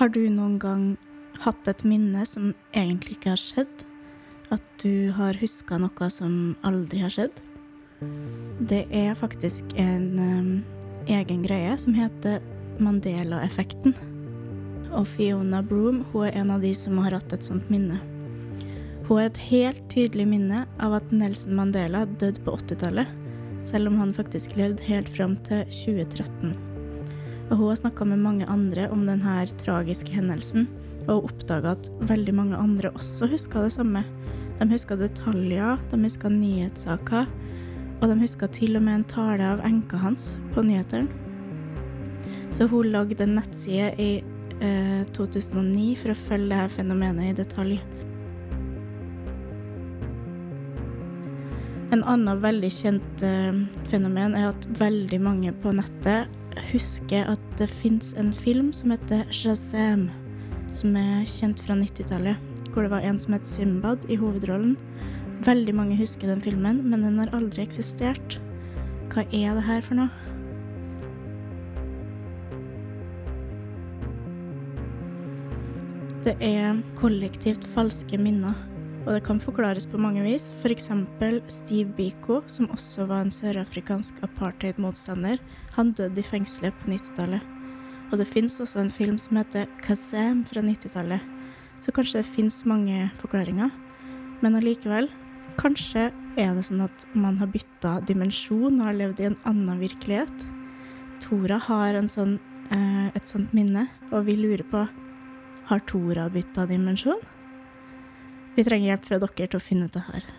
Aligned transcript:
Har 0.00 0.08
du 0.08 0.22
noen 0.32 0.54
gang 0.56 0.84
hatt 1.44 1.66
et 1.68 1.82
minne 1.84 2.22
som 2.24 2.54
egentlig 2.72 3.18
ikke 3.18 3.34
har 3.34 3.40
skjedd? 3.42 3.82
At 4.48 4.62
du 4.80 5.10
har 5.12 5.36
huska 5.36 5.76
noe 5.76 6.06
som 6.08 6.54
aldri 6.64 7.02
har 7.02 7.12
skjedd? 7.12 7.42
Det 8.70 8.86
er 8.96 9.18
faktisk 9.20 9.74
en 9.76 10.06
um, 10.16 10.48
egen 11.04 11.42
greie 11.44 11.74
som 11.82 11.92
heter 11.92 12.40
Mandela-effekten. 12.80 13.92
Og 14.88 15.04
Fiona 15.18 15.60
Broom 15.60 16.00
hun 16.14 16.30
er 16.30 16.40
en 16.46 16.54
av 16.56 16.64
de 16.64 16.72
som 16.72 16.96
har 17.04 17.18
hatt 17.18 17.36
et 17.36 17.44
sånt 17.44 17.68
minne. 17.68 18.00
Hun 19.04 19.18
har 19.18 19.28
et 19.28 19.42
helt 19.50 19.84
tydelig 19.92 20.30
minne 20.32 20.64
av 20.80 20.96
at 21.02 21.12
Nelson 21.12 21.60
Mandela 21.60 22.06
døde 22.16 22.40
på 22.48 22.56
80-tallet, 22.56 23.12
selv 23.60 23.92
om 23.92 24.00
han 24.00 24.16
faktisk 24.16 24.56
levde 24.56 24.88
helt 24.88 25.12
fram 25.12 25.36
til 25.44 25.68
2013. 25.84 26.69
Og 27.50 27.58
hun 27.58 27.68
har 27.72 27.80
snakka 27.80 28.06
med 28.06 28.22
mange 28.22 28.46
andre 28.46 28.86
om 28.94 29.02
denne 29.06 29.42
tragiske 29.58 30.14
hendelsen, 30.14 30.68
og 31.08 31.26
oppdaga 31.26 31.74
at 31.74 31.88
veldig 32.06 32.34
mange 32.34 32.58
andre 32.58 32.92
også 32.94 33.26
huska 33.32 33.64
det 33.64 33.72
samme. 33.74 34.04
De 34.60 34.68
huska 34.70 34.94
detaljer, 35.00 35.80
de 35.90 35.98
huska 36.04 36.30
nyhetssaker, 36.30 37.26
og 38.00 38.08
de 38.08 38.18
huska 38.22 38.46
til 38.54 38.78
og 38.78 38.86
med 38.86 39.00
en 39.00 39.08
tale 39.10 39.48
av 39.56 39.64
enka 39.66 39.98
hans 39.98 40.36
på 40.54 40.62
nyhetene. 40.62 41.10
Så 42.54 42.66
hun 42.70 42.90
lagde 42.90 43.22
en 43.24 43.36
nettside 43.38 43.92
i 43.98 44.10
eh, 44.62 45.02
2009 45.14 45.94
for 45.98 46.14
å 46.14 46.18
følge 46.18 46.54
dette 46.54 46.74
fenomenet 46.76 47.30
i 47.30 47.36
detalj. 47.38 47.78
En 51.90 52.02
annen 52.06 52.42
veldig 52.42 52.70
kjent 52.70 53.22
eh, 53.26 53.62
fenomen 53.90 54.36
er 54.38 54.52
at 54.52 54.66
veldig 54.78 55.18
mange 55.22 55.54
på 55.62 55.74
nettet 55.74 56.39
husker 56.70 57.28
at 57.32 57.42
det 57.58 57.68
fins 57.70 58.12
en 58.18 58.32
film 58.34 58.72
som 58.76 58.92
heter 58.94 59.26
Shazam, 59.34 60.08
som 60.74 60.96
er 60.98 61.26
kjent 61.28 61.60
fra 61.62 61.76
90-tallet, 61.78 62.38
hvor 62.70 62.86
det 62.86 62.92
var 62.92 63.06
en 63.06 63.18
som 63.22 63.34
het 63.34 63.48
Simbad 63.48 64.06
i 64.10 64.18
hovedrollen. 64.20 64.76
Veldig 65.46 65.74
mange 65.74 65.98
husker 65.98 66.30
den 66.30 66.42
filmen, 66.44 66.82
men 66.90 67.06
den 67.06 67.18
har 67.22 67.32
aldri 67.36 67.64
eksistert. 67.64 68.38
Hva 69.10 69.24
er 69.34 69.56
det 69.56 69.66
her 69.66 69.80
for 69.82 69.98
noe? 69.98 70.10
Det 76.20 76.34
er 76.44 76.82
kollektivt 77.00 77.64
falske 77.74 78.18
minner, 78.20 78.58
og 79.06 79.14
det 79.14 79.22
kan 79.24 79.40
forklares 79.40 79.86
på 79.88 79.98
mange 80.00 80.22
vis. 80.24 80.50
F.eks. 80.60 80.90
Steve 81.48 81.92
Biko, 81.96 82.40
som 82.46 82.68
også 82.70 83.06
var 83.08 83.24
en 83.24 83.32
sørafrikansk 83.32 84.20
apartheid-motstander, 84.26 85.40
han 85.76 85.92
døde 85.96 86.20
i 86.20 86.26
fengselet 86.26 86.76
på 86.82 86.90
90-tallet. 86.92 87.40
Og 88.10 88.18
det 88.18 88.28
fins 88.28 88.58
også 88.60 88.82
en 88.82 88.92
film 88.92 89.18
som 89.18 89.38
heter 89.38 89.70
Kazam 89.84 90.44
fra 90.44 90.62
90-tallet, 90.66 91.24
så 91.80 91.94
kanskje 91.96 92.20
det 92.20 92.28
fins 92.28 92.60
mange 92.68 93.08
forklaringer. 93.22 93.70
Men 94.42 94.58
allikevel, 94.58 95.08
kanskje 95.60 96.10
er 96.40 96.54
det 96.56 96.66
sånn 96.68 96.84
at 96.84 97.06
man 97.14 97.38
har 97.40 97.50
bytta 97.52 97.98
dimensjon 98.08 98.80
og 98.80 98.86
har 98.90 98.98
levd 98.98 99.22
i 99.22 99.30
en 99.30 99.40
annen 99.48 99.80
virkelighet. 99.80 100.46
Tora 101.24 101.60
har 101.70 101.96
sånn, 102.08 102.38
eh, 102.70 103.08
et 103.14 103.28
sånt 103.28 103.52
minne, 103.56 103.88
og 104.12 104.26
vi 104.26 104.36
lurer 104.36 104.64
på 104.64 104.86
har 105.70 105.78
Tora 105.86 106.28
bytta 106.28 106.66
dimensjon? 106.66 107.20
Vi 108.56 108.64
trenger 108.66 108.92
hjelp 108.92 109.04
fra 109.06 109.18
dere 109.22 109.50
til 109.50 109.58
å 109.58 109.62
finne 109.62 109.88
ut 109.88 109.96
det 109.96 110.04
her. 110.08 110.30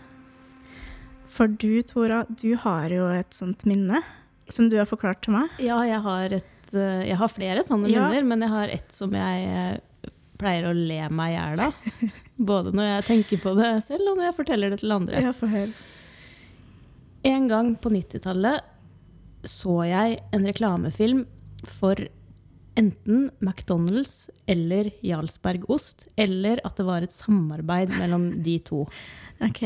For 1.31 1.47
du, 1.47 1.81
Tora, 1.87 2.25
du 2.27 2.55
har 2.59 2.91
jo 2.91 3.07
et 3.15 3.31
sånt 3.33 3.63
minne 3.69 4.01
som 4.51 4.67
du 4.69 4.75
har 4.81 4.89
forklart 4.89 5.23
til 5.23 5.37
meg. 5.37 5.53
Ja, 5.63 5.79
jeg 5.87 6.01
har, 6.03 6.35
et, 6.41 6.73
eh, 6.73 7.05
jeg 7.07 7.17
har 7.21 7.31
flere 7.31 7.63
sånne 7.63 7.91
ja. 7.91 8.09
minner, 8.09 8.27
men 8.27 8.43
jeg 8.43 8.51
har 8.51 8.73
et 8.73 8.91
som 8.95 9.15
jeg 9.15 9.47
eh, 9.47 10.11
pleier 10.41 10.67
å 10.67 10.75
le 10.75 10.99
meg 11.13 11.31
i 11.31 11.37
hjel 11.37 11.63
av. 11.67 11.87
Både 12.51 12.75
når 12.75 12.89
jeg 12.89 13.07
tenker 13.07 13.43
på 13.43 13.55
det 13.59 13.71
selv, 13.85 14.11
og 14.11 14.19
når 14.19 14.27
jeg 14.27 14.37
forteller 14.41 14.73
det 14.73 14.81
til 14.83 14.95
andre. 14.97 15.23
Ja, 15.23 15.33
for 15.37 15.51
hør. 15.51 15.71
En 17.31 17.47
gang 17.47 17.75
på 17.77 17.91
90-tallet 17.93 18.67
så 19.47 19.81
jeg 19.87 20.19
en 20.33 20.45
reklamefilm 20.45 21.23
for 21.69 21.97
enten 22.79 23.29
McDonald's 23.39 24.29
eller 24.49 24.91
Jarlsberg 25.05 25.67
ost, 25.71 26.07
eller 26.15 26.61
at 26.67 26.77
det 26.79 26.85
var 26.87 27.05
et 27.05 27.15
samarbeid 27.15 27.93
mellom 27.97 28.31
de 28.43 28.59
to. 28.65 28.85
Ok. 29.41 29.63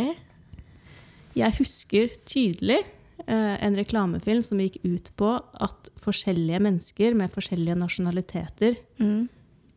Jeg 1.36 1.52
husker 1.58 2.14
tydelig 2.24 2.78
eh, 2.80 3.56
en 3.60 3.76
reklamefilm 3.76 4.40
som 4.40 4.62
gikk 4.64 4.78
ut 4.86 5.10
på 5.20 5.34
at 5.36 5.90
forskjellige 6.00 6.62
mennesker 6.64 7.18
med 7.20 7.34
forskjellige 7.34 7.76
nasjonaliteter 7.82 8.78
mm. 9.04 9.26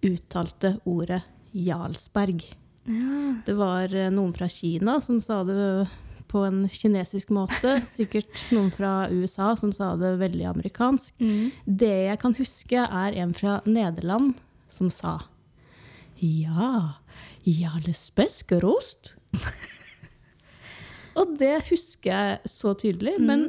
uttalte 0.06 0.76
ordet 0.86 1.24
Jarlsberg. 1.50 2.44
Ja. 2.86 3.16
Det 3.42 3.56
var 3.58 3.90
eh, 3.90 4.12
noen 4.14 4.30
fra 4.38 4.46
Kina 4.46 5.00
som 5.02 5.18
sa 5.24 5.40
det 5.48 5.58
på 6.28 6.44
en 6.46 6.62
kinesisk 6.70 7.32
måte. 7.34 7.78
Sikkert 7.98 8.30
noen 8.54 8.70
fra 8.74 9.08
USA 9.10 9.54
som 9.58 9.72
sa 9.74 9.94
det 10.00 10.16
veldig 10.20 10.46
amerikansk. 10.52 11.14
Mm. 11.20 11.50
Det 11.64 11.94
jeg 12.08 12.20
kan 12.22 12.36
huske, 12.38 12.84
er 12.84 13.18
en 13.22 13.34
fra 13.36 13.60
Nederland 13.68 14.36
som 14.72 14.92
sa 14.92 15.18
Ja, 16.20 17.00
Jarles 17.46 18.10
rost. 18.62 19.14
og 21.18 21.36
det 21.38 21.68
husker 21.70 22.10
jeg 22.10 22.38
så 22.50 22.74
tydelig. 22.74 23.18
Mm. 23.18 23.26
Men, 23.26 23.46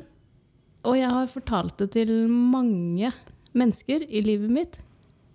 og 0.84 0.98
jeg 0.98 1.10
har 1.10 1.34
fortalt 1.34 1.78
det 1.80 1.92
til 1.98 2.14
mange 2.30 3.12
mennesker 3.58 4.06
i 4.08 4.22
livet 4.22 4.54
mitt 4.54 4.80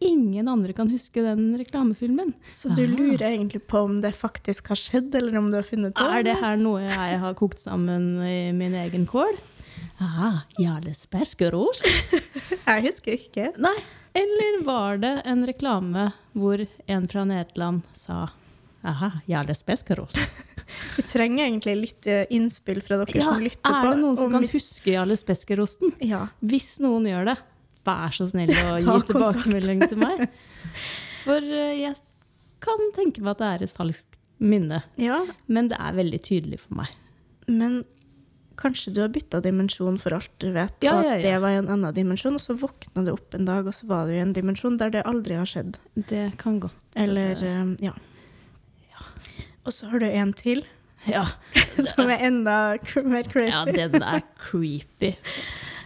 ingen 0.04 0.48
andre 0.48 0.74
kan 0.76 0.90
huske 0.92 1.22
den 1.24 1.54
reklamefilmen. 1.58 2.32
Så 2.52 2.70
du 2.76 2.84
lurer 2.86 3.26
egentlig 3.30 3.64
på 3.66 3.84
om 3.86 3.98
det 4.04 4.12
faktisk 4.16 4.68
har 4.72 4.80
skjedd, 4.80 5.14
eller 5.14 5.38
om 5.40 5.50
du 5.50 5.58
har 5.58 5.66
funnet 5.66 5.94
på 5.96 6.04
det? 6.04 6.20
Er 6.20 6.28
det 6.28 6.36
her 6.42 6.60
noe 6.60 6.84
jeg 6.84 7.18
har 7.24 7.36
kokt 7.38 7.62
sammen 7.62 8.16
i 8.26 8.52
min 8.56 8.76
egen 8.84 9.08
kål? 9.10 9.36
Ah, 10.02 10.44
Jarles 10.58 11.06
Berskerost? 11.10 11.86
jeg 12.70 12.86
husker 12.88 13.16
ikke. 13.16 13.52
Nei. 13.62 13.76
Eller 14.14 14.60
var 14.66 14.98
det 15.02 15.14
en 15.26 15.42
reklame 15.46 16.10
hvor 16.38 16.60
en 16.86 17.06
fra 17.10 17.24
Nederland 17.26 17.82
sa 17.98 18.28
Aha, 18.84 19.10
Jarles 19.26 19.64
Berskerost? 19.66 20.18
Vi 20.96 21.02
trenger 21.02 21.44
egentlig 21.46 21.74
litt 21.76 22.06
eh, 22.06 22.24
innspill 22.34 22.80
fra 22.84 22.98
dere 23.00 23.18
ja, 23.18 23.26
som 23.26 23.42
lytter 23.42 23.64
på. 23.64 23.74
Er 23.74 23.90
det 23.90 24.00
noen 24.00 24.16
som 24.18 24.32
kan 24.32 24.46
huske 24.48 24.94
Jarles 24.94 25.24
Beskerosten? 25.26 25.92
Ja. 26.04 26.26
Hvis 26.44 26.76
noen 26.82 27.08
gjør 27.08 27.30
det, 27.32 27.36
vær 27.86 28.14
så 28.16 28.28
snill 28.30 28.52
å 28.52 28.76
gi 28.82 28.98
tilbakemelding 29.10 29.86
til 29.88 30.00
meg. 30.00 30.26
For 31.24 31.40
eh, 31.40 31.78
jeg 31.80 31.96
kan 32.64 32.92
tenke 32.96 33.24
meg 33.24 33.34
at 33.36 33.42
det 33.42 33.50
er 33.50 33.66
et 33.66 33.74
falskt 33.74 34.20
minne. 34.42 34.82
Ja. 35.00 35.22
Men 35.46 35.70
det 35.72 35.80
er 35.80 35.96
veldig 35.96 36.20
tydelig 36.24 36.62
for 36.64 36.80
meg. 36.82 36.94
Men 37.46 37.82
kanskje 38.60 38.92
du 38.94 39.00
har 39.02 39.10
bytta 39.10 39.40
dimensjon 39.42 39.96
for 39.98 40.14
alt 40.14 40.30
du 40.42 40.52
vet, 40.54 40.76
ja, 40.84 40.94
og 40.94 41.08
at 41.10 41.24
det 41.24 41.34
var 41.42 41.56
i 41.56 41.58
en 41.58 41.70
annen 41.74 41.94
dimensjon, 41.96 42.36
og 42.38 42.42
så 42.42 42.54
våkna 42.58 43.02
du 43.02 43.10
opp 43.16 43.34
en 43.34 43.48
dag, 43.48 43.66
og 43.66 43.74
så 43.74 43.88
var 43.90 44.06
du 44.06 44.14
i 44.14 44.22
en 44.22 44.34
dimensjon 44.36 44.78
der 44.78 44.92
det 44.94 45.02
aldri 45.10 45.38
har 45.40 45.48
skjedd. 45.50 45.80
Det 46.10 46.28
kan 46.40 46.60
godt 46.62 46.78
Eller 46.94 47.42
ja. 47.82 47.92
ja. 48.94 49.04
Og 49.64 49.74
så 49.74 49.90
har 49.90 50.04
du 50.04 50.06
en 50.06 50.32
til. 50.36 50.62
Ja. 51.10 51.26
som 51.90 52.08
er 52.08 52.22
enda 52.28 52.76
mer 53.04 53.28
crazy. 53.28 53.50
Ja, 53.50 53.88
den 53.88 54.02
er 54.02 54.22
creepy. 54.40 55.14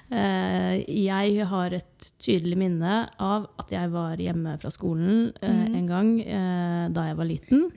Eh, 0.09 0.85
jeg 0.89 1.49
har 1.51 1.75
et 1.77 2.07
tydelig 2.23 2.57
minne 2.61 3.01
av 3.21 3.49
at 3.61 3.75
jeg 3.75 3.91
var 3.93 4.21
hjemme 4.23 4.55
fra 4.63 4.73
skolen 4.73 5.29
mm. 5.37 5.75
en 5.81 5.91
gang 5.91 6.15
eh, 6.23 6.87
da 6.95 7.11
jeg 7.11 7.19
var 7.19 7.29
liten. 7.29 7.69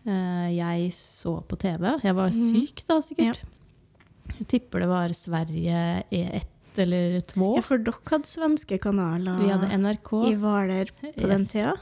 Jeg 0.00 0.86
så 0.96 1.34
på 1.44 1.58
TV. 1.60 1.84
Jeg 2.02 2.16
var 2.16 2.30
mhm. 2.32 2.54
syk 2.54 2.80
da, 2.88 2.94
sikkert. 3.04 3.42
Ja. 3.44 4.32
Jeg 4.38 4.46
tipper 4.48 4.80
det 4.80 4.88
var 4.88 5.12
Sverige 5.14 5.82
E1 6.08 6.80
eller 6.80 7.20
2. 7.20 7.50
Ja, 7.58 7.62
for 7.66 7.82
dere 7.84 8.00
hadde 8.08 8.30
svenske 8.30 8.78
kanaler 8.82 9.40
Vi 9.42 9.50
hadde 9.50 9.68
NRK. 9.76 10.10
i 10.30 10.34
Hvaler 10.40 10.92
på 10.96 11.10
yes. 11.10 11.30
den 11.32 11.46
tida? 11.50 11.74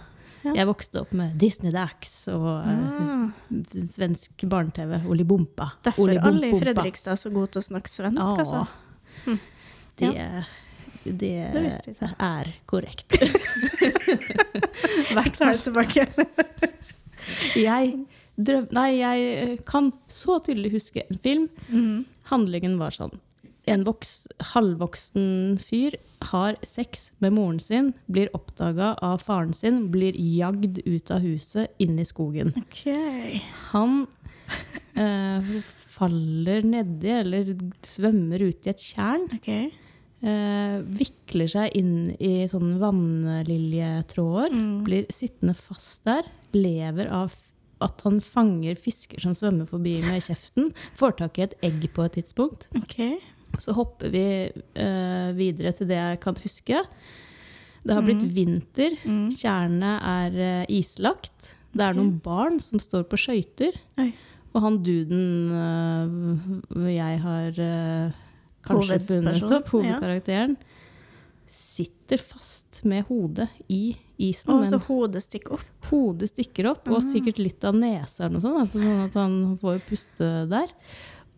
Ja. 0.47 0.55
Jeg 0.55 0.69
vokste 0.69 1.03
opp 1.03 1.13
med 1.19 1.35
Disney 1.41 1.73
Dax 1.75 2.13
og 2.31 2.47
ah. 2.63 3.25
svensk 3.91 4.45
barne-TV. 4.49 5.01
Olibompa. 5.11 5.73
Derfor 5.85 6.13
er 6.13 6.23
alle 6.25 6.53
i 6.53 6.61
Fredrikstad 6.61 7.19
så 7.19 7.33
gode 7.35 7.53
til 7.55 7.63
å 7.63 7.67
snakke 7.73 7.91
svensk, 7.91 8.23
ah. 8.23 8.39
altså. 8.45 8.63
Det, 9.99 10.11
ja. 10.15 10.43
det, 11.05 11.33
det 11.55 12.11
er 12.19 12.53
korrekt. 12.71 13.17
Hvert 15.15 15.39
fall 15.39 15.59
tilbake. 15.63 16.07
jeg 17.69 17.95
drøm... 18.39 18.69
Nei, 18.75 18.91
jeg 19.01 19.59
kan 19.69 19.93
så 20.13 20.39
tydelig 20.45 20.77
huske 20.77 21.05
en 21.07 21.23
film. 21.23 21.49
Mm. 21.69 22.05
Handlingen 22.31 22.79
var 22.81 22.95
sånn. 22.95 23.17
En 23.69 23.85
voks, 23.85 24.27
halvvoksen 24.55 25.59
fyr 25.61 25.99
har 26.31 26.57
sex 26.65 27.11
med 27.21 27.35
moren 27.37 27.59
sin, 27.61 27.91
blir 28.09 28.31
oppdaga 28.37 28.95
av 29.05 29.21
faren 29.27 29.53
sin, 29.57 29.91
blir 29.93 30.17
jagd 30.17 30.81
ut 30.87 31.13
av 31.13 31.21
huset, 31.27 31.75
inn 31.83 31.99
i 32.01 32.07
skogen. 32.09 32.55
Okay. 32.63 33.43
Han 33.75 34.07
eh, 35.03 35.53
faller 35.99 36.65
nedi 36.67 37.13
eller 37.21 37.53
svømmer 37.87 38.49
ut 38.49 38.67
i 38.67 38.73
et 38.73 38.83
tjern. 38.83 39.29
Okay. 39.39 39.71
eh, 40.23 40.79
vikler 40.99 41.51
seg 41.53 41.77
inn 41.79 42.11
i 42.19 42.49
sånne 42.51 42.79
vannliljetråder. 42.83 44.55
Mm. 44.55 44.75
Blir 44.87 45.07
sittende 45.15 45.57
fast 45.59 46.05
der. 46.09 46.29
Lever 46.57 47.11
av 47.13 47.35
at 47.85 48.03
han 48.07 48.19
fanger 48.25 48.79
fisker 48.79 49.23
som 49.23 49.37
svømmer 49.39 49.69
forbi 49.71 49.99
med 50.03 50.23
kjeften. 50.25 50.73
Får 50.99 51.19
tak 51.21 51.39
i 51.39 51.47
et 51.47 51.59
egg 51.67 51.85
på 51.95 52.07
et 52.07 52.19
tidspunkt. 52.19 52.67
OK. 52.79 52.99
Så 53.63 53.75
hopper 53.77 54.11
vi 54.13 54.27
uh, 54.51 55.31
videre 55.39 55.73
til 55.77 55.89
det 55.91 55.99
jeg 55.99 56.21
kan 56.25 56.37
huske. 56.43 56.83
Det 57.87 57.95
har 57.95 58.05
blitt 58.05 58.27
vinter. 58.35 58.99
Mm. 59.07 59.29
Tjernet 59.39 60.03
er 60.05 60.41
uh, 60.43 60.65
islagt. 60.75 61.55
Det 61.71 61.85
er 61.85 61.95
okay. 61.95 62.01
noen 62.01 62.19
barn 62.25 62.59
som 62.63 62.83
står 62.83 63.07
på 63.09 63.21
skøyter. 63.21 63.79
Og 64.59 64.65
han 64.65 64.79
duden 64.83 65.53
eh, 65.55 66.89
jeg 66.97 67.21
har 67.23 67.61
eh, 67.63 68.17
kanskje 68.67 68.99
funnet 69.07 69.53
opp, 69.55 69.69
hovedkarakteren, 69.71 70.57
sitter 71.49 72.21
fast 72.21 72.83
med 72.85 73.07
hodet 73.09 73.47
i 73.73 73.95
isen. 74.19 74.51
Og 74.53 74.65
men 74.65 74.73
så 74.73 74.81
hodet 74.89 75.23
stikker 75.25 75.55
opp. 75.57 75.69
hodet 75.93 76.29
stikker 76.33 76.73
opp, 76.73 76.89
og 76.91 76.99
Ah. 76.99 77.07
sikkert 77.07 77.39
litt 77.39 77.65
av 77.65 77.79
nesa 77.79 78.27
eller 78.27 78.41
noe 78.41 78.43
sånt, 78.43 78.75
sånn 78.75 79.05
at 79.07 79.15
han 79.15 79.39
får 79.63 79.79
puste 79.87 80.33
der. 80.51 80.75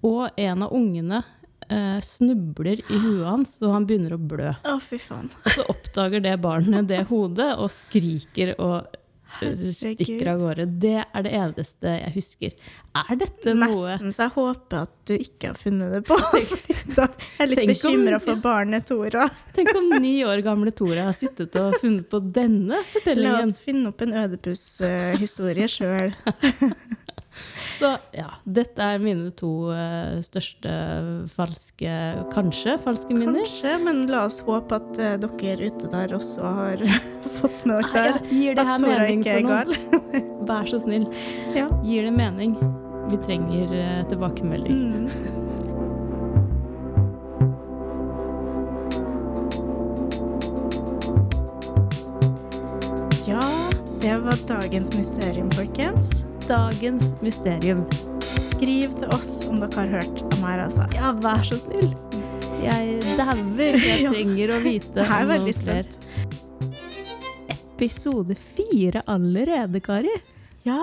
Og 0.02 0.30
en 0.40 0.62
av 0.66 0.72
ungene 0.72 1.22
Uh, 1.70 2.00
snubler 2.02 2.80
i 2.90 2.96
huet 2.98 3.26
hans, 3.28 3.50
og 3.62 3.70
han 3.70 3.84
begynner 3.86 4.16
å 4.16 4.18
blø. 4.18 4.48
Å, 4.66 4.72
fy 4.82 4.96
faen. 4.98 5.28
Og 5.44 5.52
så 5.54 5.62
oppdager 5.70 6.18
det 6.24 6.32
barnet 6.42 6.88
det 6.88 7.04
hodet 7.06 7.52
og 7.62 7.68
skriker 7.70 8.56
og 8.58 8.88
stikker 9.38 10.32
av 10.32 10.40
gårde. 10.42 10.66
Det 10.82 10.98
er 11.02 11.24
det 11.26 11.32
eneste 11.36 11.94
jeg 11.96 12.12
husker. 12.16 12.54
Er 13.00 13.18
dette 13.20 13.54
noe 13.54 13.92
Nesten 13.92 14.10
så 14.14 14.24
jeg 14.26 14.34
håper 14.34 14.80
at 14.80 14.94
du 15.06 15.12
ikke 15.14 15.52
har 15.52 15.58
funnet 15.58 15.92
det 15.94 16.00
på. 16.08 16.16
da 16.96 17.06
er 17.06 17.44
jeg 17.44 17.50
litt 17.52 17.72
bekymra 17.72 18.18
for 18.22 18.42
barnet 18.42 18.88
Tora. 18.90 19.28
Tenk 19.56 19.72
om 19.78 19.92
ni 20.02 20.16
år 20.26 20.42
gamle 20.46 20.74
Tora 20.76 21.06
har 21.10 21.16
sittet 21.16 21.54
og 21.60 21.78
funnet 21.82 22.08
på 22.10 22.22
denne 22.34 22.82
fortellingen. 22.92 23.38
La 23.38 23.44
oss 23.46 23.60
finne 23.62 23.92
opp 23.92 24.02
en 24.04 24.16
Ødipus-historie 24.24 25.70
sjøl. 25.70 26.14
Så 27.78 27.94
ja, 28.12 28.28
dette 28.44 28.82
er 28.82 29.00
mine 29.02 29.30
to 29.36 29.70
eh, 29.74 30.18
største 30.24 30.72
falske 31.34 31.94
Kanskje 32.34 32.76
falske 32.82 33.14
minner. 33.14 33.44
Kanskje, 33.44 33.76
men 33.84 34.04
la 34.10 34.24
oss 34.28 34.40
håpe 34.46 34.80
at 34.80 35.00
eh, 35.00 35.16
dere 35.22 35.70
ute 35.70 35.90
der 35.92 36.14
også 36.16 36.54
har 36.58 36.84
fått 37.40 37.66
med 37.68 37.86
Ja, 37.86 37.92
dere 37.94 38.24
gir 38.30 38.58
det 38.58 38.66
at 38.66 38.84
Tora 38.84 39.08
ikke 39.14 39.38
er 39.38 39.48
gal. 39.48 39.74
Vær 40.50 40.70
så 40.70 40.80
snill. 40.82 41.06
Ja. 41.56 41.68
Gir 41.86 42.08
det 42.08 42.14
mening? 42.16 42.56
Vi 43.10 43.18
trenger 43.24 43.74
eh, 43.74 44.00
tilbakemelding. 44.10 44.80
Mm. 44.90 45.08
Ja, 53.30 53.44
det 54.02 54.18
var 54.24 54.36
dagens 54.48 54.96
mysterium, 54.96 55.50
folkens. 55.50 56.29
Dagens 56.50 57.12
mysterium. 57.22 57.84
Skriv 58.50 58.90
til 58.98 59.12
oss 59.14 59.44
om 59.46 59.60
dere 59.62 59.84
har 59.84 59.92
hørt 60.00 60.22
om 60.24 60.40
her, 60.42 60.64
altså. 60.64 60.82
Ja, 60.96 61.12
vær 61.22 61.44
så 61.46 61.60
snill. 61.60 61.92
Jeg 62.58 62.96
dauer. 63.14 63.76
Jeg 63.78 64.08
trenger 64.10 64.52
å 64.56 64.58
vite 64.64 65.04
er 65.04 65.12
om 65.22 65.30
noen 65.30 65.60
flere. 65.60 65.84
Episode 67.54 68.34
fire 68.34 69.04
allerede, 69.06 69.78
Kari. 69.84 70.16
Ja, 70.66 70.82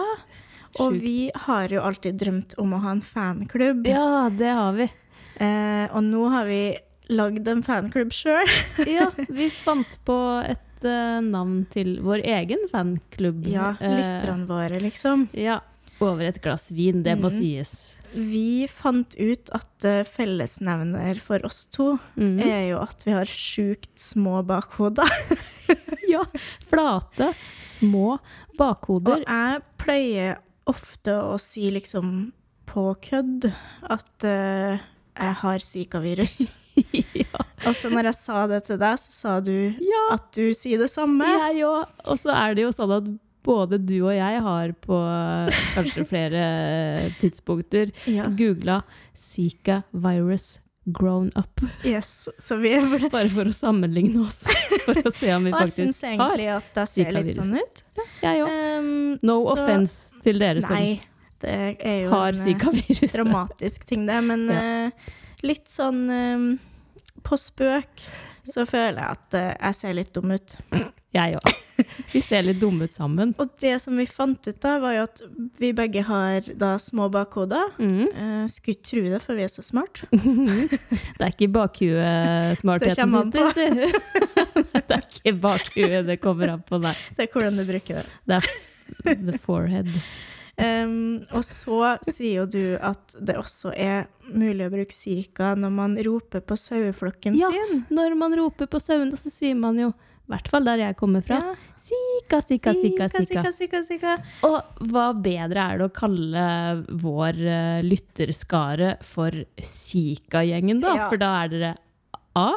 og 0.77 0.95
Sjukt. 0.95 1.01
vi 1.03 1.17
har 1.49 1.75
jo 1.75 1.83
alltid 1.83 2.15
drømt 2.23 2.55
om 2.63 2.77
å 2.77 2.79
ha 2.85 2.95
en 2.95 3.03
fanklubb. 3.03 3.91
Ja, 3.91 4.29
det 4.31 4.53
har 4.55 4.77
vi. 4.77 4.87
Eh, 5.35 5.83
og 5.91 5.99
nå 6.07 6.29
har 6.31 6.47
vi 6.47 6.61
lagd 7.11 7.51
en 7.51 7.65
fanklubb 7.67 8.15
sjøl. 8.15 8.55
Ja, 8.87 9.09
vi 9.41 9.51
fant 9.51 9.99
på 10.07 10.15
et 10.47 10.63
eh, 10.85 11.19
navn 11.21 11.65
til 11.74 11.97
vår 12.06 12.24
egen 12.25 12.68
fanklubb. 12.71 13.47
Ja, 13.47 13.75
Eh, 13.79 13.95
lytterne 13.97 14.45
våre, 14.47 14.79
liksom. 14.81 15.27
ja, 15.33 15.59
over 16.00 16.25
et 16.27 16.41
glass 16.41 16.69
vin, 16.71 17.01
det 17.03 17.18
må 17.19 17.29
Mhm. 17.31 17.38
sies. 17.39 17.97
Vi 18.13 18.68
fant 18.68 19.15
ut 19.19 19.50
at 19.53 19.83
eh, 19.85 20.03
fellesnevner 20.03 21.19
for 21.19 21.39
oss 21.45 21.65
to 21.65 22.00
mm. 22.15 22.39
er 22.39 22.69
jo 22.71 22.79
at 22.81 23.03
vi 23.06 23.12
har 23.12 23.25
sjukt 23.25 23.95
små 23.97 24.44
bakhoder. 24.45 25.07
Ja, 26.07 26.21
flate, 26.69 27.33
små 27.59 28.19
bakhoder. 28.57 29.19
Og 29.19 29.25
jeg 29.27 29.62
pleier 29.77 30.38
ofte 30.65 31.12
å 31.19 31.38
si 31.38 31.69
liksom 31.69 32.31
på 32.65 32.95
kødd 33.03 33.50
at 33.89 34.24
eh, 34.24 34.79
jeg 35.19 35.33
har 35.41 35.63
zika-virus. 35.65 36.35
ja, 37.23 37.45
Og 37.65 37.73
så 37.75 37.89
når 37.89 38.11
jeg 38.11 38.17
sa 38.19 38.43
det 38.47 38.59
til 38.67 38.77
deg, 38.81 38.99
så 39.01 39.11
sa 39.11 39.39
du 39.41 39.53
ja, 39.81 40.03
at 40.13 40.27
du 40.35 40.51
sier 40.53 40.77
det 40.83 40.89
samme. 40.93 41.25
jeg 41.25 41.63
òg. 41.65 41.87
Og 42.05 42.19
så 42.21 42.35
er 42.37 42.53
det 42.57 42.67
jo 42.67 42.73
sånn 42.75 42.93
at 42.99 43.09
både 43.47 43.77
du 43.79 43.95
og 44.03 44.11
jeg 44.13 44.41
har 44.43 44.71
på 44.83 44.95
eh, 45.07 45.59
kanskje 45.77 46.03
flere 46.09 46.45
tidspunkter 47.21 47.93
Ja. 48.17 48.25
googla 48.27 48.81
Zika 49.15 49.81
virus 49.95 50.57
grown 50.87 51.29
up. 51.35 51.59
Yes, 51.83 52.29
så 52.39 52.55
vi 52.61 52.69
vel 52.79 53.09
Bare 53.11 53.27
for 53.31 53.49
å 53.49 53.51
sammenligne 53.55 54.21
oss. 54.23 54.45
For 54.85 54.95
å 55.01 55.11
se 55.11 55.33
om 55.35 55.43
vi 55.47 55.51
faktisk 55.51 55.81
Og 55.81 55.83
jeg 55.83 55.89
syns 55.91 56.03
egentlig 56.07 56.47
at 56.53 56.77
jeg 56.79 56.91
ser 56.93 57.09
litt 57.17 57.33
sånn 57.35 57.57
ut. 57.59 57.81
Jeg 58.23 58.43
òg. 58.45 58.53
Um, 58.79 58.93
No 59.27 59.35
så- 59.43 59.55
offense 59.57 60.21
til 60.23 60.39
dere 60.39 60.61
som 60.63 60.75
Nei, 60.77 61.01
det 61.44 61.56
er 61.80 62.00
jo 62.06 62.13
har 62.13 62.34
en 62.34 62.48
eh, 62.54 63.13
dramatisk 63.18 63.86
ting, 63.89 64.06
det. 64.10 64.22
Men 64.25 64.48
Ja. 64.50 64.62
eh, 64.88 65.13
litt 65.45 65.69
sånn 65.69 66.04
eh, 66.10 66.48
på 67.28 67.38
spøk 67.39 68.06
så 68.48 68.63
føler 68.66 69.01
jeg 69.01 69.18
at 69.18 69.36
eh, 69.38 69.54
jeg 69.60 69.75
ser 69.75 69.98
litt 69.98 70.13
dum 70.16 70.31
ut. 70.31 70.56
Jeg 71.16 71.36
òg. 71.39 71.50
Vi 72.13 72.22
ser 72.24 72.45
litt 72.45 72.60
dumme 72.62 72.88
ut 72.88 72.94
sammen. 72.95 73.34
Og 73.42 73.51
det 73.62 73.75
som 73.84 73.98
vi 74.00 74.06
fant 74.10 74.48
ut 74.48 74.57
da, 74.63 74.74
var 74.81 74.95
jo 74.95 75.04
at 75.06 75.19
vi 75.60 75.69
begge 75.78 76.01
har 76.07 76.48
da 76.57 76.72
små 76.81 77.06
bakhoder. 77.13 77.69
Mm. 77.78 78.07
Uh, 78.13 78.45
skulle 78.50 78.78
ikke 78.78 78.88
tro 78.89 79.04
det, 79.06 79.19
for 79.24 79.38
vi 79.38 79.45
er 79.45 79.51
så 79.51 79.63
smart. 79.66 80.01
Det 81.18 81.22
er 81.22 81.31
ikke 81.31 81.50
bakhuet 81.54 82.54
Det 82.54 82.57
smartheten 82.62 83.01
kommer 83.04 83.28
an 83.28 83.31
på. 83.34 83.45
Det 84.74 84.98
er 84.98 85.06
ikke 85.06 85.36
bakhuet 85.44 86.10
det 86.10 86.18
kommer 86.24 86.56
an 86.56 86.66
på, 86.66 86.81
nei. 86.81 86.95
Det 87.18 87.28
er 87.28 87.31
hvordan 87.34 87.62
du 87.62 87.66
bruker 87.69 88.01
det. 88.01 88.07
Det 88.25 89.13
er 89.13 89.22
the 89.28 89.38
forehead. 89.44 89.89
Um, 90.57 91.19
og 91.38 91.44
så 91.45 91.94
sier 92.07 92.39
jo 92.39 92.45
du 92.50 92.62
at 92.81 93.13
det 93.21 93.36
også 93.38 93.75
er 93.77 94.07
mulig 94.33 94.65
å 94.65 94.71
bruke 94.74 94.95
sika 94.95 95.51
når 95.54 95.74
man 95.75 95.94
roper 96.01 96.42
på 96.42 96.57
saueflokken 96.57 97.36
Ja, 97.38 97.51
sin. 97.54 97.83
Når 97.94 98.15
man 98.18 98.33
roper 98.39 98.65
på 98.71 98.81
sauene, 98.81 99.13
så 99.21 99.29
sier 99.29 99.53
man 99.60 99.77
jo, 99.77 99.91
i 100.25 100.31
hvert 100.34 100.50
fall 100.50 100.65
der 100.65 100.81
jeg 100.81 100.98
kommer 100.98 101.22
fra, 101.25 101.41
Ja. 101.46 101.55
Sika, 101.88 102.41
sika, 102.43 102.74
sika, 102.75 103.05
sika, 103.13 103.51
sika, 103.55 103.79
sika. 103.86 104.15
Og 104.43 104.81
hva 104.89 105.05
bedre 105.15 105.62
er 105.62 105.77
det 105.79 105.86
å 105.88 105.93
kalle 105.96 106.48
vår 107.05 107.38
uh, 107.46 107.77
lytterskare 107.86 108.98
for 109.08 109.38
Sika-gjengen, 109.62 110.81
da? 110.84 110.98
Ja. 110.98 111.05
For 111.13 111.22
da 111.22 111.29
er 111.46 111.53
dere 111.53 111.72
A. 112.36 112.50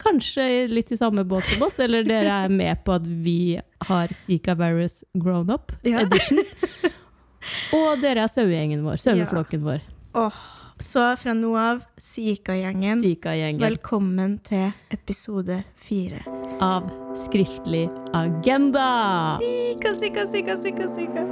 Kanskje 0.00 0.46
litt 0.70 0.94
i 0.94 0.96
samme 0.96 1.26
båt 1.28 1.44
som 1.50 1.66
oss, 1.66 1.76
eller 1.84 2.06
dere 2.06 2.38
er 2.46 2.54
med 2.54 2.80
på 2.86 2.96
at 2.96 3.04
vi 3.26 3.58
har 3.90 4.14
Sika 4.16 4.54
virus 4.58 5.02
grown 5.12 5.50
up 5.52 5.74
Ja. 5.84 6.06
Og 7.78 8.02
dere 8.02 8.26
er 8.26 8.32
sauegjengen 8.32 8.82
vår, 8.86 9.00
saueflokken 9.02 9.64
vår. 9.66 9.84
Oh. 10.14 10.42
så 10.82 11.12
fra 11.16 11.32
nå 11.36 11.52
av, 11.56 11.80
Sika-gjengen, 12.00 13.00
Zika-gjengen 13.00 13.62
velkommen 13.62 14.34
til 14.44 14.72
episode 14.92 15.62
fire. 15.80 16.20
av 16.60 16.90
Skriftlig 17.18 17.86
agenda. 18.16 19.38
Sika, 19.40 19.94
sika, 20.00 20.26
sika, 20.32 20.58
sika, 20.60 20.88
sika. 20.92 21.24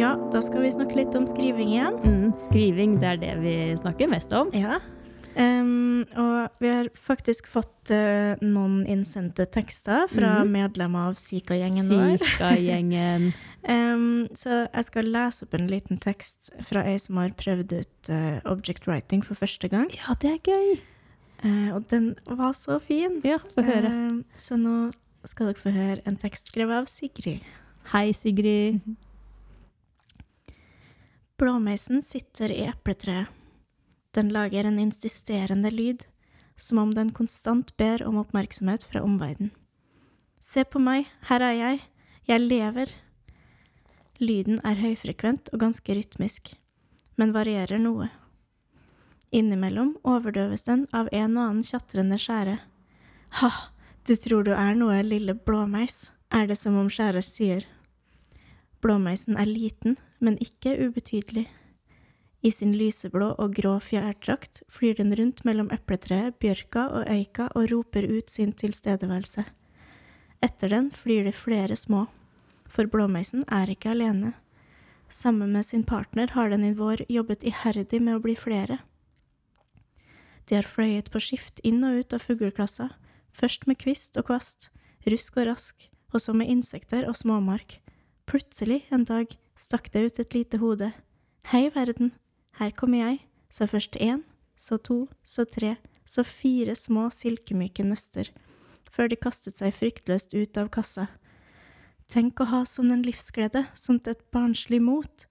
Ja, 0.00 0.14
da 0.32 0.40
skal 0.40 0.64
vi 0.64 0.70
snakke 0.72 0.96
litt 0.96 1.14
om 1.18 1.26
skriving 1.28 1.74
igjen. 1.74 1.98
Mm, 2.00 2.28
skriving, 2.46 2.96
det 3.02 3.10
er 3.10 3.20
det 3.20 3.32
vi 3.42 3.56
snakker 3.76 4.08
mest 4.08 4.32
om. 4.32 4.48
Ja. 4.56 4.80
Em, 5.36 6.02
og 6.18 6.48
vi 6.60 6.68
har 6.68 6.88
faktisk 6.98 7.46
fått 7.48 7.90
uh, 7.94 8.34
noen 8.44 8.82
innsendte 8.90 9.46
tekster 9.48 10.06
fra 10.12 10.42
Mhm. 10.44 10.50
medlemmer 10.52 11.08
av 11.08 11.14
Sika-gjengen 11.20 11.88
vår. 11.88 12.18
Sika-gjengen. 12.18 13.32
Em, 13.64 14.26
så 14.34 14.66
jeg 14.74 14.84
skal 14.88 15.04
lese 15.06 15.44
opp 15.46 15.54
en 15.54 15.68
liten 15.70 15.96
tekst 16.02 16.50
fra 16.66 16.82
ei 16.84 16.96
som 16.98 17.16
har 17.16 17.30
prøvd 17.38 17.72
ut 17.78 18.10
uh, 18.10 18.40
object 18.50 18.86
writing 18.88 19.22
for 19.24 19.34
første 19.38 19.68
gang. 19.70 19.88
Ja, 19.94 20.14
det 20.20 20.32
er 20.34 20.38
gøy. 20.52 20.80
Uh, 21.44 21.74
og 21.76 21.86
den 21.88 22.14
var 22.26 22.52
så 22.58 22.80
fin. 22.82 23.20
Ja, 23.24 23.38
få 23.54 23.62
høre. 23.66 24.24
Så 24.36 24.58
nå 24.58 24.90
skal 25.24 25.46
dere 25.52 25.62
få 25.62 25.70
høre 25.72 26.00
en 26.06 26.16
tekst 26.18 26.50
skrevet 26.52 26.74
av 26.82 26.86
Sigrid. 26.90 27.40
Hei, 27.94 28.10
Sigrid. 28.12 28.80
Blåmeisen 31.38 32.02
sitter 32.02 32.50
i 32.54 32.66
epletreet. 32.68 33.26
Den 34.12 34.28
lager 34.28 34.64
en 34.68 34.78
insisterende 34.78 35.70
lyd, 35.72 36.04
som 36.56 36.78
om 36.78 36.90
den 36.94 37.12
konstant 37.16 37.76
ber 37.76 38.02
om 38.04 38.18
oppmerksomhet 38.20 38.84
fra 38.84 39.00
omverdenen. 39.02 39.54
Se 40.42 40.64
på 40.68 40.80
meg, 40.82 41.06
her 41.30 41.40
er 41.40 41.54
jeg, 41.56 41.78
jeg 42.28 42.42
lever. 42.42 42.90
Lyden 44.20 44.58
er 44.68 44.76
høyfrekvent 44.82 45.48
og 45.54 45.62
ganske 45.62 45.96
rytmisk, 45.96 46.52
men 47.16 47.32
varierer 47.32 47.80
noe. 47.80 48.10
Innimellom 49.32 49.94
overdøves 50.04 50.66
den 50.68 50.84
av 50.92 51.08
en 51.08 51.38
og 51.38 51.44
annen 51.46 51.64
tjatrende 51.64 52.18
skjære. 52.20 52.58
Ha, 53.40 53.50
du 54.04 54.12
tror 54.20 54.44
du 54.44 54.52
er 54.52 54.76
noe, 54.76 55.00
lille 55.06 55.32
blåmeis, 55.32 56.10
er 56.28 56.50
det 56.50 56.58
som 56.60 56.76
om 56.76 56.90
skjæret 56.92 57.24
sier. 57.24 57.64
Blåmeisen 58.84 59.40
er 59.40 59.48
liten, 59.48 59.96
men 60.20 60.36
ikke 60.42 60.76
ubetydelig. 60.84 61.46
I 62.42 62.50
sin 62.50 62.72
lyseblå 62.74 63.28
og 63.38 63.54
grå 63.54 63.76
fjærdrakt 63.78 64.64
flyr 64.72 64.96
den 64.98 65.14
rundt 65.14 65.44
mellom 65.46 65.68
epletreet, 65.70 66.40
bjørka 66.42 66.88
og 66.90 67.06
øyka 67.06 67.46
og 67.54 67.68
roper 67.70 68.08
ut 68.10 68.30
sin 68.30 68.50
tilstedeværelse. 68.52 69.44
Etter 70.42 70.72
den 70.72 70.90
flyr 70.90 71.28
det 71.28 71.36
flere 71.38 71.76
små, 71.78 72.08
for 72.66 72.90
blåmeisen 72.90 73.44
er 73.46 73.70
ikke 73.70 73.92
alene. 73.94 74.32
Sammen 75.08 75.52
med 75.52 75.68
sin 75.68 75.84
partner 75.84 76.32
har 76.34 76.50
den 76.50 76.64
i 76.64 76.72
vår 76.74 77.04
jobbet 77.08 77.44
iherdig 77.46 78.00
med 78.02 78.16
å 78.16 78.22
bli 78.24 78.34
flere. 78.34 78.80
De 80.50 80.56
har 80.58 80.66
fløyet 80.66 81.12
på 81.14 81.22
skift 81.22 81.60
inn 81.62 81.84
og 81.86 82.00
ut 82.00 82.16
av 82.16 82.24
fugleklassa, 82.26 82.88
først 83.30 83.68
med 83.70 83.78
kvist 83.78 84.18
og 84.18 84.26
kvast, 84.32 84.72
rusk 85.06 85.38
og 85.38 85.46
rask, 85.52 85.86
og 86.10 86.18
så 86.24 86.34
med 86.34 86.50
insekter 86.50 87.06
og 87.06 87.14
småmark. 87.20 87.78
Plutselig 88.26 88.82
en 88.90 89.06
dag 89.06 89.30
stakk 89.54 89.92
det 89.94 90.08
ut 90.08 90.20
et 90.24 90.34
lite 90.34 90.58
hode. 90.58 90.90
Hei, 91.52 91.68
verden, 91.74 92.10
her 92.60 92.72
kommer 92.76 93.02
jeg, 93.04 93.22
sa 93.52 93.68
først 93.68 93.96
én, 94.00 94.22
så 94.56 94.78
to, 94.78 95.06
så 95.24 95.44
tre, 95.48 95.76
så 96.04 96.24
fire 96.26 96.74
små 96.76 97.08
silkemyke 97.12 97.84
nøster, 97.86 98.30
før 98.92 99.08
de 99.08 99.16
kastet 99.16 99.58
seg 99.58 99.74
fryktløst 99.76 100.36
ut 100.36 100.58
av 100.60 100.70
kassa. 100.74 101.08
Tenk 102.12 102.42
å 102.42 102.48
ha 102.50 102.62
sånn 102.68 102.92
en 102.92 103.04
livsglede, 103.06 103.64
sånt 103.78 104.08
et 104.10 104.20
barnslig 104.34 104.82
mot. 104.84 105.24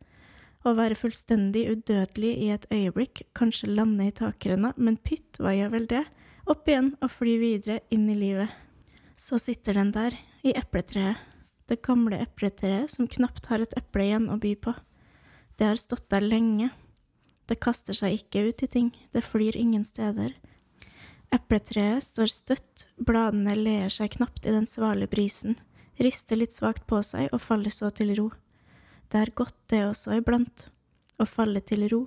Å 0.66 0.74
være 0.78 0.98
fullstendig 0.98 1.68
udødelig 1.70 2.32
i 2.42 2.50
et 2.54 2.66
øyeblikk, 2.74 3.24
kanskje 3.38 3.70
lande 3.70 4.08
i 4.10 4.16
takrenna, 4.18 4.74
men 4.78 4.98
pytt, 4.98 5.38
hva 5.38 5.54
gjør 5.54 5.76
vel 5.76 5.88
det? 5.90 6.04
Opp 6.50 6.70
igjen 6.70 6.96
og 7.02 7.14
fly 7.14 7.38
videre 7.42 7.82
inn 7.94 8.10
i 8.10 8.18
livet. 8.18 8.50
Så 9.14 9.38
sitter 9.38 9.78
den 9.78 9.94
der, 9.94 10.18
i 10.42 10.56
epletreet, 10.58 11.22
det 11.70 11.84
gamle 11.86 12.18
epletreet 12.24 12.90
som 12.90 13.08
knapt 13.08 13.46
har 13.52 13.62
et 13.62 13.76
eple 13.78 14.08
igjen 14.08 14.26
å 14.34 14.40
by 14.42 14.56
på. 14.58 14.74
Det 15.56 15.68
har 15.70 15.78
stått 15.78 16.10
der 16.10 16.26
lenge, 16.26 16.72
det 17.52 17.60
kaster 17.60 17.98
seg 17.98 18.16
ikke 18.16 18.48
ut 18.48 18.64
i 18.64 18.70
ting, 18.72 18.90
det 19.12 19.26
flyr 19.28 19.58
ingen 19.60 19.84
steder. 19.88 20.32
Epletreet 21.32 22.04
står 22.04 22.32
støtt, 22.32 22.88
bladene 23.00 23.56
ler 23.56 23.92
seg 23.92 24.16
knapt 24.18 24.48
i 24.48 24.56
den 24.56 24.68
svale 24.68 25.08
brisen, 25.12 25.58
rister 26.00 26.40
litt 26.40 26.56
svakt 26.56 26.88
på 26.88 27.02
seg 27.06 27.30
og 27.32 27.44
faller 27.44 27.72
så 27.72 27.92
til 27.96 28.14
ro. 28.18 28.30
Det 29.12 29.20
er 29.20 29.36
godt, 29.36 29.58
det 29.72 29.84
også 29.90 30.18
iblant, 30.22 30.68
å 31.20 31.28
falle 31.28 31.62
til 31.64 31.88
ro. 31.92 32.06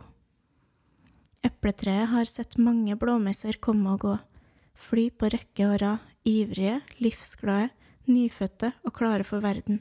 Epletreet 1.45 2.09
har 2.13 2.29
sett 2.29 2.57
mange 2.57 2.97
blåmesser 2.97 3.61
komme 3.61 3.97
og 3.97 4.05
gå, 4.05 4.15
fly 4.75 5.11
på 5.13 5.29
rekke 5.33 5.69
og 5.69 5.81
rad, 5.83 6.13
ivrige, 6.25 6.81
livsglade, 7.05 7.69
nyfødte 8.09 8.73
og 8.85 8.97
klare 8.97 9.25
for 9.29 9.45
verden. 9.45 9.81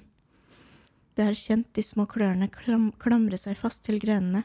Det 1.15 1.27
har 1.27 1.37
kjent 1.37 1.69
de 1.75 1.83
små 1.85 2.07
klørne 2.09 2.49
klam 2.51 2.91
klamre 2.99 3.37
seg 3.37 3.57
fast 3.59 3.83
til 3.85 3.99
grenene, 4.01 4.43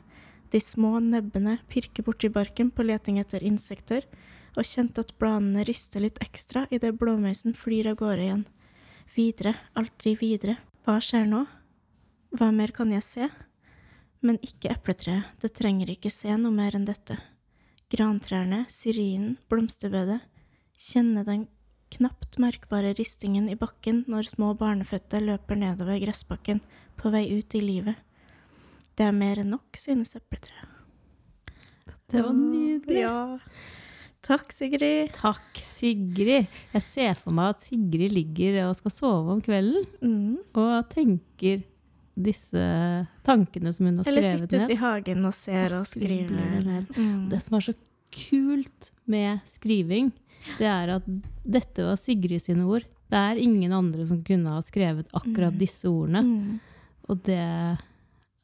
de 0.53 0.61
små 0.63 0.99
nebbene 1.05 1.59
pirker 1.69 2.07
borti 2.07 2.31
barken 2.33 2.71
på 2.71 2.87
leting 2.87 3.19
etter 3.21 3.45
insekter, 3.45 4.07
og 4.57 4.67
kjente 4.67 5.05
at 5.05 5.13
bladene 5.21 5.65
rister 5.69 6.03
litt 6.03 6.19
ekstra 6.25 6.65
idet 6.75 6.97
blåmeisen 6.99 7.55
flyr 7.55 7.93
av 7.93 7.99
gårde 8.01 8.25
igjen. 8.25 8.47
Videre, 9.15 9.55
aldri 9.79 10.15
videre. 10.19 10.57
Hva 10.87 10.99
skjer 11.05 11.29
nå? 11.29 11.45
Hva 12.35 12.49
mer 12.55 12.73
kan 12.75 12.91
jeg 12.93 13.05
se? 13.05 13.29
Men 14.25 14.41
ikke 14.43 14.73
epletreet, 14.75 15.29
det 15.43 15.53
trenger 15.55 15.93
ikke 15.93 16.11
se 16.11 16.33
noe 16.35 16.55
mer 16.55 16.75
enn 16.75 16.89
dette. 16.89 17.19
Grantrærne, 17.93 18.65
syrinen, 18.73 19.37
blomsterbedet. 19.49 20.21
Kjenne 20.79 21.25
den 21.27 21.47
knapt 21.95 22.37
merkbare 22.43 22.93
ristingen 22.99 23.49
i 23.49 23.57
bakken 23.57 24.03
når 24.11 24.33
små 24.35 24.53
barneføtter 24.59 25.25
løper 25.25 25.57
nedover 25.57 26.01
gressbakken 26.03 26.61
på 26.99 27.13
vei 27.15 27.25
ut 27.39 27.55
i 27.55 27.63
livet. 27.65 27.97
Det 28.99 29.07
er 29.07 29.15
mer 29.15 29.39
enn 29.45 29.53
nok, 29.55 29.79
synes 29.79 30.17
epletreet. 30.19 30.75
Det 32.09 32.23
var 32.25 32.33
nydelig. 32.35 33.03
Ja. 33.05 33.39
Takk, 34.25 34.51
Sigrid. 34.53 35.13
Takk, 35.17 35.57
Sigrid. 35.61 36.49
Jeg 36.75 36.83
ser 36.85 37.15
for 37.21 37.33
meg 37.37 37.53
at 37.55 37.61
Sigrid 37.63 38.13
ligger 38.17 38.59
og 38.67 38.75
skal 38.81 38.93
sove 38.93 39.35
om 39.37 39.43
kvelden 39.45 39.85
Mm. 40.03 40.39
og 40.59 40.89
tenker 40.91 41.63
disse 42.19 42.59
tankene 43.23 43.73
som 43.73 43.87
hun 43.87 43.97
har 44.01 44.09
Eller 44.11 44.23
skrevet 44.23 44.41
sitte 44.41 44.57
ute 44.57 44.59
ned. 44.65 44.71
i 44.71 44.81
hagen 44.83 45.25
og 45.25 45.35
ser 45.35 45.73
og 45.79 45.87
skriver. 45.87 46.29
det 46.29 46.65
ned. 46.67 46.87
Mm. 46.97 47.29
Det 47.31 47.43
som 47.43 47.55
er 47.57 47.61
så 47.61 47.75
kult 48.11 48.91
med 49.07 49.41
skriving, 49.47 50.13
det 50.59 50.67
er 50.67 50.89
at 50.97 51.05
dette 51.47 51.85
var 51.87 51.97
Sigrid 51.97 52.41
sine 52.43 52.65
ord. 52.67 52.83
Det 53.09 53.17
er 53.19 53.37
ingen 53.41 53.73
andre 53.73 54.05
som 54.07 54.23
kunne 54.25 54.49
ha 54.51 54.61
skrevet 54.61 55.07
akkurat 55.15 55.53
Mm. 55.55 55.59
disse 55.59 55.85
ordene. 55.89 56.23
Mm. 56.25 56.61
Og 57.09 57.23
det, 57.23 57.79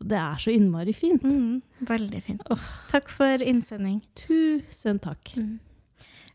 det 0.02 0.16
er 0.18 0.40
så 0.42 0.50
innmari 0.52 0.92
fint. 0.96 1.22
Mm. 1.22 1.62
Veldig 1.88 2.22
fint. 2.22 2.42
Takk 2.90 3.08
for 3.12 3.42
innsending. 3.42 4.00
Tusen 4.18 4.98
takk. 5.00 5.34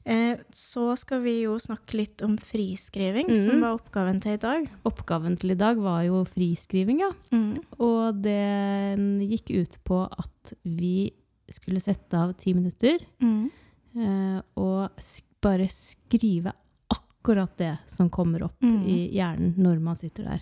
Eh, 0.09 0.37
så 0.55 0.95
skal 0.97 1.21
vi 1.21 1.41
jo 1.43 1.57
snakke 1.61 1.97
litt 1.99 2.21
om 2.25 2.37
friskriving, 2.41 3.27
mm. 3.29 3.39
som 3.43 3.61
var 3.61 3.75
oppgaven 3.77 4.21
til 4.23 4.37
i 4.37 4.41
dag. 4.41 4.69
Oppgaven 4.87 5.35
til 5.37 5.51
i 5.53 5.59
dag 5.59 5.77
var 5.83 6.01
jo 6.07 6.23
friskriving, 6.25 7.01
ja. 7.03 7.11
Mm. 7.35 7.59
Og 7.83 8.21
den 8.23 9.19
gikk 9.27 9.51
ut 9.59 9.77
på 9.85 10.01
at 10.07 10.53
vi 10.63 11.11
skulle 11.51 11.81
sette 11.83 12.13
av 12.17 12.33
ti 12.39 12.53
minutter 12.53 12.99
Mm. 13.21 13.49
eh, 13.97 14.41
og 14.55 14.89
sk 15.01 15.25
bare 15.41 15.69
skrive 15.71 16.51
akkurat 16.91 17.53
det 17.57 17.77
som 17.87 18.09
kommer 18.09 18.43
opp 18.43 18.57
Mm. 18.61 18.81
i 18.87 18.97
hjernen 19.15 19.53
når 19.57 19.79
man 19.79 19.95
sitter 19.95 20.23
der. 20.25 20.41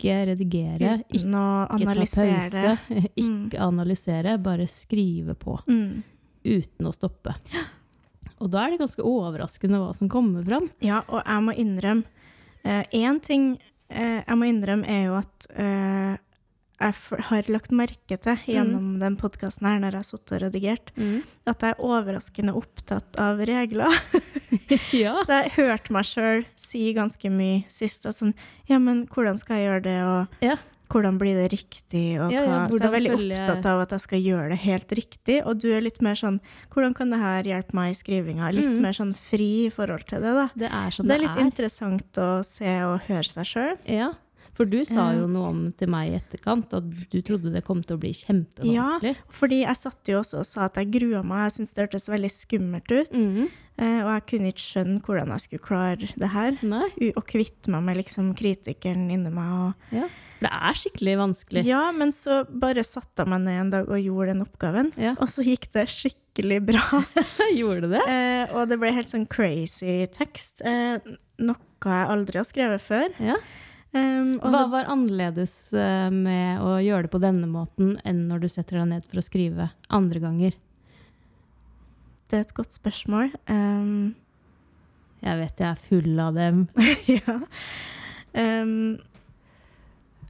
Ikke 0.00 0.14
redigere, 0.30 0.94
ikke 1.12 1.26
Uten 1.28 1.34
å 1.36 1.48
ta 1.68 2.06
pause, 2.08 2.70
ikke 3.20 3.60
analysere, 3.60 4.38
bare 4.40 4.64
skrive 4.66 5.34
på 5.36 5.58
Mm. 5.68 6.02
uten 6.44 6.88
å 6.88 6.92
stoppe. 6.96 7.34
Og 8.40 8.48
da 8.48 8.62
er 8.64 8.70
det 8.72 8.80
ganske 8.80 9.04
overraskende 9.04 9.76
hva 9.82 9.90
som 9.92 10.08
kommer 10.08 10.42
fram. 10.48 10.70
Ja, 10.80 11.02
og 11.08 11.20
jeg 11.20 11.44
må 11.44 11.52
innrømme 11.52 12.04
Én 12.64 13.20
ting 13.20 13.58
eh, 13.90 14.20
jeg 14.24 14.36
må 14.36 14.48
innrømme, 14.48 14.88
er 14.88 15.06
jo 15.10 15.14
at 15.20 15.46
eh, 15.52 16.16
jeg 16.80 17.20
har 17.28 17.42
lagt 17.52 17.70
merke 17.76 18.16
til 18.18 18.36
gjennom 18.48 18.98
den 19.02 19.16
podkasten 19.20 19.66
her, 19.68 19.78
når 19.82 19.92
jeg 19.92 20.00
har 20.00 20.08
sittet 20.08 20.32
og 20.32 20.42
redigert, 20.46 20.90
at 21.46 21.60
jeg 21.66 21.74
er 21.76 21.84
overraskende 21.84 22.54
opptatt 22.56 23.20
av 23.20 23.38
regler. 23.44 23.92
Ja. 24.92 25.12
Så 25.24 25.30
jeg 25.44 25.52
hørte 25.54 25.92
meg 25.94 26.04
sjøl 26.08 26.42
si 26.58 26.92
ganske 26.96 27.30
mye 27.30 27.62
sist. 27.70 28.04
og 28.06 28.14
Sånn, 28.16 28.32
ja, 28.66 28.78
men 28.82 29.04
hvordan 29.06 29.38
skal 29.38 29.56
jeg 29.60 29.68
gjøre 29.68 29.82
det, 29.84 29.94
og 30.02 30.42
Ja. 30.44 30.56
hvordan 30.90 31.18
blir 31.20 31.34
det 31.38 31.52
riktig? 31.52 32.18
Og 32.20 32.32
Ja, 32.32 32.42
hva? 32.46 32.68
så 32.68 32.78
jeg 32.80 32.88
er 32.88 32.94
veldig 32.96 33.12
opptatt 33.38 33.66
av 33.70 33.80
at 33.84 33.90
jeg 33.94 34.00
skal 34.00 34.18
gjøre 34.20 34.48
det 34.50 34.58
helt 34.64 34.88
riktig. 34.98 35.36
Og 35.46 35.58
du 35.62 35.68
er 35.72 35.80
litt 35.86 36.00
mer 36.02 36.14
sånn 36.18 36.40
Hvordan 36.74 36.94
kan 36.98 37.10
det 37.10 37.20
her 37.20 37.42
hjelpe 37.44 37.74
meg 37.78 37.92
i 37.94 37.98
skrivinga? 37.98 38.50
Litt 38.52 38.66
Mm. 38.74 38.80
mer 38.82 38.92
sånn 38.92 39.14
fri 39.16 39.66
i 39.66 39.70
forhold 39.70 40.04
til 40.06 40.20
det, 40.20 40.34
da. 40.34 40.48
Det 40.56 40.70
er 40.72 40.90
som 40.90 41.06
Det 41.06 41.14
det 41.18 41.20
er 41.20 41.28
litt 41.28 41.36
er. 41.38 41.44
interessant 41.46 42.12
å 42.18 42.44
se 42.44 42.82
og 42.82 43.00
høre 43.06 43.24
seg 43.30 43.44
sjøl. 43.46 43.78
Ja, 43.86 44.12
for 44.60 44.68
du 44.68 44.78
sa 44.84 45.06
jo 45.16 45.24
noe 45.30 45.48
om 45.54 45.60
til 45.72 45.88
meg 45.88 46.10
i 46.10 46.16
etterkant 46.18 46.74
at 46.76 46.84
du 46.84 47.18
trodde 47.24 47.48
det 47.54 47.62
kom 47.64 47.80
til 47.80 47.96
å 47.96 48.00
bli 48.02 48.12
kjempevanskelig. 48.12 49.14
Ja, 49.16 49.32
fordi 49.32 49.62
jeg 49.62 49.80
satt 49.80 50.10
jo 50.12 50.18
også 50.20 50.42
og 50.42 50.48
sa 50.48 50.66
at 50.68 50.76
jeg 50.76 50.90
grua 50.98 51.22
meg. 51.24 51.46
Jeg 51.46 51.54
syntes 51.56 51.72
det 51.76 51.86
hørtes 51.86 52.08
veldig 52.12 52.30
skummelt 52.34 52.92
ut. 52.92 53.12
Mm 53.16 53.30
-hmm. 53.36 53.48
og 54.04 54.10
jeg 54.12 54.26
kunne 54.30 54.48
ikke 54.52 54.66
skjønne 54.68 55.00
hvordan 55.00 55.30
jeg 55.32 55.40
skulle 55.40 55.64
klare 55.64 56.08
det 56.20 56.28
her. 56.28 56.58
Nei, 56.62 57.12
Og 57.16 57.24
kvitte 57.24 57.70
meg 57.70 57.82
med 57.82 57.96
liksom 57.96 58.34
kritikeren 58.36 59.10
inni 59.10 59.30
meg. 59.30 59.48
og 59.52 59.96
ja. 59.96 60.08
For 60.40 60.48
det 60.48 60.56
er 60.56 60.74
skikkelig 60.74 61.16
vanskelig. 61.18 61.64
Ja, 61.68 61.92
men 61.92 62.12
så 62.12 62.44
bare 62.48 62.84
satte 62.84 63.22
jeg 63.22 63.28
meg 63.28 63.40
ned 63.40 63.60
en 63.60 63.70
dag 63.70 63.88
og 63.88 63.98
gjorde 64.00 64.32
den 64.32 64.42
oppgaven. 64.42 64.92
Ja. 64.96 65.14
Og 65.20 65.28
så 65.28 65.42
gikk 65.44 65.72
det 65.72 65.88
skikkelig 65.88 66.60
bra. 66.66 67.02
Gjorde 67.60 67.88
det 67.88 67.90
det? 67.90 68.04
eh, 68.08 68.54
og 68.56 68.68
det 68.68 68.78
ble 68.80 68.92
helt 68.92 69.08
sånn 69.08 69.26
crazy 69.28 70.06
tekst. 70.06 70.62
Eh, 70.64 70.96
noe 71.40 71.56
jeg 71.84 72.08
aldri 72.12 72.36
har 72.40 72.44
skrevet 72.44 72.80
før. 72.80 73.08
Ja. 73.20 73.36
Um, 73.92 74.36
Hva 74.38 74.68
var 74.70 74.86
annerledes 74.92 75.72
eh, 75.74 76.10
med 76.14 76.60
å 76.62 76.76
gjøre 76.78 77.08
det 77.08 77.10
på 77.10 77.18
denne 77.22 77.48
måten 77.50 77.96
enn 78.06 78.20
når 78.30 78.44
du 78.44 78.48
setter 78.52 78.78
deg 78.78 78.86
ned 78.92 79.06
for 79.10 79.18
å 79.18 79.24
skrive 79.26 79.70
andre 79.90 80.22
ganger? 80.22 80.58
det 82.30 82.38
er 82.38 82.44
et 82.44 82.52
godt 82.54 82.70
spørsmål. 82.76 83.32
Um, 83.50 84.12
Jeg 85.20 85.38
vet 85.40 85.58
jeg 85.58 85.66
er 85.66 85.80
full 85.82 86.20
av 86.22 86.36
dem. 86.38 86.60
ja. 87.18 87.34
Um, 88.38 89.00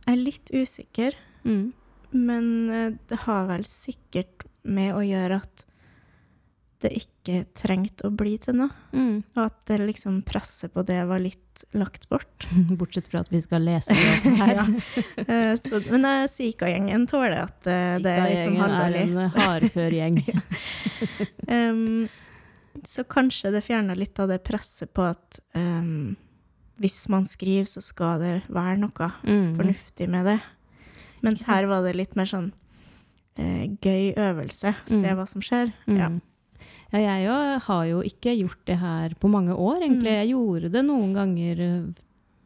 jeg 0.06 0.14
er 0.14 0.22
litt 0.24 0.50
usikker, 0.56 1.18
Mm. 1.44 1.72
men 2.16 2.46
eh, 2.72 2.90
det 3.08 3.18
har 3.26 3.44
vel 3.48 3.62
sikkert 3.68 4.46
med 4.64 4.92
å 4.96 5.04
gjøre 5.04 5.38
at 5.44 5.66
det 6.80 6.90
ikke 6.96 7.44
trengte 7.54 8.06
å 8.08 8.10
bli 8.16 8.38
til 8.40 8.54
noe. 8.56 8.70
Mm. 8.96 9.22
Og 9.36 9.40
at 9.44 9.56
det 9.68 9.78
liksom 9.82 10.22
presset 10.26 10.72
på 10.74 10.82
det 10.88 11.00
var 11.08 11.20
litt 11.20 11.64
lagt 11.76 12.06
bort. 12.08 12.46
Bortsett 12.80 13.08
fra 13.12 13.20
at 13.20 13.28
vi 13.32 13.40
skal 13.44 13.62
lese 13.66 13.92
det 13.92 14.36
her. 14.40 14.54
Ja. 14.56 14.64
Eh, 15.26 15.54
så, 15.60 15.80
men 15.90 16.04
uh, 16.08 16.24
Sika-gjengen 16.30 17.04
tåler 17.10 17.42
at 17.44 17.66
eh, 17.68 17.98
det 18.00 18.14
er 18.14 18.24
litt 18.30 18.44
sånn 18.46 18.56
Sika-gjengen 18.56 19.18
er 19.18 19.26
en 19.26 19.36
hardfør 19.44 19.96
gjeng. 19.98 20.20
Um, 21.48 22.08
så 22.86 23.04
kanskje 23.04 23.50
det 23.52 23.64
fjerna 23.66 23.94
litt 23.98 24.18
av 24.22 24.30
det 24.30 24.40
presset 24.46 24.92
på 24.96 25.04
at 25.10 25.40
um, 25.58 26.14
hvis 26.80 27.02
man 27.12 27.26
skriver, 27.28 27.66
så 27.68 27.82
skal 27.84 28.22
det 28.22 28.34
være 28.48 28.78
noe 28.80 29.10
Mm. 29.26 29.52
fornuftig 29.58 30.08
med 30.08 30.24
det. 30.30 30.38
Mens 31.20 31.42
her 31.50 31.66
var 31.68 31.82
det 31.84 31.92
litt 31.98 32.16
mer 32.16 32.24
sånn 32.30 32.52
gøy 33.36 34.14
øvelse. 34.20 34.72
Se 34.88 34.96
Mm. 35.00 35.16
hva 35.16 35.26
som 35.28 35.40
skjer. 35.44 35.72
Mm. 35.86 35.96
Ja. 35.98 36.08
Ja, 36.92 36.98
jeg 37.04 37.26
jo 37.26 37.34
har 37.66 37.84
jo 37.88 38.00
ikke 38.06 38.32
gjort 38.38 38.62
det 38.66 38.78
her 38.80 39.14
på 39.20 39.30
mange 39.30 39.54
år, 39.54 39.80
egentlig. 39.84 40.10
Mm. 40.12 40.20
Jeg 40.20 40.32
gjorde 40.32 40.70
det 40.74 40.82
noen 40.86 41.12
ganger 41.14 41.60
eh, 41.66 41.82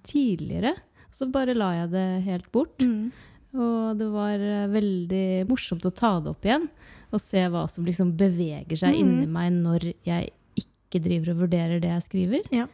tidligere, 0.04 0.74
så 1.14 1.28
bare 1.32 1.54
la 1.56 1.70
jeg 1.82 1.90
det 1.94 2.06
helt 2.26 2.50
bort. 2.52 2.78
Mm. 2.84 3.12
Og 3.54 3.98
det 4.00 4.08
var 4.10 4.34
eh, 4.42 4.66
veldig 4.72 5.26
morsomt 5.48 5.84
å 5.86 5.92
ta 5.94 6.16
det 6.20 6.32
opp 6.34 6.44
igjen, 6.48 6.68
og 7.14 7.20
se 7.22 7.44
hva 7.48 7.66
som 7.70 7.84
liksom 7.86 8.16
beveger 8.18 8.76
seg 8.76 8.96
Mm. 8.96 9.00
inni 9.04 9.26
meg 9.30 9.52
når 9.54 9.88
jeg 10.04 10.32
ikke 10.58 11.00
driver 11.04 11.30
og 11.34 11.40
vurderer 11.44 11.80
det 11.82 11.90
jeg 11.92 12.02
skriver. 12.08 12.48
Ja. 12.54 12.66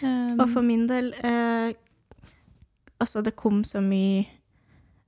Um, 0.00 0.38
Og 0.40 0.48
for 0.52 0.62
min 0.62 0.86
del 0.86 1.08
eh, 1.26 1.72
Altså, 3.00 3.20
det 3.22 3.32
kom 3.38 3.64
så 3.66 3.80
mye 3.82 4.26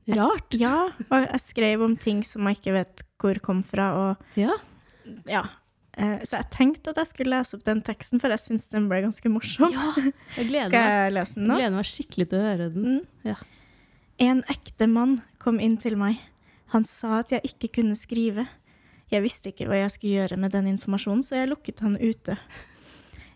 jeg 0.06 0.18
Rart. 0.18 0.54
Ja. 0.58 0.88
Og 1.10 1.26
jeg 1.26 1.40
skrev 1.44 1.82
om 1.84 1.96
ting 1.98 2.22
som 2.26 2.46
jeg 2.48 2.58
ikke 2.58 2.72
vet 2.74 3.02
hvor 3.20 3.38
kom 3.44 3.62
fra, 3.66 3.88
og 3.94 4.38
ja. 4.38 4.54
Ja. 5.30 5.44
Eh, 5.98 6.20
så 6.24 6.38
jeg 6.38 6.50
tenkte 6.54 6.92
at 6.92 7.00
jeg 7.02 7.10
skulle 7.10 7.34
lese 7.34 7.56
opp 7.58 7.64
den 7.66 7.82
teksten, 7.84 8.20
for 8.22 8.32
jeg 8.32 8.42
syns 8.42 8.68
den 8.72 8.86
ble 8.90 9.02
ganske 9.04 9.32
morsom. 9.32 9.72
ja! 9.74 9.90
Jeg 10.36 10.48
gleder 10.52 10.70
Skal 10.70 10.94
jeg 10.94 11.14
lese 11.16 11.38
den 11.38 11.48
nå? 11.48 11.56
Jeg 11.56 11.64
gleder 11.64 11.76
meg 11.76 11.90
skikkelig 11.90 12.28
til 12.30 12.38
å 12.40 12.46
høre 12.46 12.70
den. 12.74 12.86
Mm. 12.86 13.28
Ja. 13.32 13.36
En 14.20 14.42
ekte 14.52 14.88
mann 14.90 15.20
kom 15.42 15.60
inn 15.62 15.78
til 15.80 15.96
meg. 16.00 16.20
Han 16.74 16.84
sa 16.86 17.20
at 17.20 17.32
jeg 17.34 17.52
ikke 17.52 17.72
kunne 17.80 17.98
skrive. 17.98 18.46
Jeg 19.10 19.24
visste 19.24 19.50
ikke 19.50 19.66
hva 19.66 19.80
jeg 19.80 19.94
skulle 19.96 20.18
gjøre 20.20 20.38
med 20.38 20.52
den 20.54 20.68
informasjonen, 20.70 21.24
så 21.26 21.40
jeg 21.40 21.50
lukket 21.50 21.82
han 21.82 21.96
ute. 21.98 22.36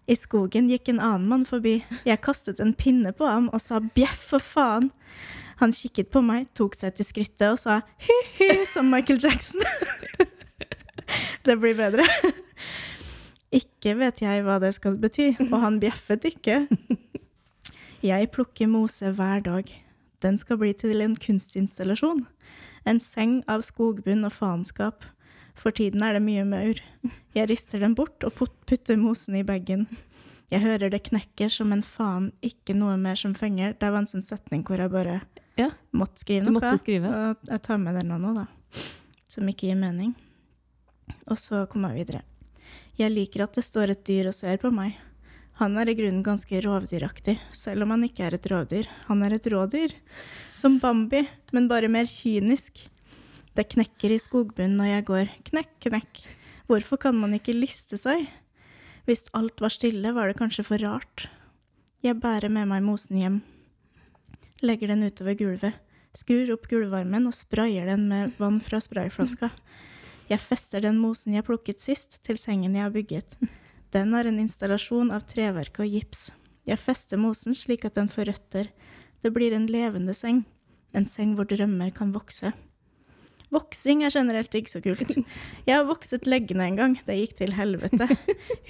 I 0.07 0.15
skogen 0.21 0.69
gikk 0.69 0.93
en 0.93 1.01
annen 1.03 1.27
mann 1.31 1.47
forbi. 1.49 1.79
Jeg 2.07 2.23
kastet 2.23 2.61
en 2.61 2.75
pinne 2.77 3.15
på 3.17 3.27
ham 3.27 3.49
og 3.51 3.63
sa 3.65 3.81
bjeff 3.81 4.29
for 4.35 4.45
faen. 4.45 4.91
Han 5.63 5.73
kikket 5.75 6.11
på 6.13 6.21
meg, 6.25 6.47
tok 6.55 6.77
seg 6.77 6.95
til 6.99 7.07
skrittet 7.09 7.47
og 7.49 7.59
sa 7.63 7.81
hy-hy 8.05 8.65
som 8.69 8.91
Michael 8.93 9.23
Jackson. 9.23 9.65
det 11.47 11.57
blir 11.63 11.77
bedre. 11.79 12.07
Ikke 13.55 13.95
vet 14.01 14.21
jeg 14.25 14.43
hva 14.47 14.57
det 14.63 14.73
skal 14.75 14.97
bety, 14.99 15.33
og 15.51 15.59
han 15.63 15.81
bjeffet 15.83 16.25
ikke. 16.33 16.63
Jeg 18.05 18.31
plukker 18.35 18.69
mose 18.69 19.13
hver 19.17 19.45
dag. 19.47 19.71
Den 20.25 20.39
skal 20.41 20.59
bli 20.61 20.73
til 20.77 21.01
en 21.05 21.15
kunstinstallasjon. 21.21 22.25
En 22.89 22.99
seng 23.01 23.39
av 23.49 23.63
skogbunn 23.65 24.27
og 24.27 24.35
faenskap. 24.35 25.07
For 25.55 25.71
tiden 25.71 26.03
er 26.03 26.17
det 26.17 26.25
mye 26.25 26.43
maur. 26.49 26.81
Jeg 27.37 27.49
rister 27.51 27.81
den 27.85 27.95
bort 27.97 28.25
og 28.27 28.35
putter 28.67 28.99
mosen 28.99 29.37
i 29.39 29.45
bagen. 29.47 29.87
Jeg 30.53 30.61
hører 30.65 30.91
det 30.93 31.05
knekker 31.07 31.49
som 31.51 31.73
en 31.73 31.83
faen, 31.83 32.29
ikke 32.45 32.75
noe 32.77 32.99
mer 33.01 33.17
som 33.19 33.33
fenger. 33.39 33.73
Det 33.79 33.89
var 33.91 34.03
en 34.03 34.11
sånn 34.11 34.25
setning 34.27 34.65
hvor 34.67 34.83
jeg 34.83 34.93
bare 34.93 35.21
Ja, 35.57 35.71
måtte 35.95 36.21
skrive 36.25 36.45
noe. 36.45 36.51
du 36.51 36.59
måtte 36.59 36.83
skrive. 36.83 37.09
Og 37.31 37.49
jeg 37.49 37.63
tar 37.65 37.79
med 37.81 37.97
den 38.01 38.13
nå, 38.13 38.35
da. 38.37 38.45
Som 39.31 39.49
ikke 39.51 39.71
gir 39.71 39.79
mening. 39.79 40.13
Og 41.29 41.39
så 41.41 41.65
kom 41.71 41.87
jeg 41.89 42.03
videre. 42.03 42.23
Jeg 43.01 43.11
liker 43.11 43.45
at 43.45 43.57
det 43.57 43.65
står 43.67 43.93
et 43.95 44.05
dyr 44.07 44.31
og 44.31 44.37
ser 44.37 44.61
på 44.63 44.71
meg. 44.75 44.95
Han 45.61 45.77
er 45.79 45.91
i 45.91 45.95
grunnen 45.95 46.25
ganske 46.27 46.61
rovdyraktig, 46.65 47.37
selv 47.55 47.85
om 47.85 47.93
han 47.95 48.07
ikke 48.07 48.25
er 48.27 48.35
et 48.35 48.47
rovdyr. 48.51 48.89
Han 49.07 49.23
er 49.23 49.37
et 49.37 49.47
rådyr. 49.51 49.95
Som 50.59 50.81
Bambi, 50.83 51.23
men 51.55 51.69
bare 51.71 51.91
mer 51.91 52.09
kynisk. 52.11 52.89
Det 53.55 53.69
knekker 53.71 54.11
i 54.11 54.19
skogbunnen 54.19 54.81
når 54.81 54.91
jeg 54.91 55.07
går. 55.11 55.31
Knekk, 55.51 55.77
knekk. 55.87 56.23
Hvorfor 56.67 56.99
kan 57.07 57.19
man 57.21 57.37
ikke 57.37 57.55
liste 57.55 57.99
seg? 58.01 58.27
Hvis 59.07 59.29
alt 59.37 59.63
var 59.63 59.71
stille, 59.71 60.15
var 60.17 60.31
det 60.31 60.39
kanskje 60.41 60.67
for 60.67 60.83
rart. 60.83 61.29
Jeg 62.03 62.19
bærer 62.23 62.51
med 62.51 62.67
meg 62.71 62.83
mosen 62.83 63.21
hjem. 63.21 63.41
Legger 64.65 64.91
den 64.91 65.07
utover 65.07 65.39
gulvet. 65.39 65.79
Skrur 66.15 66.51
opp 66.55 66.67
gulvvarmen 66.71 67.27
og 67.31 67.35
sprayer 67.37 67.87
den 67.91 68.09
med 68.11 68.35
vann 68.39 68.59
fra 68.63 68.81
sprayflaska. 68.83 69.51
Jeg 70.31 70.41
fester 70.41 70.81
den 70.85 70.97
mosen 71.03 71.37
jeg 71.37 71.45
plukket 71.45 71.83
sist, 71.85 72.19
til 72.25 72.39
sengen 72.41 72.77
jeg 72.77 72.87
har 72.87 72.95
bygget. 72.95 73.37
Den 73.95 74.15
er 74.17 74.27
en 74.27 74.41
installasjon 74.43 75.13
av 75.15 75.27
treverk 75.31 75.83
og 75.85 75.91
gips. 75.91 76.31
Jeg 76.65 76.81
fester 76.81 77.21
mosen 77.21 77.55
slik 77.55 77.85
at 77.85 77.99
den 77.99 78.09
får 78.09 78.31
røtter. 78.33 78.71
Det 79.23 79.33
blir 79.35 79.53
en 79.55 79.69
levende 79.71 80.15
seng. 80.17 80.43
En 80.97 81.07
seng 81.11 81.35
hvor 81.37 81.49
drømmer 81.51 81.93
kan 81.95 82.15
vokse. 82.15 82.55
Voksing 83.55 84.03
er 84.03 84.15
generelt 84.15 84.55
ikke 84.57 84.73
så 84.73 84.81
kult. 84.83 85.13
Jeg 85.69 85.77
har 85.77 85.87
vokset 85.87 86.27
leggene 86.27 86.71
en 86.71 86.81
gang. 86.81 86.97
Det 87.07 87.19
gikk 87.21 87.37
til 87.43 87.55
helvete. 87.55 88.09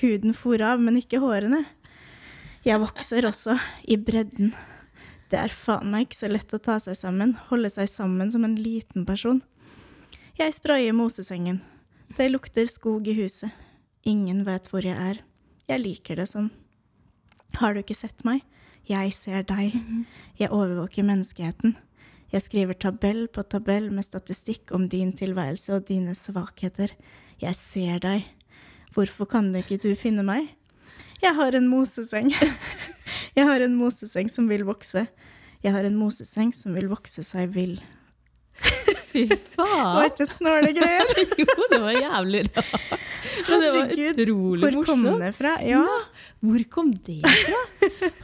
Huden 0.02 0.34
for 0.36 0.60
av, 0.60 0.82
men 0.82 0.98
ikke 1.00 1.22
hårene. 1.22 1.62
Jeg 2.64 2.80
vokser 2.80 3.28
også, 3.28 3.58
i 3.88 3.96
bredden. 4.00 4.54
Det 5.30 5.40
er 5.40 5.52
faen 5.52 5.90
meg 5.92 6.08
ikke 6.08 6.20
så 6.20 6.30
lett 6.32 6.52
å 6.56 6.60
ta 6.62 6.78
seg 6.82 6.96
sammen, 6.98 7.34
holde 7.50 7.70
seg 7.72 7.88
sammen 7.92 8.30
som 8.32 8.44
en 8.46 8.56
liten 8.60 9.06
person. 9.08 9.42
Jeg 10.34 10.50
sprayer 10.50 10.90
mosesengen. 10.90 11.60
Det 12.16 12.24
lukter 12.26 12.66
skog 12.66 13.06
i 13.06 13.12
huset. 13.14 13.52
Ingen 14.02 14.40
vet 14.42 14.66
hvor 14.66 14.82
jeg 14.82 14.98
er. 14.98 15.20
Jeg 15.70 15.78
liker 15.78 16.18
det 16.18 16.26
sånn. 16.26 16.48
Har 17.60 17.76
du 17.76 17.84
ikke 17.84 17.94
sett 17.94 18.24
meg? 18.26 18.42
Jeg 18.90 19.14
ser 19.14 19.46
deg. 19.46 19.78
Jeg 20.34 20.50
overvåker 20.50 21.06
menneskeheten. 21.06 21.76
Jeg 22.34 22.42
skriver 22.48 22.74
tabell 22.74 23.28
på 23.30 23.46
tabell 23.46 23.92
med 23.94 24.08
statistikk 24.08 24.74
om 24.74 24.88
din 24.90 25.14
tilværelse 25.14 25.78
og 25.78 25.86
dine 25.86 26.18
svakheter. 26.18 26.90
Jeg 27.38 27.54
ser 27.54 28.02
deg. 28.02 28.26
Hvorfor 28.90 29.30
kan 29.30 29.54
du 29.54 29.62
ikke 29.62 29.78
du 29.78 29.92
finne 29.94 30.26
meg? 30.26 30.50
Jeg 31.22 31.38
har 31.38 31.54
en 31.54 31.70
moseseng. 31.70 32.34
Jeg 33.38 33.46
har 33.46 33.62
en 33.62 33.78
moseseng 33.78 34.26
som 34.26 34.50
vil 34.50 34.66
vokse. 34.66 35.06
Jeg 35.62 35.78
har 35.78 35.86
en 35.86 35.94
moseseng 35.94 36.50
som 36.50 36.74
vil 36.74 36.90
vokse 36.90 37.22
seg 37.22 37.54
vill. 37.54 37.78
Fy 39.14 39.24
Det 39.30 39.38
var 39.56 39.64
faen! 39.70 40.10
ikke 40.10 40.26
snåle 40.32 40.70
greier. 40.76 41.12
Jo, 41.44 41.68
det 41.70 41.80
var 41.84 41.94
jævlig 41.96 42.40
rart. 42.50 43.00
Men 43.48 43.62
det 43.62 43.68
var 43.70 43.80
Herregud, 43.88 44.20
utrolig 44.24 44.62
Hvor 44.64 44.84
kom 44.86 45.02
morsomt. 45.06 45.22
det 45.24 45.32
fra? 45.38 45.52
Ja. 45.66 45.82
Hvor 46.44 46.64
kom 46.74 46.90
det 47.06 47.20
fra? 47.24 47.60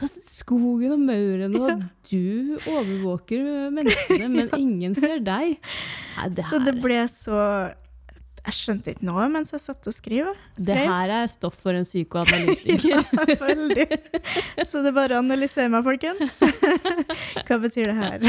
Altså, 0.03 0.21
Skogen 0.31 0.93
og 0.95 1.01
maurene, 1.03 1.59
og 1.61 1.81
du 2.11 2.57
overvåker 2.69 3.69
menneskene, 3.75 4.29
men 4.31 4.51
ingen 4.63 4.95
ser 4.97 5.19
deg. 5.25 5.57
Nei, 6.17 6.29
det, 6.35 6.45
Så 6.49 6.59
det 6.63 6.75
ble 6.83 7.01
så 7.11 7.39
Jeg 8.41 8.55
skjønte 8.57 8.93
ikke 8.95 9.05
noe 9.05 9.27
mens 9.29 9.51
jeg 9.53 9.61
satt 9.61 9.85
og 9.91 9.93
skrev. 9.93 10.31
det 10.57 10.77
her 10.79 11.11
er 11.19 11.27
stoff 11.29 11.59
for 11.61 11.77
en 11.77 11.85
psykoanalytiker. 11.85 12.87
Ja, 12.95 13.03
veldig. 13.41 13.85
Så 14.65 14.81
det 14.81 14.89
er 14.93 14.97
bare 14.97 15.19
å 15.19 15.21
analysere 15.21 15.69
meg, 15.69 15.83
folkens. 15.85 16.39
Hva 17.45 17.59
betyr 17.61 17.91
det 17.91 17.97
her? 17.99 18.25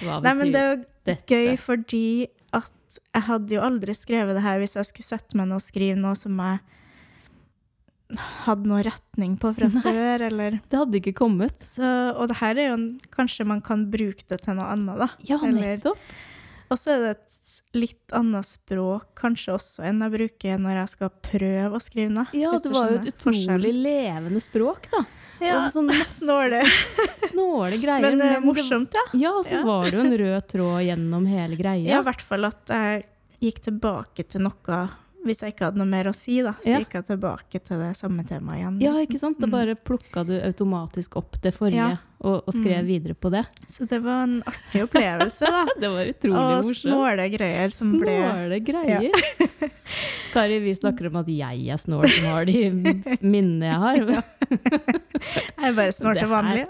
Hva 0.00 0.20
Nei, 0.24 0.32
men 0.32 0.46
betyr 0.46 0.54
det 0.56 0.62
er 0.62 0.70
jo 0.72 0.80
dette? 1.08 1.26
gøy 1.28 1.56
fordi 1.60 2.04
at 2.52 2.98
jeg 3.14 3.24
hadde 3.28 3.54
jo 3.56 3.62
aldri 3.64 3.94
skrevet 3.96 4.36
det 4.36 4.44
her 4.44 4.58
hvis 4.60 4.76
jeg 4.76 4.88
skulle 4.90 5.08
sette 5.08 5.36
meg 5.38 5.48
ned 5.48 5.56
og 5.56 5.64
skrive 5.64 5.96
noe 5.96 6.16
som 6.18 6.36
jeg 6.44 6.60
hadde 8.44 8.68
noe 8.68 8.82
retning 8.84 9.38
på 9.40 9.54
fra 9.56 9.68
før, 9.86 10.26
eller 10.28 10.58
Det 10.68 10.78
hadde 10.82 10.98
ikke 11.00 11.14
kommet. 11.22 11.56
så, 11.64 12.12
Og 12.18 12.28
det 12.28 12.36
her 12.42 12.58
er 12.60 12.68
jo 12.68 12.74
en, 12.76 12.88
Kanskje 13.14 13.46
man 13.48 13.62
kan 13.64 13.86
bruke 13.92 14.26
det 14.28 14.42
til 14.44 14.58
noe 14.58 14.68
annet, 14.74 15.00
da. 15.00 15.08
Ja, 15.28 15.38
nettopp. 15.40 16.00
Og 16.72 16.78
så 16.80 16.94
er 16.94 17.00
det 17.04 17.10
et 17.16 17.28
litt 17.76 18.12
annet 18.16 18.46
språk 18.48 19.10
kanskje 19.18 19.52
også 19.56 19.82
enn 19.84 19.98
jeg 20.04 20.12
bruker 20.14 20.60
når 20.62 20.78
jeg 20.78 20.92
skal 20.94 21.10
prøve 21.26 21.76
å 21.76 21.80
skrive 21.82 22.12
noe. 22.14 22.28
Ja, 22.36 22.52
det 22.56 22.72
var 22.72 22.92
jo 22.92 23.00
et 23.00 23.08
utrolig 23.10 23.42
forskjell. 23.44 23.66
levende 23.88 24.40
språk, 24.40 24.86
da. 24.92 25.02
Ja, 25.46 25.62
sånn 25.74 25.90
snåle. 26.18 26.62
snåle 27.28 27.78
greier. 27.82 28.00
Men, 28.08 28.18
men 28.18 28.34
det- 28.36 28.42
morsomt, 28.46 28.94
ja. 28.94 29.04
Ja, 29.18 29.30
og 29.38 29.44
så 29.48 29.58
Ja. 29.60 29.62
var 29.66 29.84
det 29.90 29.96
jo 29.98 30.04
en 30.06 30.18
rød 30.18 30.48
tråd 30.48 30.82
gjennom 30.86 31.26
hele 31.26 31.56
greia. 31.56 31.88
Ja, 31.96 32.00
i 32.00 32.06
hvert 32.06 32.20
fall 32.22 32.44
at 32.48 32.66
jeg 32.68 33.04
gikk 33.42 33.62
tilbake 33.68 34.26
til 34.28 34.44
noe 34.46 34.82
hvis 35.24 35.40
jeg 35.42 35.52
ikke 35.54 35.64
hadde 35.68 35.78
noe 35.78 35.86
mer 35.86 36.04
å 36.10 36.14
si, 36.14 36.40
da. 36.42 36.52
Så 36.62 36.66
Ja. 36.72 36.78
gikk 36.80 36.92
jeg 36.94 37.06
tilbake 37.06 37.60
til 37.64 37.78
det 37.78 37.96
samme 37.96 38.24
temaet 38.26 38.58
igjen. 38.60 38.80
Ja, 38.82 38.92
liksom. 38.92 39.06
ikke 39.06 39.18
sant? 39.20 39.40
Da 39.40 39.46
Mm. 39.46 39.50
bare 39.52 39.74
plukka 39.76 40.24
du 40.26 40.32
automatisk 40.40 41.16
opp 41.16 41.40
det 41.42 41.54
forrige 41.54 41.76
Ja. 41.76 41.96
og, 42.20 42.42
og 42.46 42.54
skrev 42.54 42.82
Mm. 42.82 42.86
videre 42.86 43.14
på 43.14 43.30
det. 43.30 43.46
Så 43.68 43.86
det 43.88 44.02
var 44.02 44.22
en 44.24 44.42
artig 44.46 44.82
opplevelse, 44.88 45.40
da. 45.46 45.66
Det 45.80 45.88
var 45.90 46.04
utrolig 46.06 46.58
Og 46.58 46.64
morsomt. 46.64 46.82
snåle 46.82 47.30
greier 47.38 47.70
som 47.70 47.92
ble 48.00 48.16
Snåle 48.18 48.60
greier. 48.64 49.10
Kari, 50.32 50.58
vi 50.60 50.74
snakker 50.74 51.06
om 51.08 51.16
at 51.16 51.26
jeg 51.28 51.68
er 51.68 51.76
snål 51.76 52.08
som 52.08 52.24
har 52.24 52.44
de 52.46 52.70
minnene 53.22 53.68
jeg 53.68 53.78
har. 53.78 53.96
Jeg 55.62 55.74
bare 55.76 55.92
snål 55.92 56.18
til 56.18 56.28
vanlig. 56.28 56.66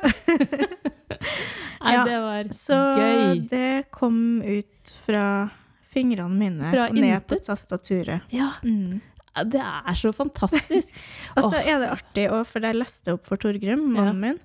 Nei, 1.82 1.92
Ja, 1.94 2.04
det 2.04 2.18
var 2.22 2.44
Så 2.54 2.76
gøy. 2.98 3.48
det 3.48 3.90
kom 3.90 4.40
ut 4.42 4.92
fra 5.06 5.50
fingrene 5.92 6.36
mine 6.38 6.72
Fra 6.74 6.88
ned 6.94 7.26
på 7.28 7.40
tastaturet. 7.44 8.28
Ja, 8.34 8.54
Mm. 8.62 9.00
Det 9.48 9.62
er 9.64 9.94
så 9.96 10.10
fantastisk. 10.12 10.92
Og 11.40 11.46
så 11.46 11.56
er 11.62 11.78
det 11.80 11.88
artig, 11.88 12.26
for 12.50 12.60
jeg 12.60 12.76
leste 12.76 13.14
opp 13.14 13.24
for 13.24 13.40
Torgrim, 13.40 13.86
mannen 13.94 14.20
min, 14.20 14.40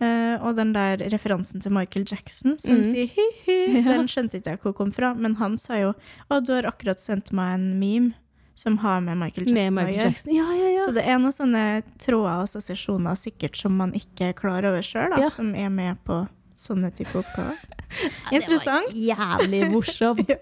Uh, 0.00 0.40
og 0.48 0.54
den 0.56 0.70
der 0.72 0.96
referansen 1.12 1.60
til 1.60 1.74
Michael 1.76 2.06
Jackson 2.08 2.54
som 2.56 2.78
mm. 2.78 2.84
sier 2.88 3.10
hi-hi, 3.12 3.56
Ja. 3.82 3.98
den 3.98 4.06
skjønte 4.08 4.38
ikke 4.38 4.54
jeg 4.54 4.60
hvor 4.62 4.72
kom 4.78 4.94
fra, 4.96 5.10
men 5.12 5.34
han 5.36 5.58
sa 5.60 5.76
jo 5.76 5.90
å, 5.92 6.38
du 6.40 6.54
har 6.54 6.64
akkurat 6.70 7.02
sendt 7.02 7.28
meg 7.36 7.58
en 7.58 7.66
meme 7.76 8.14
som 8.56 8.78
har 8.80 9.02
med 9.04 9.18
Michael 9.20 9.50
Jackson 9.50 9.76
Med 9.76 9.90
å 9.90 9.92
gjøre. 9.92 10.06
Jackson. 10.08 10.32
Ja, 10.32 10.46
ja, 10.56 10.70
ja. 10.78 10.86
Så 10.86 10.94
det 10.96 11.04
er 11.04 11.20
noen 11.20 11.34
sånne 11.36 11.64
tråder 12.00 12.30
og 12.40 12.46
assosiasjoner 12.46 13.20
sikkert 13.20 13.60
som 13.60 13.76
man 13.76 13.92
ikke 13.96 14.30
er 14.30 14.38
klar 14.40 14.64
over 14.70 14.80
sjøl, 14.84 15.18
Ja. 15.20 15.28
som 15.28 15.52
er 15.52 15.68
med 15.68 16.00
på 16.08 16.22
sånne 16.56 16.88
type 16.96 17.20
oppgaver. 17.20 17.60
Ja, 18.32 18.40
det 18.40 18.60
var 18.64 18.88
Jævlig 18.94 19.64
morsomt. 19.72 20.32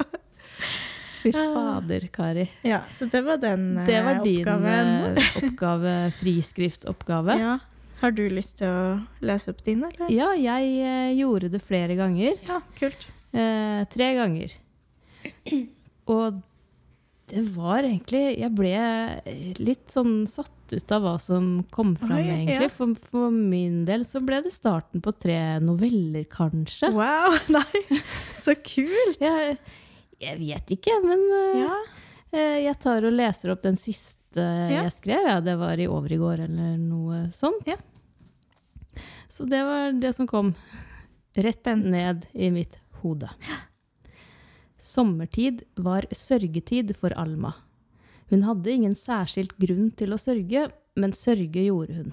Fy 1.18 1.32
fader, 1.34 2.04
Kari. 2.14 2.44
Ja, 2.62 2.82
så 2.94 3.08
det 3.10 3.24
var 3.26 3.40
den 3.42 3.72
oppgaven. 3.80 3.86
Det 3.88 4.02
var 4.06 4.20
din 4.24 4.40
oppgaven. 4.44 4.92
eh, 5.18 5.38
oppgave, 5.48 5.94
friskriftoppgave. 6.20 7.38
Ja. 7.40 7.56
Har 7.98 8.12
du 8.14 8.22
lyst 8.30 8.60
til 8.60 8.70
å 8.70 8.82
lese 9.26 9.50
opp 9.50 9.64
din, 9.66 9.82
eller? 9.82 10.10
Ja, 10.14 10.28
jeg 10.38 10.68
eh, 10.86 11.14
gjorde 11.18 11.50
det 11.50 11.58
flere 11.66 11.96
ganger. 11.98 12.36
Ja, 12.46 12.60
kult. 12.78 13.08
Eh, 13.34 13.82
tre 13.90 14.12
ganger. 14.14 14.54
Og 16.08 16.38
det 17.28 17.42
var 17.52 17.82
egentlig 17.84 18.38
Jeg 18.38 18.48
ble 18.56 18.78
litt 19.60 19.90
sånn 19.92 20.22
satt 20.30 20.72
ut 20.72 20.92
av 20.96 21.02
hva 21.04 21.16
som 21.20 21.50
kom 21.74 21.90
fram, 22.00 22.14
Oi, 22.16 22.22
egentlig. 22.24 22.68
ja. 22.68 22.70
For, 22.72 22.94
for 23.10 23.34
min 23.34 23.82
del 23.88 24.06
så 24.08 24.22
ble 24.24 24.38
det 24.46 24.52
starten 24.54 25.02
på 25.04 25.12
tre 25.18 25.36
noveller, 25.60 26.24
kanskje. 26.32 26.88
Wow, 26.94 27.36
nei, 27.58 28.00
så 28.40 28.54
kult! 28.62 29.20
Jeg, 29.20 29.58
jeg 30.20 30.38
vet 30.40 30.72
ikke, 30.78 30.94
men 31.04 31.20
eh, 31.38 31.60
Ja. 31.62 31.76
eh, 32.32 32.56
jeg 32.64 32.78
tar 32.80 33.04
og 33.04 33.12
leser 33.12 33.52
opp 33.54 33.62
den 33.62 33.76
siste 33.76 34.16
Ja. 34.36 34.82
jeg 34.84 34.92
skrev. 34.92 35.26
Ja, 35.26 35.40
det 35.40 35.56
var 35.58 35.78
i 35.80 35.86
overgård 35.88 36.40
eller 36.44 36.76
noe 36.78 37.30
sånt. 37.32 37.66
Ja. 37.66 37.76
Så 39.28 39.46
det 39.48 39.62
var 39.64 39.92
det 39.92 40.14
som 40.14 40.26
kom 40.26 40.54
rett 41.36 41.60
Spent. 41.62 41.84
ned 41.86 42.26
i 42.34 42.50
mitt 42.50 42.78
hode. 43.02 43.28
Sommertid 44.78 45.62
var 45.76 46.06
sørgetid 46.14 46.94
for 46.96 47.10
Alma. 47.18 47.54
Hun 48.30 48.42
hadde 48.46 48.70
ingen 48.70 48.94
særskilt 48.94 49.56
grunn 49.58 49.90
til 49.96 50.12
å 50.14 50.18
sørge, 50.20 50.68
men 50.96 51.12
sørge 51.16 51.64
gjorde 51.64 51.96
hun. 51.96 52.12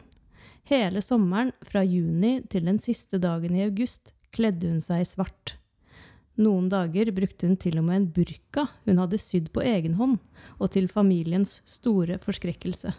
Hele 0.66 1.02
sommeren, 1.06 1.52
fra 1.64 1.84
juni 1.86 2.40
til 2.50 2.66
den 2.66 2.80
siste 2.82 3.20
dagen 3.22 3.54
i 3.56 3.66
august, 3.68 4.14
kledde 4.34 4.72
hun 4.72 4.82
seg 4.82 5.04
i 5.04 5.10
svart. 5.10 5.56
Noen 6.36 6.68
dager 6.72 7.12
brukte 7.16 7.48
hun 7.48 7.56
til 7.60 7.80
og 7.80 7.86
med 7.88 8.00
en 8.00 8.08
burka 8.12 8.66
hun 8.86 9.00
hadde 9.00 9.20
sydd 9.22 9.52
på 9.56 9.64
egen 9.64 9.96
hånd, 10.00 10.18
og 10.60 10.74
til 10.76 10.90
familiens 10.92 11.62
store 11.70 12.18
forskrekkelse. 12.22 12.92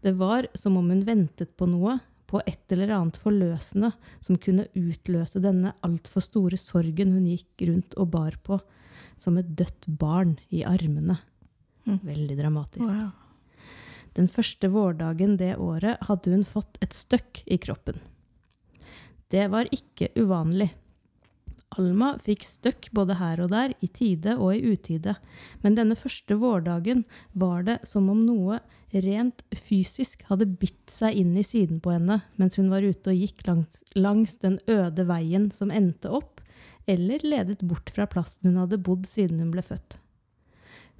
Det 0.00 0.14
var 0.18 0.48
som 0.58 0.78
om 0.80 0.88
hun 0.90 1.04
ventet 1.06 1.52
på 1.56 1.68
noe, 1.70 1.98
på 2.30 2.38
et 2.46 2.72
eller 2.72 2.92
annet 2.94 3.18
forløsende 3.18 3.90
som 4.22 4.38
kunne 4.38 4.68
utløse 4.78 5.40
denne 5.42 5.72
altfor 5.86 6.22
store 6.22 6.58
sorgen 6.60 7.10
hun 7.16 7.26
gikk 7.26 7.64
rundt 7.66 7.96
og 7.98 8.12
bar 8.12 8.36
på, 8.46 8.60
som 9.18 9.38
et 9.40 9.50
dødt 9.58 9.88
barn 9.98 10.36
i 10.54 10.62
armene. 10.66 11.18
Mm. 11.88 11.98
Veldig 12.06 12.36
dramatisk. 12.38 12.86
Wow. 12.86 13.10
Den 14.14 14.30
første 14.30 14.70
vårdagen 14.70 15.36
det 15.40 15.56
året 15.58 15.98
hadde 16.06 16.32
hun 16.34 16.46
fått 16.46 16.78
et 16.82 16.94
støkk 16.94 17.42
i 17.46 17.58
kroppen. 17.62 17.98
Det 19.30 19.46
var 19.50 19.70
ikke 19.74 20.10
uvanlig. 20.18 20.70
Alma 21.78 22.16
fikk 22.18 22.42
støkk 22.42 22.88
både 22.96 23.14
her 23.20 23.40
og 23.44 23.52
der, 23.52 23.76
i 23.78 23.86
tide 23.86 24.34
og 24.40 24.56
i 24.56 24.72
utide, 24.72 25.14
men 25.62 25.76
denne 25.78 25.94
første 25.98 26.34
vårdagen 26.40 27.04
var 27.38 27.62
det 27.68 27.78
som 27.86 28.08
om 28.10 28.24
noe 28.26 28.58
rent 28.90 29.44
fysisk 29.54 30.24
hadde 30.26 30.48
bitt 30.58 30.90
seg 30.90 31.14
inn 31.20 31.36
i 31.38 31.44
siden 31.46 31.78
på 31.82 31.92
henne 31.94 32.20
mens 32.40 32.58
hun 32.58 32.72
var 32.72 32.82
ute 32.82 33.12
og 33.12 33.22
gikk 33.22 33.44
langs, 33.46 33.84
langs 33.94 34.34
den 34.42 34.58
øde 34.66 35.06
veien 35.06 35.50
som 35.54 35.70
endte 35.70 36.10
opp, 36.10 36.42
eller 36.90 37.22
ledet 37.22 37.62
bort 37.62 37.92
fra 37.94 38.08
plassen 38.10 38.50
hun 38.50 38.58
hadde 38.64 38.82
bodd 38.82 39.06
siden 39.06 39.38
hun 39.38 39.54
ble 39.54 39.62
født. 39.62 40.00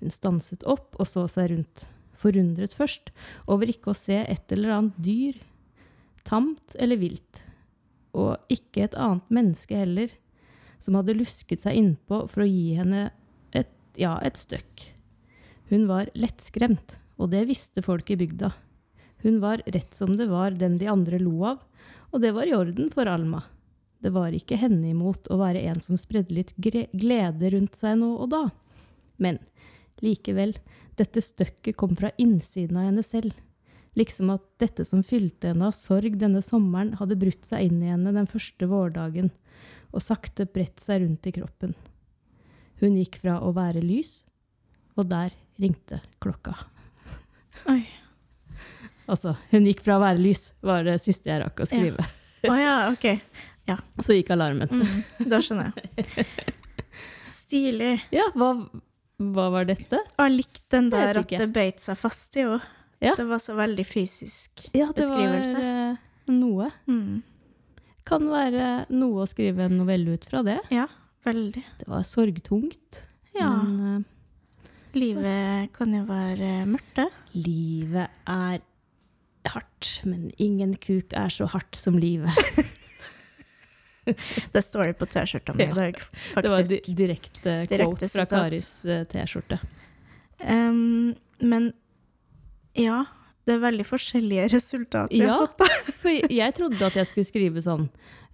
Hun 0.01 0.15
stanset 0.15 0.63
opp 0.71 0.95
og 1.01 1.09
så 1.11 1.27
seg 1.29 1.51
rundt, 1.51 1.89
forundret 2.15 2.77
først 2.77 3.11
over 3.51 3.69
ikke 3.69 3.91
å 3.91 3.99
se 3.99 4.23
et 4.23 4.55
eller 4.55 4.77
annet 4.77 5.03
dyr, 5.03 5.43
tamt 6.23 6.79
eller 6.79 7.01
vilt, 7.01 7.43
og 8.15 8.39
ikke 8.53 8.87
et 8.87 8.99
annet 8.99 9.35
menneske 9.35 9.77
heller, 9.77 10.15
som 10.81 10.97
hadde 10.99 11.17
lusket 11.19 11.63
seg 11.63 11.77
innpå 11.79 12.25
for 12.31 12.45
å 12.45 12.49
gi 12.49 12.75
henne 12.79 13.11
et, 13.57 13.71
ja, 14.01 14.17
et 14.25 14.41
støkk. 14.41 14.89
Hun 15.71 15.87
var 15.91 16.11
lettskremt, 16.19 16.99
og 17.21 17.31
det 17.35 17.45
visste 17.51 17.85
folk 17.85 18.11
i 18.11 18.19
bygda. 18.19 18.51
Hun 19.23 19.39
var 19.43 19.63
rett 19.69 19.95
som 19.95 20.17
det 20.17 20.31
var 20.31 20.57
den 20.57 20.79
de 20.81 20.89
andre 20.91 21.21
lo 21.21 21.37
av, 21.53 21.61
og 22.11 22.25
det 22.25 22.33
var 22.35 22.49
i 22.49 22.57
orden 22.57 22.89
for 22.93 23.07
Alma. 23.07 23.45
Det 24.01 24.11
var 24.15 24.33
ikke 24.33 24.57
henne 24.57 24.95
imot 24.95 25.29
å 25.29 25.37
være 25.39 25.61
en 25.69 25.83
som 25.85 25.99
spredde 26.01 26.35
litt 26.35 26.55
glede 26.57 27.53
rundt 27.53 27.77
seg 27.77 27.99
nå 28.01 28.15
og 28.17 28.31
da. 28.33 28.47
Men 29.21 29.39
likevel, 30.01 30.55
dette 30.97 31.21
støkket 31.21 31.77
kom 31.77 31.93
fra 31.99 32.11
innsiden 32.17 32.81
av 32.81 32.89
henne 32.89 33.05
selv. 33.05 33.37
Liksom 33.99 34.33
at 34.33 34.47
dette 34.63 34.87
som 34.89 35.05
fylte 35.05 35.51
henne 35.51 35.69
av 35.69 35.77
sorg 35.77 36.17
denne 36.17 36.41
sommeren, 36.45 36.95
hadde 36.97 37.19
brutt 37.21 37.45
seg 37.49 37.69
inn 37.69 37.83
i 37.83 37.93
henne 37.93 38.15
den 38.17 38.29
første 38.31 38.69
vårdagen, 38.71 39.29
og 39.91 40.05
sakte 40.05 40.47
bredt 40.47 40.83
seg 40.83 41.05
rundt 41.05 41.27
i 41.27 41.35
kroppen. 41.35 41.75
Hun 42.81 42.97
gikk 42.97 43.21
fra 43.21 43.39
å 43.45 43.53
være 43.57 43.83
lys, 43.85 44.21
og 44.97 45.11
der 45.11 45.35
ringte 45.61 46.01
klokka. 46.23 46.55
Oi. 47.69 47.83
Altså, 49.11 49.35
hun 49.51 49.67
gikk 49.67 49.83
fra 49.85 49.99
å 49.99 50.03
være 50.05 50.23
lys, 50.23 50.53
var 50.65 50.87
det 50.87 51.01
siste 51.03 51.33
jeg 51.33 51.43
rakk 51.43 51.65
å 51.65 51.69
skrive. 51.69 52.07
Å 52.49 52.57
ja, 52.57 52.77
ok. 52.93 53.07
Så 54.01 54.17
gikk 54.17 54.31
alarmen. 54.35 54.71
Mm, 54.71 55.03
da 55.31 55.41
skjønner 55.45 55.75
jeg. 55.77 56.27
Stilig. 57.29 57.99
Ja, 58.15 58.27
hva, 58.39 58.55
hva 59.21 59.49
var 59.53 59.69
dette? 59.69 60.01
Jeg 60.17 60.35
likte 60.35 60.77
den 60.77 60.89
der 60.93 61.21
at 61.21 61.31
det 61.31 61.49
beit 61.55 61.83
seg 61.83 61.99
fast 62.01 62.39
i 62.39 62.47
henne. 62.47 62.63
Ja. 63.01 63.15
Det 63.17 63.25
var 63.25 63.41
så 63.41 63.55
veldig 63.57 63.85
fysisk. 63.89 64.51
beskrivelse. 64.57 64.77
Ja, 64.77 64.87
det 64.93 65.05
Beskrivelse. 65.07 65.53
var 65.57 65.93
uh, 65.97 66.33
noe. 66.37 66.67
Mm. 66.85 67.23
Kan 68.09 68.31
være 68.31 68.87
noe 68.93 69.25
å 69.25 69.29
skrive 69.29 69.67
en 69.69 69.77
novelle 69.81 70.17
ut 70.17 70.25
fra 70.29 70.43
det. 70.47 70.59
Ja, 70.73 70.87
veldig. 71.27 71.63
Det 71.83 71.89
var 71.91 72.07
sorgtungt. 72.07 73.05
Ja. 73.37 73.51
Men 73.61 74.01
uh, 74.01 74.17
Livet 74.97 75.71
kan 75.77 75.93
jo 75.95 76.03
være 76.09 76.65
mørkt, 76.67 76.97
det. 76.97 77.07
livet 77.39 78.11
er 78.27 78.59
hardt, 79.47 79.91
men 80.05 80.31
ingen 80.43 80.75
kuk 80.83 81.15
er 81.17 81.31
så 81.33 81.47
hardt 81.51 81.79
som 81.79 81.99
livet. 82.01 82.35
Det 84.51 84.63
står 84.65 84.91
det 84.91 84.95
på 84.99 85.07
T-skjorta 85.07 85.53
mi 85.55 85.67
i 85.69 85.75
dag, 85.77 85.99
faktisk. 86.01 86.43
Det 86.43 86.51
var 86.51 86.65
di 86.67 86.95
direkte 86.99 87.53
Direkte 87.71 88.09
fra. 88.11 88.25
Karis 88.27 88.71
eh, 88.89 89.05
T-skjorte. 89.07 89.61
Um, 90.41 91.13
men 91.39 91.69
ja, 92.75 93.05
det 93.51 93.57
er 93.59 93.63
veldig 93.67 93.85
forskjellige 93.89 94.47
resultater 94.55 95.11
vi 95.13 95.25
Ja. 95.27 95.35
har 95.41 95.49
fått. 95.51 95.59
da. 95.59 95.69
For 96.05 96.33
jeg 96.41 96.55
trodde 96.57 96.87
at 96.87 96.97
jeg 97.01 97.09
skulle 97.11 97.27
skrive 97.29 97.63
sånn 97.67 97.89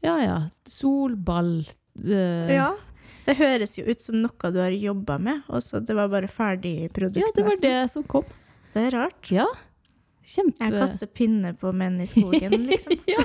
Ja 0.04 0.16
ja, 0.20 0.36
sol, 0.68 1.16
ball 1.16 1.54
eh, 2.04 2.52
Ja. 2.52 2.74
Det 3.26 3.34
høres 3.40 3.72
jo 3.80 3.82
ut 3.90 4.04
som 4.04 4.20
noe 4.22 4.50
du 4.54 4.58
har 4.62 4.70
jobba 4.70 5.16
med, 5.18 5.40
og 5.50 5.58
så 5.64 5.80
det 5.82 5.96
var 5.98 6.06
bare 6.12 6.28
ferdig 6.30 6.92
produkt. 6.94 7.24
ja, 7.24 7.30
det 7.34 7.42
var 7.42 7.56
nesten. 7.56 7.72
det 7.72 7.90
som 7.90 8.04
kom. 8.06 8.22
Det 8.76 8.84
er 8.86 8.92
rart. 8.94 9.30
Ja. 9.34 9.46
Kjempe... 10.26 10.62
Jeg 10.62 10.76
kaster 10.78 11.10
pinne 11.10 11.50
på 11.58 11.72
menn 11.74 11.96
i 12.02 12.06
skogen, 12.06 12.54
liksom. 12.70 12.94
ja. 13.10 13.24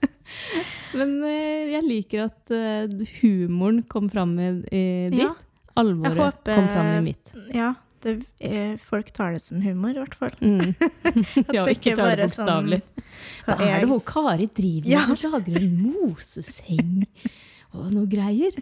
Men 0.98 1.12
eh, 1.22 1.70
jeg 1.76 1.84
liker 1.86 2.24
at 2.26 2.50
eh, 2.54 2.90
humoren 3.20 3.84
kom 3.90 4.08
fram 4.10 4.32
i, 4.42 4.48
i 4.74 4.82
ditt. 5.12 5.22
Ja. 5.22 5.30
Alvoret 5.78 6.18
håper- 6.18 6.56
kom 6.58 6.66
fram 6.72 6.90
i 6.96 7.00
mitt. 7.12 7.30
Ja, 7.54 7.70
det, 8.02 8.14
eh, 8.40 8.76
folk 8.78 9.10
tar 9.12 9.32
det 9.36 9.42
som 9.42 9.60
humor, 9.62 9.90
i 9.94 10.00
hvert 10.02 10.14
fall. 10.14 10.34
Mm. 10.40 10.74
ja, 11.56 11.66
ikke 11.68 11.96
tar 11.98 12.16
det 12.16 12.30
sånn- 12.32 12.46
bokstavelig. 12.48 12.82
Hva 13.46 13.56
Hva 13.58 13.66
er 13.66 13.80
det 13.80 13.88
hun 13.90 14.00
Kari 14.06 14.46
driver 14.54 14.86
med? 14.86 14.92
Ja. 14.92 15.06
Hun 15.06 15.24
lager 15.32 15.56
en 15.62 15.78
moseseng 15.82 17.06
og 17.74 17.88
noe 17.94 18.06
greier. 18.10 18.54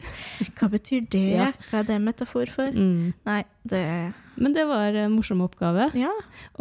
Hva 0.59 0.69
betyr 0.73 1.05
det? 1.13 1.21
Ja. 1.37 1.51
Hva 1.71 1.79
er 1.83 1.87
det 1.89 1.99
metafor 2.05 2.51
for? 2.53 2.73
Mm. 2.73 3.13
Nei, 3.29 3.43
det 3.69 3.83
Men 4.39 4.53
det 4.55 4.65
var 4.69 4.95
en 5.01 5.15
morsom 5.17 5.41
oppgave. 5.45 5.89
Ja. 5.99 6.11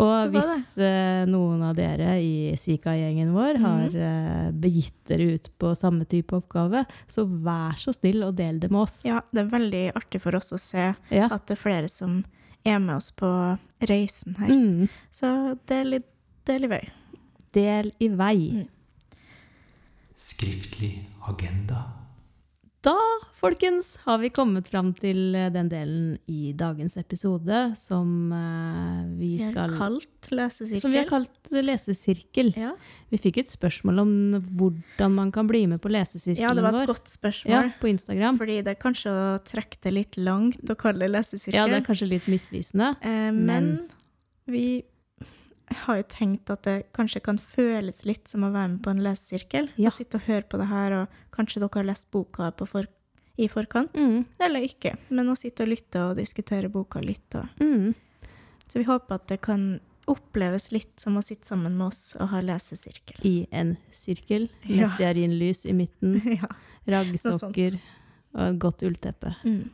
Og 0.01 0.31
hvis 0.33 0.77
eh, 0.81 1.25
noen 1.29 1.61
av 1.67 1.75
dere 1.77 2.15
i 2.23 2.53
Sika-gjengen 2.57 3.33
vår 3.35 3.59
har 3.63 3.89
Mhm. 3.91 3.99
eh, 4.07 4.51
begitt 4.63 4.95
dere 5.11 5.27
ut 5.35 5.49
på 5.59 5.73
samme 5.77 6.07
type 6.09 6.33
oppgave, 6.39 6.85
så 7.07 7.27
vær 7.27 7.75
så 7.77 7.93
snill 7.95 8.23
og 8.27 8.35
del 8.39 8.59
det 8.59 8.71
med 8.71 8.81
oss. 8.81 9.03
ja, 9.05 9.21
det 9.31 9.43
er 9.45 9.51
veldig 9.59 9.83
artig 9.95 10.21
for 10.23 10.35
oss 10.39 10.51
å 10.55 10.59
se 10.59 10.93
Ja. 11.11 11.27
at 11.31 11.45
det 11.47 11.57
er 11.57 11.61
flere 11.61 11.87
som 11.89 12.23
er 12.67 12.79
med 12.83 12.97
oss 12.99 13.11
på 13.15 13.29
reisen 13.89 14.35
her. 14.39 14.51
Mm. 14.51 14.87
Så 15.11 15.29
del 15.69 15.99
i, 15.99 16.01
del 16.47 16.67
i 16.67 16.71
vei. 16.71 16.81
Del 17.55 17.91
i 18.03 18.09
vei. 18.19 18.39
Mm. 18.63 18.67
Skriftlig 20.17 20.93
agenda. 21.29 21.83
Da, 22.87 22.95
folkens, 23.37 23.93
har 24.07 24.17
vi 24.21 24.29
kommet 24.33 24.69
fram 24.71 24.93
til 24.97 25.35
eh, 25.35 25.49
den 25.53 25.67
delen 25.71 26.13
i 26.31 26.53
dagens 26.57 26.95
episode 26.99 27.59
som 27.79 28.31
eh, 28.33 29.03
vi 29.19 29.33
Vi 29.41 29.49
har 29.57 29.73
kalt 29.77 30.29
lesesirkel. 30.31 30.81
Som 30.81 30.95
vi 30.95 31.01
har 31.01 31.09
kalt 31.09 31.51
lesesirkel. 31.51 32.53
ja. 32.57 32.73
Vi 33.11 33.19
fikk 33.23 33.37
et 33.43 33.51
spørsmål 33.51 34.01
om 34.03 34.09
hvordan 34.57 35.13
man 35.15 35.29
kan 35.31 35.47
bli 35.47 35.65
med 35.71 35.79
på 35.83 35.91
lesesirkelen 35.93 36.43
vår. 36.43 36.49
ja, 36.49 36.55
det 36.57 36.65
var 36.65 36.73
et 36.75 36.81
vår. 36.81 36.89
godt 36.95 37.11
spørsmål. 37.13 37.53
Ja, 37.53 37.61
på 37.79 37.87
Instagram. 37.91 38.39
Fordi 38.41 38.57
det 38.65 38.73
er 38.73 38.81
kanskje 38.81 39.13
å 39.13 39.37
trekke 39.47 39.79
det 39.85 39.93
litt 39.95 40.17
langt 40.19 40.73
å 40.73 40.75
kalle 40.79 41.05
det 41.05 41.13
lesesirkel. 41.13 41.55
Ja, 41.61 41.67
det 41.71 41.81
er 41.83 41.87
kanskje 41.87 42.09
litt 42.11 42.27
misvisende. 42.31 42.95
Eh, 43.01 43.31
men, 43.31 43.71
Men- 43.71 43.87
vi 44.47 44.67
har 45.83 45.97
jo 45.99 46.03
tenkt 46.07 46.49
at 46.53 46.63
det 46.63 46.75
kanskje 46.95 47.19
kan 47.25 47.37
føles 47.41 48.05
litt 48.07 48.27
som 48.31 48.45
å 48.47 48.51
være 48.53 48.69
med 48.75 48.83
på 48.85 48.91
en 48.93 49.01
lesesirkel. 49.03 49.69
Ja. 49.77 49.89
Sitte 49.91 50.17
og 50.21 50.27
høre 50.29 50.45
på 50.47 50.57
det 50.61 50.67
her, 50.69 50.95
og 51.01 51.17
kanskje 51.35 51.59
dere 51.63 51.81
har 51.81 51.87
lest 51.89 52.07
boka 52.11 52.51
på 52.55 52.67
for, 52.69 52.87
i 53.37 53.47
forkant. 53.51 53.93
Mm, 53.99 54.23
Eller 54.39 54.63
ikke, 54.65 54.95
men 55.09 55.29
å 55.29 55.35
sitte 55.37 55.63
og 55.65 55.69
lytte 55.73 56.05
og 56.09 56.15
diskutere 56.21 56.69
boka 56.71 57.01
litt. 57.03 57.27
Og. 57.35 57.45
mm. 57.59 57.93
Så 58.67 58.79
vi 58.81 58.87
håper 58.87 59.15
at 59.15 59.27
det 59.31 59.37
kan 59.45 59.79
oppleves 60.07 60.69
litt 60.71 60.99
som 60.99 61.15
å 61.19 61.21
sitte 61.23 61.47
sammen 61.47 61.75
med 61.77 61.87
oss 61.89 62.15
og 62.19 62.29
ha 62.31 62.39
lesesirkel. 62.43 63.19
I 63.27 63.47
en 63.51 63.75
sirkel 63.95 64.47
med 64.63 64.77
Ja. 64.85 64.89
stearinlys 64.95 65.65
i 65.67 65.73
midten, 65.75 66.21
ja. 66.41 66.47
raggsokker 66.87 67.75
og 68.33 68.41
et 68.49 68.59
godt 68.59 68.83
ullteppe. 68.87 69.33
Mm. 69.43 69.69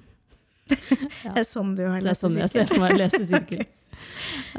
Det 0.74 1.38
er 1.38 1.46
sånn 1.46 1.74
du 1.78 1.84
har 1.86 2.02
lesesirkel. 2.02 2.06
Det 2.06 2.12
er 2.14 2.20
sånn 2.22 2.38
jeg 2.40 2.50
ser 2.54 2.70
for 2.70 2.82
meg 2.86 2.98
lesesirkel. 2.98 3.66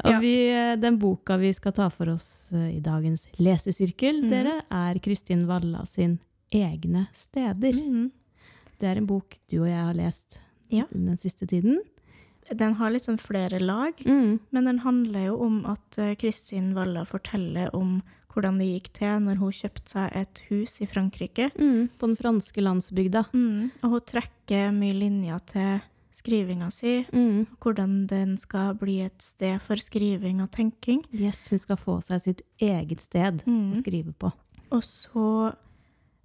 Og 0.03 0.19
vi, 0.21 0.35
den 0.81 0.99
boka 0.99 1.37
vi 1.41 1.51
skal 1.53 1.73
ta 1.75 1.89
for 1.89 2.09
oss 2.13 2.51
eh, 2.53 2.75
i 2.77 2.79
dagens 2.83 3.27
lesesirkel, 3.37 4.23
mm. 4.23 4.29
dere, 4.29 4.55
er 4.69 4.99
Kristin 4.99 5.45
Valla 5.47 5.85
sin 5.85 6.19
'Egne 6.51 7.07
steder'. 7.13 7.81
Mm. 7.81 8.11
Det 8.79 8.87
er 8.87 8.97
en 8.97 9.07
bok 9.07 9.37
du 9.49 9.61
og 9.63 9.67
jeg 9.69 9.83
har 9.83 9.93
lest 9.93 10.39
Ja. 10.69 10.85
den 10.91 11.17
siste 11.17 11.47
tiden. 11.47 11.79
Den 12.53 12.75
har 12.75 12.91
litt 12.91 13.03
sånn 13.05 13.17
flere 13.17 13.59
lag, 13.59 13.93
Mm. 14.05 14.39
men 14.51 14.65
den 14.65 14.79
handler 14.79 15.25
jo 15.25 15.37
om 15.41 15.65
at 15.65 15.97
eh, 15.97 16.15
Kristin 16.15 16.73
Walla 16.75 17.03
forteller 17.05 17.73
om 17.73 18.03
hvordan 18.35 18.57
det 18.59 18.67
gikk 18.67 18.93
til 18.93 19.19
når 19.23 19.37
hun 19.39 19.51
kjøpte 19.51 19.89
seg 19.89 20.15
et 20.15 20.41
hus 20.49 20.81
i 20.81 20.85
Frankrike. 20.85 21.51
Mm. 21.57 21.89
På 21.97 22.07
den 22.07 22.15
franske 22.19 22.61
landsbygda. 22.61 23.25
Mm. 23.33 23.71
Og 23.81 23.89
hun 23.89 24.01
trekker 24.01 24.71
mye 24.75 24.93
linjer 24.93 25.39
til 25.47 25.81
skrivinga 26.15 26.71
si, 26.71 27.05
Mm. 27.13 27.45
hvordan 27.59 28.07
den 28.07 28.37
skal 28.37 28.73
bli 28.79 29.01
et 29.05 29.21
sted 29.21 29.59
for 29.61 29.75
skriving 29.75 30.41
og 30.41 30.51
tenking. 30.51 31.03
Yes, 31.13 31.47
hun 31.49 31.59
skal 31.59 31.75
få 31.77 32.01
seg 32.03 32.21
sitt 32.21 32.41
eget 32.59 33.01
sted 33.01 33.43
Mm. 33.45 33.73
å 33.73 33.81
skrive 33.83 34.13
på. 34.17 34.31
Og 34.71 34.81
så 34.81 35.53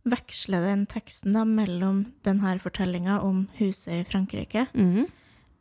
veksler 0.08 0.62
den 0.64 0.86
teksten 0.86 1.34
da 1.36 1.44
mellom 1.44 2.06
denne 2.24 2.58
fortellinga 2.62 3.18
om 3.22 3.48
huset 3.58 4.00
i 4.00 4.04
Frankrike, 4.08 4.68
Mm. 4.74 5.06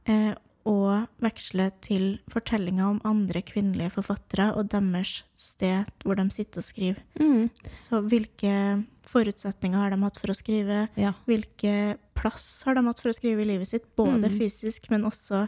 eh, 0.05 0.35
og 0.65 1.07
veksler 1.21 1.71
til 1.81 2.19
fortellinga 2.29 2.85
om 2.89 3.01
andre 3.05 3.41
kvinnelige 3.41 3.91
forfattere 3.91 4.55
og 4.55 4.69
deres 4.69 5.23
sted 5.35 5.85
hvor 6.03 6.15
de 6.15 6.29
sitter 6.29 6.59
og 6.59 6.63
skriver. 6.63 6.97
Mm. 7.19 7.49
Så 7.65 8.01
hvilke 8.07 8.85
forutsetninger 9.09 9.77
har 9.81 9.89
de 9.95 10.01
hatt 10.05 10.19
for 10.21 10.31
å 10.33 10.37
skrive? 10.37 10.87
Ja. 10.99 11.13
Hvilke 11.27 11.97
plass 12.19 12.63
har 12.67 12.75
de 12.77 12.85
hatt 12.85 12.99
for 13.01 13.09
å 13.11 13.17
skrive 13.17 13.41
i 13.43 13.49
livet 13.49 13.67
sitt? 13.67 13.89
Både 13.97 14.29
Mm. 14.29 14.37
fysisk, 14.39 14.89
men 14.91 15.03
også 15.09 15.47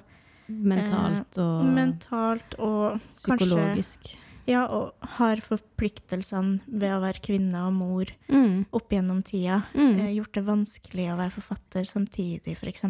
Mentalt 0.51 1.37
og 1.39 1.63
mentalt 1.71 2.57
og 2.59 2.99
kanskje 2.99 3.37
psykologisk. 3.37 4.09
Ja, 4.49 4.65
og 4.67 4.93
har 5.19 5.37
forpliktelsene 5.37 6.59
ved 6.67 6.91
å 6.91 6.99
være 7.03 7.21
kvinne 7.23 7.61
og 7.67 7.73
mor 7.77 8.05
Mm. 8.27 8.65
opp 8.73 8.89
gjennom 8.89 9.23
tida 9.23 9.63
Mm. 9.73 9.99
eh, 9.99 10.15
gjort 10.17 10.33
det 10.33 10.43
vanskelig 10.43 11.05
å 11.13 11.17
være 11.17 11.31
forfatter 11.31 11.85
samtidig, 11.85 12.57
f.eks. 12.57 12.81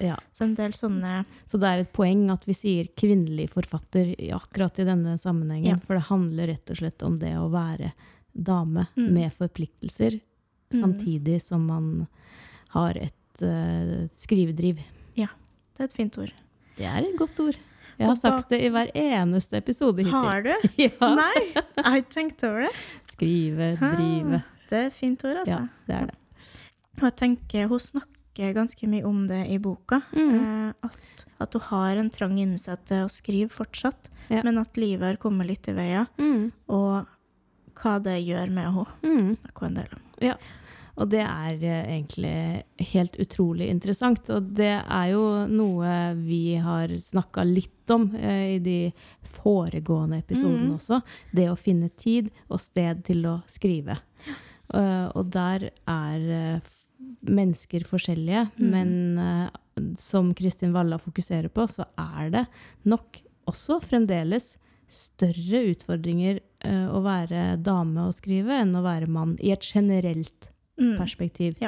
Ja. 0.00 0.16
Så 0.32 0.42
en 0.44 0.54
del 0.54 0.70
sånne 0.72 1.26
Så 1.46 1.58
det 1.60 1.66
er 1.68 1.80
et 1.80 1.92
poeng 1.92 2.30
at 2.30 2.44
vi 2.46 2.52
sier 2.52 2.88
kvinnelig 2.96 3.50
forfatter 3.50 4.14
akkurat 4.30 4.78
i 4.78 4.84
denne 4.84 5.18
sammenhengen. 5.18 5.64
Ja. 5.66 5.76
For 5.84 5.94
det 5.94 6.04
handler 6.04 6.46
rett 6.46 6.70
og 6.70 6.76
slett 6.76 7.02
om 7.02 7.18
det 7.18 7.34
å 7.34 7.50
være 7.50 7.92
dame 8.34 8.86
Mm. 8.96 9.12
med 9.14 9.32
forpliktelser, 9.32 10.20
Mm. 10.72 10.80
samtidig 10.80 11.40
som 11.42 11.64
man 11.66 12.06
har 12.70 12.94
et 12.96 13.42
uh, 13.42 14.06
skrivedriv. 14.12 14.78
Det 15.16 15.80
er 15.80 15.84
et 15.88 15.92
fint 15.96 16.18
ord. 16.20 16.32
Det 16.76 16.84
er 16.84 16.98
et 17.00 17.16
godt 17.16 17.38
ord. 17.40 17.56
Jeg 17.98 18.06
har 18.06 18.16
sagt 18.20 18.50
det 18.52 18.58
i 18.66 18.68
hver 18.68 18.90
eneste 18.94 19.56
episode 19.56 19.96
hittil. 20.04 20.12
Har 20.12 20.42
du? 20.44 20.50
Ja. 20.78 21.08
Nei, 21.16 21.46
jeg 21.54 21.84
har 21.86 21.96
ikke 21.96 22.12
tenkt 22.12 22.44
over 22.44 22.66
det. 22.66 22.72
Skrive, 23.08 23.68
drive. 23.80 24.42
Det 24.68 24.76
er 24.78 24.86
et 24.90 24.92
fint 24.92 25.24
ord, 25.24 25.38
altså. 25.40 25.56
Ja, 25.56 25.86
det 25.88 25.96
er 25.96 26.06
det. 26.10 26.16
Og 27.00 27.06
jeg 27.08 27.16
tenker, 27.16 27.66
Hun 27.72 27.80
snakker 27.80 28.54
ganske 28.54 28.88
mye 28.92 29.04
om 29.08 29.22
det 29.26 29.40
i 29.54 29.56
boka. 29.58 30.02
Mm. 30.12 30.34
Eh, 30.36 30.72
at, 30.84 31.24
at 31.40 31.52
hun 31.56 31.62
har 31.70 31.96
en 32.04 32.10
trang 32.12 32.36
inni 32.38 32.58
seg 32.60 32.84
til 32.84 33.06
å 33.06 33.08
skrive 33.10 33.48
fortsatt, 33.50 34.10
Ja. 34.28 34.42
men 34.44 34.58
at 34.58 34.76
livet 34.76 35.02
har 35.14 35.16
kommet 35.16 35.46
litt 35.48 35.66
i 35.68 35.72
veien. 35.72 36.06
Mm. 36.18 36.52
Og 36.68 37.06
hva 37.80 37.98
det 38.02 38.18
gjør 38.20 38.50
med 38.52 38.72
henne, 38.72 38.86
Mm. 39.02 39.36
snakker 39.36 39.66
en 39.66 39.78
del 39.80 39.94
om. 39.96 40.02
Ja. 40.20 40.36
Og 41.00 41.08
det 41.08 41.22
er 41.22 41.62
eh, 41.64 41.86
egentlig 41.94 42.34
helt 42.92 43.16
utrolig 43.22 43.70
interessant. 43.72 44.28
Og 44.34 44.50
det 44.58 44.74
er 44.82 45.06
jo 45.12 45.22
noe 45.48 45.94
vi 46.18 46.58
har 46.60 46.92
snakka 47.00 47.44
litt 47.48 47.94
om 47.94 48.10
eh, 48.16 48.56
i 48.56 48.58
de 48.62 48.78
foregående 49.40 50.20
episodene 50.20 50.68
mm. 50.68 50.76
også. 50.76 51.00
Det 51.32 51.48
å 51.50 51.58
finne 51.58 51.90
tid 51.96 52.30
og 52.48 52.60
sted 52.62 53.04
til 53.06 53.24
å 53.30 53.38
skrive. 53.50 53.96
Eh, 54.26 55.06
og 55.14 55.32
der 55.32 55.70
er 55.88 56.60
mennesker 57.20 57.84
forskjellige, 57.88 58.46
mm. 58.56 58.68
men 58.72 59.96
som 60.00 60.30
Kristin 60.36 60.72
Walla 60.72 60.98
fokuserer 61.00 61.48
på, 61.52 61.64
så 61.68 61.86
er 62.00 62.30
det 62.32 62.42
nok 62.88 63.22
også 63.48 63.78
fremdeles 63.84 64.54
større 64.90 65.62
utfordringer 65.72 66.40
eh, 66.66 66.86
å 66.90 67.00
være 67.04 67.56
dame 67.62 68.08
og 68.08 68.14
skrive 68.16 68.60
enn 68.60 68.74
å 68.76 68.82
være 68.84 69.08
mann, 69.08 69.36
i 69.40 69.52
et 69.54 69.62
generelt 69.74 70.50
Mm. 70.80 70.96
perspektiv. 70.96 71.58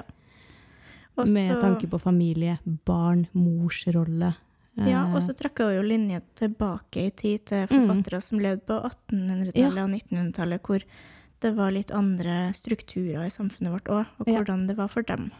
Også, 1.18 1.32
Med 1.34 1.60
tanke 1.60 1.86
på 1.86 1.98
familie, 2.00 2.58
barn, 2.86 3.26
mors 3.34 3.84
rolle 3.92 4.34
Ja, 4.78 5.02
Eh, 5.04 5.14
og 5.14 5.20
så 5.20 5.34
trekker 5.36 5.68
jeg 5.68 5.76
jo 5.76 5.82
linje 5.88 6.22
tilbake 6.34 6.96
i 7.06 7.10
tid 7.10 7.44
til 7.44 7.66
Mm. 7.68 8.20
som 8.22 8.38
levde 8.40 8.64
på 8.64 8.80
1800-tallet 8.80 9.84
og 9.84 9.90
1900-tallet, 9.90 10.62
hvor 10.62 10.82
det 11.40 11.54
var 11.56 11.70
litt 11.72 11.90
andre 11.90 12.52
strukturer 12.54 13.26
i 13.26 13.28
samfunnet 13.28 13.70
vårt 13.70 13.84
òg, 13.90 14.06
og 14.18 14.26
Ja. 14.28 14.38
hvordan 14.42 14.66
det 14.66 14.76
var 14.78 14.88
for 14.88 15.02
dem. 15.02 15.30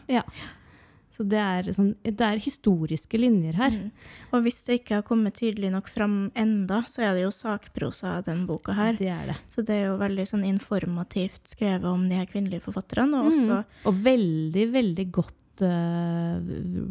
Så 1.13 1.21
det 1.29 1.37
er, 1.37 1.67
sånn, 1.75 1.91
det 2.01 2.25
er 2.25 2.39
historiske 2.41 3.19
linjer 3.21 3.53
her. 3.53 3.69
Mm. 3.69 3.91
Og 4.33 4.41
hvis 4.47 4.63
det 4.65 4.79
ikke 4.79 4.95
har 4.97 5.03
kommet 5.05 5.35
tydelig 5.37 5.69
nok 5.69 5.87
fram 5.93 6.31
enda, 6.35 6.79
så 6.89 7.03
er 7.05 7.13
det 7.13 7.21
jo 7.27 7.29
sakprosa 7.29 8.15
av 8.17 8.23
den 8.25 8.47
boka 8.49 8.73
her. 8.73 8.97
Det 8.97 9.11
er 9.13 9.27
det. 9.29 9.35
Så 9.53 9.61
det 9.61 9.75
er 9.77 9.85
jo 9.91 9.99
veldig 10.01 10.25
sånn 10.25 10.43
informativt 10.49 11.51
skrevet 11.53 11.85
om 11.85 12.07
de 12.09 12.17
her 12.17 12.25
kvinnelige 12.25 12.65
forfatterne, 12.65 13.13
og 13.21 13.29
også 13.29 13.59
Mm. 13.61 13.65
Og 13.85 13.99
veldig, 14.07 14.65
veldig 14.73 15.05
godt 15.11 15.61
uh, 15.61 16.41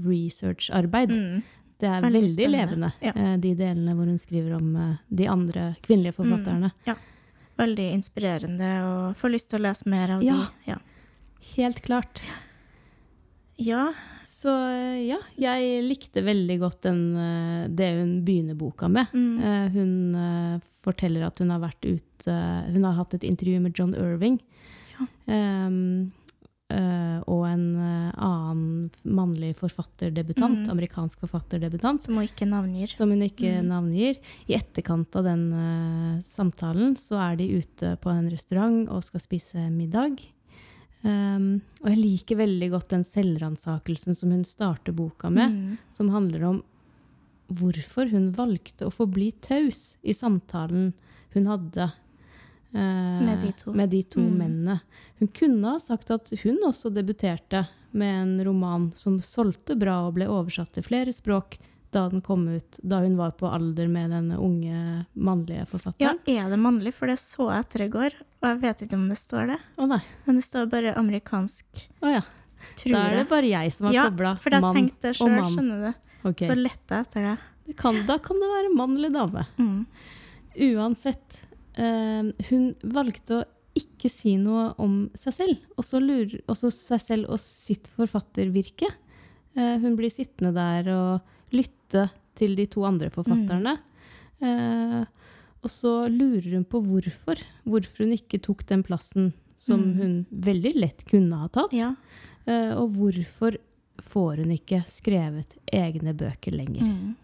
researcharbeid. 0.06 1.11
mm, 1.11 1.42
Det 1.82 1.88
er 1.90 2.00
Veldig 2.00 2.20
veldig, 2.22 2.48
levende, 2.50 2.92
Ja. 3.02 3.12
eh, 3.16 3.37
de 3.42 3.54
delene 3.58 3.94
hvor 3.96 4.06
hun 4.06 4.18
skriver 4.18 4.54
om 4.54 4.76
uh, 4.76 4.96
de 5.12 5.26
andre 5.26 5.76
kvinnelige 5.82 6.14
forfatterne. 6.14 6.70
Ja. 6.87 6.94
veldig 7.58 7.92
inspirerende, 7.92 8.70
og 8.87 9.16
får 9.16 9.30
lyst 9.35 9.50
til 9.50 9.58
å 9.58 9.62
lese 9.66 9.87
mer 9.90 10.11
av 10.12 10.22
Ja. 10.22 10.32
de. 10.32 10.70
Ja. 10.70 10.78
Helt 11.56 11.82
klart. 11.82 12.22
ja. 12.24 12.35
Så 14.26 14.48
eh, 14.70 15.02
ja, 15.10 15.18
jeg 15.38 15.82
likte 15.84 16.22
veldig 16.24 16.58
godt 16.62 16.80
den, 16.82 17.02
eh, 17.16 17.68
det 17.68 17.90
hun 17.98 18.24
begynner 18.24 18.54
boka 18.58 18.88
med. 18.88 19.06
Mm. 19.12 19.38
Eh, 19.42 19.68
Hun 19.74 20.60
forteller 20.82 21.26
at 21.26 21.38
hun 21.38 21.50
har 21.50 21.60
vært 21.60 21.84
ute 21.86 22.32
Hun 22.72 22.84
har 22.84 22.94
hatt 22.94 23.14
et 23.14 23.24
intervju 23.24 23.60
med 23.60 23.74
John 23.76 23.94
Irving. 23.94 24.40
Um, 25.26 26.12
eh, 26.70 27.18
og 27.26 27.42
en 27.48 27.64
annen 28.14 28.90
mannlig 29.04 29.56
forfatterdebutant, 29.58 30.66
Mm. 30.66 30.70
amerikansk 30.70 31.18
forfatterdebutant, 31.20 32.02
Som 32.02 32.14
hun 32.14 32.24
ikke 32.24 32.46
navngir. 32.46 32.88
som 32.88 33.10
hun 33.10 33.20
ikke 33.22 33.60
Mm. 33.62 33.66
navngir. 33.68 34.16
I 34.48 34.54
etterkant 34.54 35.14
av 35.16 35.24
den 35.24 35.52
uh, 35.52 36.22
samtalen 36.22 36.94
så 36.96 37.18
er 37.32 37.36
de 37.36 37.48
ute 37.58 37.96
på 38.00 38.10
en 38.10 38.30
restaurant 38.30 38.88
og 38.88 39.02
skal 39.02 39.20
spise 39.20 39.70
middag. 39.70 40.20
Um, 41.04 41.60
og 41.82 41.88
jeg 41.90 41.98
liker 41.98 42.36
veldig 42.38 42.68
godt 42.70 42.88
den 42.92 43.02
selvransakelsen 43.02 44.14
som 44.14 44.30
hun 44.30 44.44
starter 44.46 44.92
boka 44.94 45.30
med 45.30 45.50
Mm. 45.50 45.78
som 45.90 46.10
handler 46.10 46.44
om 46.44 46.62
hvorfor 47.52 48.08
hun 48.12 48.30
valgte 48.32 48.86
å 48.86 48.92
forbli 48.94 49.32
taus 49.40 49.96
i 50.04 50.12
samtalen 50.14 50.92
hun 51.34 51.46
hadde 51.50 51.88
uh, 52.74 53.22
Med 53.26 53.40
de 53.40 53.50
to. 53.52 53.72
med 53.72 53.90
de 53.90 54.02
to 54.04 54.20
Mm. 54.20 54.38
mennene. 54.38 54.80
Hun 55.18 55.28
kunne 55.28 55.64
ha 55.72 55.78
sagt 55.80 56.10
at 56.10 56.30
hun 56.44 56.58
også 56.64 56.92
debuterte 56.94 57.66
med 57.92 58.22
en 58.22 58.44
roman 58.46 58.92
som 58.96 59.18
solgte 59.18 59.76
bra 59.78 60.06
og 60.06 60.14
ble 60.14 60.26
oversatt 60.26 60.72
til 60.72 60.82
flere 60.84 61.12
språk 61.12 61.58
da 61.92 62.07
den 62.09 62.22
kom 62.24 62.46
ut, 62.48 62.78
da 62.83 63.02
hun 63.05 63.16
var 63.18 63.35
på 63.37 63.48
alder 63.52 63.88
med 63.92 64.11
den 64.14 64.31
unge 64.33 65.05
mannlige 65.12 65.66
forfatteren. 65.68 66.20
Ja, 66.24 66.42
er 66.44 66.50
det 66.52 66.59
mannlig? 66.61 66.94
For 66.96 67.11
det 67.11 67.18
så 67.20 67.50
jeg 67.50 67.66
etter 67.66 67.85
i 67.87 67.90
går, 67.92 68.16
og 68.40 68.46
jeg 68.48 68.61
vet 68.62 68.85
ikke 68.87 68.98
om 68.98 69.09
det 69.11 69.18
står 69.20 69.50
det. 69.52 69.59
Å 69.76 69.88
nei. 69.90 70.00
Men 70.26 70.38
det 70.40 70.44
står 70.46 70.70
bare 70.72 70.94
amerikansk. 70.98 71.85
Å 72.00 72.14
ja. 72.14 72.22
Tror 72.78 72.94
Da 72.94 73.05
er 73.11 73.16
det 73.18 73.28
bare 73.28 73.48
jeg 73.50 73.72
som 73.74 73.88
har 73.88 73.96
Ja, 73.96 74.02
kobla 74.09 74.37
og 74.38 74.44
jeg 74.55 74.62
mann 74.62 74.76
Ja, 74.78 75.09
for 75.11 75.11
og 75.11 75.18
sjøl, 75.18 75.37
mann. 75.40 75.55
skjønner 75.57 75.81
du. 75.85 76.28
Okay. 76.31 76.48
Så 76.48 76.57
lette 76.57 76.94
jeg 76.98 77.07
etter 77.09 77.26
det. 77.26 77.37
Det 77.66 77.76
kan, 77.78 77.98
da 78.07 78.16
kan 78.22 78.38
det 78.42 78.50
være 78.52 78.74
mann 78.76 78.96
eller 78.96 79.11
dame. 79.14 79.46
Mm. 79.59 79.81
Uansett. 80.72 81.42
eh, 81.74 82.22
hun 82.50 82.74
valgte 82.83 83.40
å 83.40 83.44
ikke 83.78 84.11
si 84.12 84.35
noe 84.37 84.74
om 84.85 85.07
seg 85.16 85.33
selv, 85.33 85.61
også, 85.81 86.00
lurer, 86.02 86.42
også 86.52 86.68
seg 86.74 87.00
selv 87.00 87.31
og 87.33 87.40
sitt 87.40 87.88
forfattervirke. 87.88 88.90
Eh, 89.57 89.78
hun 89.81 89.96
blir 89.96 90.12
sittende 90.12 90.52
der 90.57 90.90
og 90.92 91.33
lytte 91.52 92.10
til 92.38 92.54
de 92.56 92.66
to 92.66 92.84
andre 92.88 93.10
forfatterne. 93.12 93.76
Eh, 94.42 95.04
og 95.62 95.70
så 95.70 96.08
lurer 96.10 96.54
hun 96.56 96.64
på 96.66 96.80
hvorfor. 96.82 97.38
Hvorfor 97.68 98.04
hun 98.06 98.14
ikke 98.16 98.40
tok 98.42 98.64
den 98.66 98.82
plassen 98.82 99.32
som 99.56 99.80
Mm. 99.80 99.96
hun 100.00 100.26
veldig 100.32 100.74
lett 100.74 101.04
kunne 101.06 101.36
ha 101.38 101.48
tatt. 101.48 101.72
Ja. 101.72 101.94
Eh, 102.46 102.72
og 102.74 102.90
hvorfor 102.96 103.56
får 104.02 104.36
hun 104.42 104.50
ikke 104.56 104.82
skrevet 104.90 105.54
egne 105.72 106.14
bøker 106.18 106.50
lenger? 106.56 106.82
Mm. 106.82 107.14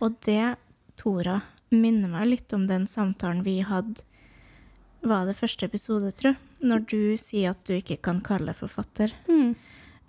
Og 0.00 0.18
det, 0.24 0.56
Tora, 0.96 1.42
minner 1.70 2.08
meg 2.08 2.28
litt 2.30 2.52
om 2.54 2.66
den 2.66 2.86
samtalen 2.86 3.42
vi 3.44 3.60
hadde 3.66 4.02
Var 5.04 5.26
det 5.26 5.36
første 5.36 5.66
episode, 5.66 6.08
tror 6.16 6.30
jeg? 6.32 6.36
Når 6.62 6.86
du 6.88 7.16
sier 7.20 7.50
at 7.50 7.62
du 7.66 7.74
ikke 7.74 7.98
kan 8.00 8.22
kalle 8.24 8.46
deg 8.46 8.56
forfatter. 8.56 9.12
Mm. 9.28 9.54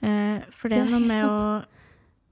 Eh, 0.02 0.40
for 0.52 0.70
det 0.70 0.78
Det 0.78 0.86
er 0.88 0.92
noe 0.92 1.00
med 1.00 1.08
med 1.10 1.26
å 1.26 1.66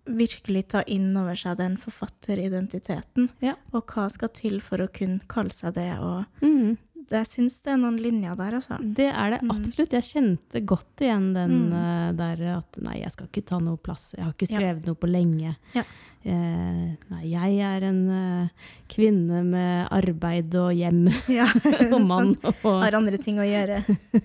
virkelig 0.05 0.67
ta 0.67 0.81
inn 0.87 1.15
over 1.17 1.35
seg 1.35 1.57
den 1.57 1.77
forfatteridentiteten. 1.77 3.29
Ja. 3.43 3.55
Og 3.73 3.85
hva 3.87 4.09
skal 4.11 4.29
til 4.35 4.59
for 4.61 4.77
å 4.83 4.89
kunne 4.91 5.21
kalle 5.31 5.51
seg 5.53 5.73
det. 5.75 5.91
Og 5.99 6.25
Mm. 6.41 6.77
Jeg 7.11 7.25
syns 7.27 7.61
det 7.61 7.73
er 7.73 7.77
noen 7.77 7.97
linjer 7.99 8.35
der, 8.37 8.53
altså. 8.55 8.77
Det 8.95 9.09
er 9.13 9.29
det 9.31 9.41
Mm. 9.41 9.51
absolutt. 9.51 9.91
Jeg 9.91 10.01
kjente 10.03 10.65
godt 10.65 10.95
igjen 11.01 11.33
den 11.33 11.69
Mm. 11.69 11.73
uh, 11.73 12.11
der 12.13 12.57
at 12.57 12.77
nei, 12.81 13.01
jeg 13.01 13.11
skal 13.11 13.27
ikke 13.27 13.45
ta 13.45 13.59
noe 13.59 13.75
plass. 13.77 14.13
Jeg 14.17 14.23
har 14.23 14.31
ikke 14.33 14.49
Ja. 14.49 14.57
skrevet 14.59 14.85
noe 14.87 14.95
på 14.95 15.11
lenge. 15.11 15.55
Ja. 15.75 15.83
Uh, 16.25 16.95
nei, 17.11 17.23
jeg 17.29 17.59
er 17.59 17.83
en 17.83 18.09
uh, 18.09 18.47
kvinne 18.87 19.43
med 19.45 19.89
arbeid 19.91 20.55
og 20.55 20.71
hjem 20.73 21.09
Ja, 21.27 21.45
og 21.93 22.07
mann. 22.07 22.35
sant. 22.35 22.55
Og 22.63 22.81
Har 22.81 22.95
andre 22.95 23.17
ting 23.17 23.35
å 23.37 23.43
gjøre. 23.43 23.83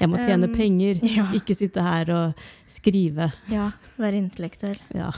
jeg 0.00 0.10
må 0.10 0.20
tjene 0.20 0.48
Um, 0.50 0.54
penger, 0.54 1.00
ja. 1.18 1.28
ikke 1.36 1.56
sitte 1.56 1.84
her 1.84 2.10
og 2.14 2.44
skrive. 2.70 3.30
Ja, 3.52 3.70
være 4.00 4.20
intellektuell. 4.20 4.80
Ja. 4.94 5.12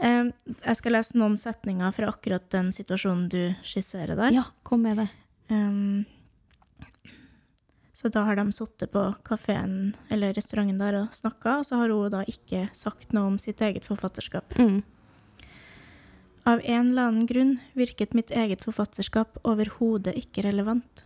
Um, 0.00 0.30
jeg 0.64 0.78
skal 0.78 0.96
lese 0.96 1.18
noen 1.20 1.36
setninger 1.40 1.92
fra 1.92 2.08
akkurat 2.12 2.46
den 2.52 2.70
situasjonen 2.72 3.28
du 3.32 3.42
skisserer 3.66 4.16
der. 4.16 4.32
ja, 4.32 4.46
kom 4.64 4.86
med 4.86 5.02
det. 5.02 5.10
Um, 5.50 6.06
så 8.00 8.08
da 8.08 8.22
har 8.24 8.38
de 8.38 8.46
sittet 8.56 8.88
på 8.94 9.02
kafeen 9.28 9.92
eller 10.08 10.32
restauranten 10.32 10.78
der 10.80 11.02
og 11.02 11.12
snakka, 11.12 11.58
og 11.60 11.66
så 11.68 11.82
har 11.82 11.92
hun 11.92 12.08
da 12.14 12.22
ikke 12.24 12.70
sagt 12.72 13.12
noe 13.12 13.34
om 13.34 13.36
sitt 13.42 13.60
eget 13.60 13.84
forfatterskap. 13.84 14.56
Mm. 14.56 14.80
Av 16.48 16.62
en 16.64 16.88
eller 16.88 17.10
annen 17.10 17.26
grunn 17.28 17.58
virket 17.76 18.16
mitt 18.16 18.32
eget 18.32 18.64
forfatterskap 18.64 19.36
overhodet 19.44 20.16
ikke 20.16 20.46
relevant. 20.48 21.04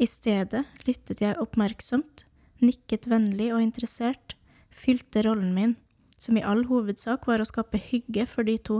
I 0.00 0.06
stedet 0.08 0.64
lyttet 0.86 1.20
jeg 1.20 1.36
oppmerksomt, 1.42 2.24
nikket 2.64 3.04
vennlig 3.10 3.50
og 3.52 3.60
interessert, 3.60 4.34
fylte 4.72 5.20
rollen 5.26 5.52
min, 5.52 5.74
som 6.16 6.38
i 6.40 6.44
all 6.44 6.64
hovedsak 6.70 7.26
var 7.28 7.42
å 7.42 7.48
skape 7.48 7.76
hygge 7.90 8.24
for 8.28 8.48
de 8.48 8.56
to, 8.64 8.78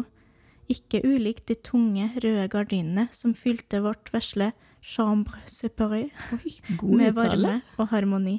ikke 0.70 1.02
ulikt 1.04 1.48
de 1.50 1.56
tunge, 1.60 2.06
røde 2.22 2.46
gardinene 2.52 3.08
som 3.12 3.34
fylte 3.36 3.82
vårt 3.84 4.08
vesle 4.14 4.52
chambre 4.80 5.42
séparée 5.50 6.08
med 6.80 7.12
varme 7.18 7.58
og 7.76 7.90
harmoni. 7.90 8.38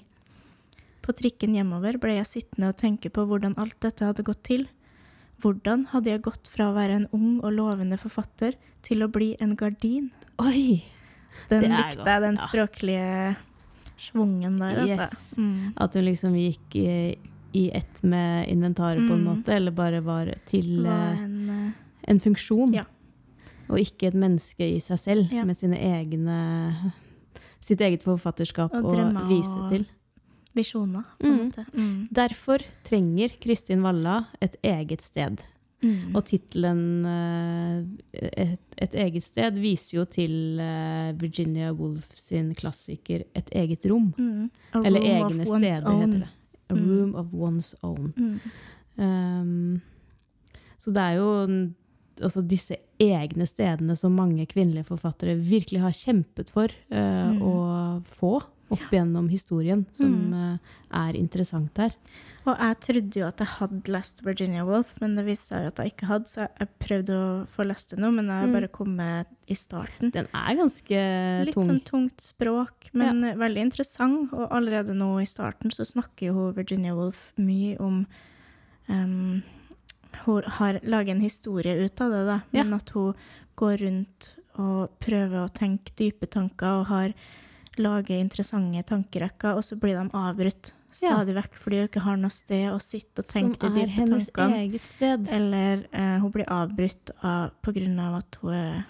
På 1.05 1.13
trikken 1.17 1.57
hjemover 1.57 1.99
ble 2.01 2.15
jeg 2.17 2.29
sittende 2.29 2.71
og 2.71 2.79
tenke 2.81 3.11
på 3.13 3.25
hvordan 3.29 3.57
alt 3.61 3.77
dette 3.83 4.07
hadde 4.07 4.25
gått 4.25 4.41
til. 4.47 4.65
Hvordan 5.41 5.87
hadde 5.93 6.13
jeg 6.13 6.23
gått 6.25 6.49
fra 6.53 6.69
å 6.69 6.75
være 6.77 6.97
en 7.01 7.07
ung 7.13 7.41
og 7.41 7.53
lovende 7.57 7.99
forfatter 8.01 8.57
til 8.85 9.05
å 9.05 9.11
bli 9.11 9.33
en 9.41 9.53
gardin? 9.59 10.09
Oi! 10.41 10.81
Den 11.49 11.61
Det 11.61 11.69
likte 11.71 12.05
jeg, 12.05 12.21
den 12.21 12.35
ja. 12.37 12.47
språklige 12.47 13.35
schwungen 13.97 14.57
der, 14.59 14.79
altså. 14.81 15.01
Yes. 15.03 15.37
Mm. 15.37 15.73
At 15.77 15.93
hun 15.93 16.05
liksom 16.05 16.33
gikk 16.35 16.75
i, 16.75 17.17
i 17.53 17.69
ett 17.75 18.03
med 18.03 18.47
inventaret, 18.49 19.03
på 19.07 19.13
en 19.15 19.23
Mm. 19.23 19.27
måte, 19.43 19.53
eller 19.53 19.71
bare 19.71 20.01
var 20.03 20.31
til 20.45 20.83
Var 20.83 21.13
eh, 21.13 21.23
en, 21.23 21.49
eh, 21.49 21.71
en 22.07 22.19
funksjon. 22.19 22.73
Ja. 22.73 22.83
Og 23.69 23.77
ikke 23.79 24.07
et 24.07 24.13
menneske 24.13 24.65
i 24.75 24.79
seg 24.79 24.99
selv, 24.99 25.31
Ja. 25.31 25.43
med 25.45 25.55
sine 25.57 25.77
egne 25.77 26.91
sitt 27.61 27.79
eget 27.81 28.01
forfatterskap 28.03 28.73
Og 28.73 28.83
å 28.83 29.27
vise 29.27 29.69
til. 29.69 29.85
visjoner, 30.55 31.03
på 31.19 31.25
en 31.27 31.37
Mm. 31.37 31.45
måte. 31.51 31.65
Mm. 31.73 32.07
Derfor 32.11 32.59
trenger 32.83 33.29
Kristin 33.39 33.81
Valla 33.83 34.27
et 34.41 34.55
eget 34.63 35.01
sted. 35.01 35.41
Mm. 35.81 36.15
Og 36.15 36.25
tittelen 36.25 36.81
eh, 37.05 37.77
et, 38.13 38.59
'Et 38.81 38.93
eget 38.95 39.23
sted' 39.23 39.57
viser 39.61 39.97
jo 39.99 40.05
til 40.05 40.59
eh, 40.59 41.11
Virginia 41.21 41.71
Woolf 41.73 42.15
sin 42.17 42.53
klassiker 42.55 43.23
'Et 43.35 43.49
eget 43.51 43.85
rom'. 43.85 44.13
Mm. 44.17 44.49
Eller 44.85 45.01
egne 45.01 45.45
steder, 45.45 45.87
own. 45.87 46.01
heter 46.01 46.19
det. 46.19 46.29
A 46.69 46.73
Mm. 46.73 46.87
room 46.89 47.15
of 47.15 47.27
one's 47.33 47.73
own. 47.83 48.13
Mm. 48.17 48.39
Um, 48.97 49.81
så 50.79 50.91
det 50.93 51.01
er 51.01 51.13
jo 51.17 51.71
altså 52.21 52.41
disse 52.47 52.75
egne 52.99 53.45
stedene 53.47 53.95
som 53.97 54.11
mange 54.15 54.45
kvinnelige 54.45 54.85
forfattere 54.85 55.35
virkelig 55.37 55.81
har 55.81 55.91
kjempet 55.91 56.49
for 56.49 56.69
uh, 56.91 57.33
å 57.41 58.01
få 58.05 58.41
opp 58.71 58.91
gjennom 58.91 59.27
historien, 59.27 59.85
som 59.91 60.33
eh, 60.33 60.57
er 60.95 61.17
interessant 61.19 61.75
her. 61.77 61.91
Og 62.49 62.57
jeg 62.57 62.77
trodde 62.81 63.19
jo 63.19 63.25
at 63.27 63.37
jeg 63.43 63.47
hadde 63.59 63.91
lest 63.93 64.23
Virginia 64.25 64.63
Woolf, 64.65 64.95
men 64.99 65.13
det 65.15 65.25
viste 65.27 65.51
seg 65.51 65.61
jo 65.61 65.67
at 65.69 65.77
jeg 65.83 65.91
ikke 65.91 66.07
hadde, 66.09 66.25
så 66.31 66.47
jeg 66.47 66.69
prøvde 66.81 67.13
å 67.13 67.27
få 67.53 67.65
lest 67.69 67.91
det 67.93 67.99
nå, 68.01 68.09
men 68.15 68.25
jeg 68.31 68.39
har 68.39 68.47
Mm. 68.47 68.53
bare 68.55 68.67
kommet 68.73 69.27
i 69.47 69.53
starten. 69.53 70.09
Den 70.11 70.25
er 70.33 70.55
ganske 70.57 71.01
Litt 71.45 71.53
tung. 71.53 71.67
sånn 71.69 71.83
tungt 71.85 72.17
språk, 72.25 72.89
men 72.93 73.21
veldig 73.37 73.61
interessant. 73.67 74.33
Og 74.33 74.49
allerede 74.49 74.95
nå 74.97 75.21
i 75.21 75.25
starten 75.29 75.69
så 75.69 75.85
snakker 75.85 76.31
jo 76.33 76.51
Virginia 76.51 76.95
Woolf 76.95 77.31
mye 77.37 77.77
om 77.79 78.07
um, 78.89 79.43
Hun 80.25 80.43
har 80.43 80.79
laget 80.83 81.15
en 81.15 81.21
historie 81.21 81.85
ut 81.85 82.01
av 82.01 82.09
det, 82.11 82.25
da. 82.25 82.41
Ja. 82.51 82.63
Men 82.63 82.73
at 82.73 82.89
hun 82.89 83.13
går 83.55 83.77
rundt 83.79 84.35
og 84.59 84.89
prøver 84.99 85.45
å 85.45 85.53
tenke 85.53 85.93
dype 85.95 86.27
tanker 86.27 86.81
og 86.81 86.85
har 86.87 87.13
laget 87.77 88.19
interessante 88.19 88.83
tankerekker, 88.83 89.55
og 89.55 89.63
så 89.63 89.79
blir 89.79 89.95
de 89.95 90.09
avbrutt 90.13 90.73
stadig 90.93 91.35
vekk 91.35 91.53
fordi 91.59 91.77
hun 91.81 91.87
ikke 91.89 92.01
har 92.05 92.17
noe 92.17 92.29
sted 92.33 92.67
å 92.71 92.79
sitte 92.83 93.23
og 93.23 93.27
Som 93.29 93.51
tenke 93.53 93.69
de 93.73 93.81
er 93.85 93.93
hennes 93.95 94.29
eget 94.37 94.85
sted. 94.89 95.27
Eller 95.31 95.85
eh, 95.91 96.17
hun 96.19 96.31
blir 96.33 96.49
avbrutt 96.51 97.11
av, 97.23 97.51
på 97.61 97.73
grunn 97.75 97.99
av 97.99 98.17
at 98.21 98.37
hun 98.41 98.53
er, 98.53 98.81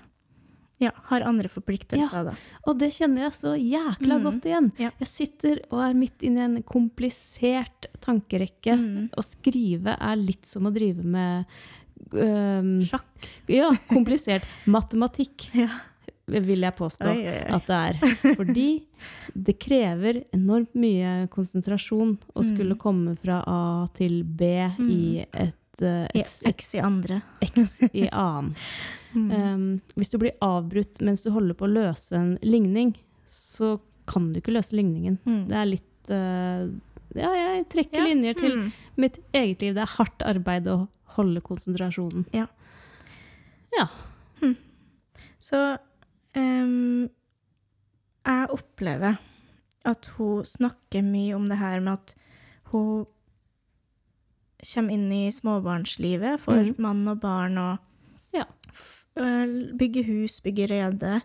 ja, 0.82 0.90
har 1.12 1.22
andre 1.22 1.48
forpliktelser. 1.52 2.24
Da. 2.32 2.34
Og 2.66 2.80
det 2.82 2.90
kjenner 2.96 3.28
jeg 3.28 3.36
så 3.38 3.54
jækla 3.60 4.18
Mm. 4.18 4.24
godt 4.26 4.46
igjen. 4.50 4.72
Ja. 4.82 4.90
Jeg 5.00 5.08
sitter 5.08 5.60
og 5.70 5.84
er 5.86 5.94
midt 5.94 6.24
inne 6.26 6.42
i 6.42 6.44
en 6.50 6.64
komplisert 6.64 7.86
tankerekke. 8.02 8.74
Mm. 8.80 9.10
Å 9.14 9.22
skrive 9.24 9.94
er 10.00 10.16
litt 10.18 10.46
som 10.50 10.66
å 10.66 10.74
drive 10.74 11.04
med 11.06 11.46
øhm, 12.14 12.82
Sjakk. 12.84 13.30
Ja, 13.48 13.70
komplisert 13.92 14.44
matematikk, 14.66 15.52
Ja. 15.54 15.70
Vil 16.28 16.62
jeg 16.62 16.76
påstå 16.78 17.08
Oi, 17.10 17.24
oi, 17.28 17.38
oi. 17.42 17.56
at 17.56 17.66
det 17.68 17.80
er. 17.80 18.36
Fordi 18.38 18.68
det 19.36 19.56
krever 19.60 20.24
enormt 20.34 20.74
mye 20.76 21.28
konsentrasjon 21.34 22.18
å 22.36 22.44
skulle 22.46 22.76
Mm. 22.76 22.80
komme 22.80 23.16
fra 23.18 23.42
A 23.48 23.88
til 23.94 24.24
B 24.24 24.44
i 24.80 25.26
et, 25.34 25.82
eh, 25.82 26.08
I 26.14 26.20
et, 26.20 26.26
X, 26.26 26.42
X 26.46 26.76
i 26.76 26.80
andre. 26.80 27.22
X 27.42 27.80
i 27.94 28.08
annen. 28.12 28.56
Mm. 29.12 29.32
Um, 29.36 29.82
hvis 29.98 30.08
du 30.08 30.18
blir 30.18 30.32
avbrutt 30.42 31.02
mens 31.04 31.20
du 31.26 31.32
holder 31.36 31.54
på 31.54 31.66
å 31.68 31.74
løse 31.74 32.14
en 32.16 32.38
ligning, 32.42 32.94
så 33.28 33.74
kan 34.08 34.30
du 34.32 34.40
ikke 34.40 34.54
løse 34.56 34.72
ligningen. 34.72 35.18
Mm. 35.28 35.42
Det 35.50 35.58
er 35.60 35.66
litt 35.68 36.12
uh, 36.16 36.70
Ja, 37.20 37.34
jeg 37.36 37.66
trekker 37.74 37.98
Ja. 38.00 38.06
linjer 38.08 38.38
til 38.40 38.56
Mm. 38.56 38.72
mitt 38.96 39.20
eget 39.34 39.62
liv. 39.62 39.74
Det 39.76 39.82
er 39.84 39.96
hardt 39.98 40.24
arbeid 40.24 40.64
å 40.72 40.88
holde 41.18 41.42
konsentrasjonen. 41.44 42.24
Ja. 42.32 42.46
Ja. 43.76 43.90
Så 45.42 45.58
ehm, 45.60 45.78
jeg 48.26 48.48
opplever 48.54 49.18
at 49.88 50.12
hun 50.18 50.46
snakker 50.46 51.02
mye 51.06 51.36
om 51.36 51.48
det 51.50 51.58
her 51.58 51.82
med 51.82 51.98
at 51.98 52.16
hun 52.72 53.06
kommer 54.62 54.94
inn 54.94 55.10
i 55.12 55.32
småbarnslivet, 55.34 56.40
får 56.44 56.72
mm. 56.72 56.76
mann 56.78 57.08
og 57.10 57.22
barn 57.24 57.58
og 57.58 57.78
Ja. 58.34 58.46
bygger 59.78 60.06
hus, 60.06 60.40
bygger 60.40 60.68
rede, 60.70 61.22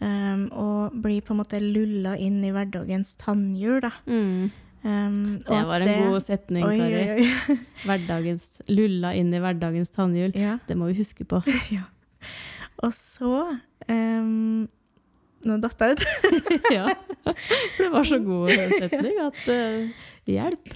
ehm, 0.00 0.52
og 0.52 0.92
blir 0.92 1.22
på 1.22 1.32
en 1.32 1.40
måte 1.40 1.60
lulla 1.62 2.16
inn 2.18 2.44
i 2.44 2.50
hverdagens 2.50 3.14
tannhjul. 3.16 3.80
Da. 3.80 3.92
Mm. 4.06 4.50
Um, 4.86 5.38
Det 5.42 5.66
var 5.66 5.80
en 5.80 6.10
god 6.10 6.20
setning, 6.20 6.62
Kari. 6.62 7.26
Hverdagens 7.86 8.62
Lulla 8.68 9.14
inn 9.18 9.32
i 9.34 9.40
hverdagens 9.42 9.90
tannhjul. 9.90 10.30
Ja. 10.38 10.58
Det 10.68 10.76
må 10.78 10.86
vi 10.92 11.00
huske 11.00 11.24
på. 11.26 11.40
Og 12.84 12.92
så 12.92 13.30
um, 13.88 14.66
Nå 15.46 15.56
datt 15.62 15.78
jeg 15.84 15.94
ut. 15.94 16.04
ja. 16.74 16.86
For 17.22 17.84
det 17.84 17.90
var 17.92 18.04
så 18.08 18.18
god 18.24 18.50
setning 18.50 19.20
at 19.22 19.40
uh, 19.46 20.06
Hjelp. 20.26 20.72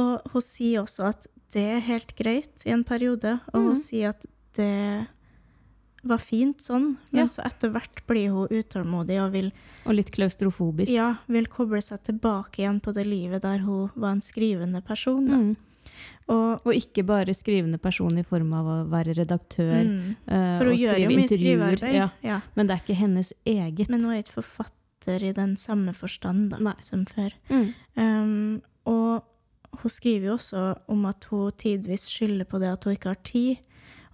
Og 0.00 0.30
hun 0.32 0.42
sier 0.42 0.80
også 0.82 1.04
at 1.12 1.26
det 1.52 1.62
er 1.76 1.82
helt 1.84 2.14
greit 2.16 2.64
i 2.66 2.72
en 2.72 2.82
periode, 2.82 3.36
og 3.52 3.58
hun 3.60 3.74
Mhm. 3.74 3.76
sier 3.82 4.08
at 4.14 4.24
det 4.56 5.06
var 6.02 6.18
fint 6.18 6.58
sånn, 6.64 6.96
men 7.12 7.26
Ja. 7.26 7.28
så 7.28 7.44
etter 7.46 7.70
hvert 7.70 8.00
blir 8.08 8.32
hun 8.32 8.48
utålmodig 8.48 9.20
og 9.22 9.32
vil, 9.36 9.52
Og 9.86 9.94
litt 9.94 10.10
klaustrofobisk. 10.10 10.90
ja, 10.90 11.18
vil 11.28 11.46
koble 11.46 11.78
seg 11.84 12.02
tilbake 12.02 12.64
igjen 12.64 12.80
på 12.82 12.92
det 12.96 13.04
livet 13.06 13.42
der 13.42 13.58
hun 13.58 13.90
var 13.94 14.12
en 14.16 14.20
skrivende 14.24 14.82
person. 14.82 15.28
Da. 15.28 15.36
Mm. 15.36 15.56
Og, 16.28 16.60
Og 16.66 16.72
ikke 16.74 17.02
bare 17.04 17.34
skrivende 17.34 17.78
person 17.82 18.16
i 18.18 18.22
form 18.24 18.52
av 18.54 18.66
å 18.70 18.76
være 18.88 19.14
redaktør 19.18 19.82
mm, 19.84 20.14
eh, 20.28 20.58
for 20.58 20.70
hun 20.70 20.78
gjør 20.78 21.00
jo 21.02 21.08
mye 21.10 21.28
skrivearbeid. 21.28 21.94
Ja, 21.94 22.08
Ja. 22.22 22.40
men 22.54 22.66
det 22.66 22.76
er 22.76 22.82
ikke 22.84 22.96
hennes 23.00 23.32
eget. 23.44 23.88
Men 23.90 24.04
hun 24.04 24.12
er 24.14 24.22
ikke 24.22 24.38
forfatter 24.42 25.22
i 25.28 25.32
den 25.34 25.56
samme 25.56 25.92
forstand 25.92 26.50
da, 26.54 26.74
som 26.86 27.04
før. 27.10 27.32
Mm. 27.50 27.74
Um, 27.96 28.62
og 28.86 29.24
hun 29.82 29.90
skriver 29.90 30.28
jo 30.30 30.36
også 30.38 30.62
om 30.88 31.04
at 31.10 31.24
hun 31.32 31.50
tidvis 31.58 32.06
skylder 32.08 32.44
på 32.48 32.60
det 32.62 32.70
at 32.72 32.84
hun 32.84 32.94
ikke 32.94 33.08
har 33.12 33.20
tid. 33.24 33.56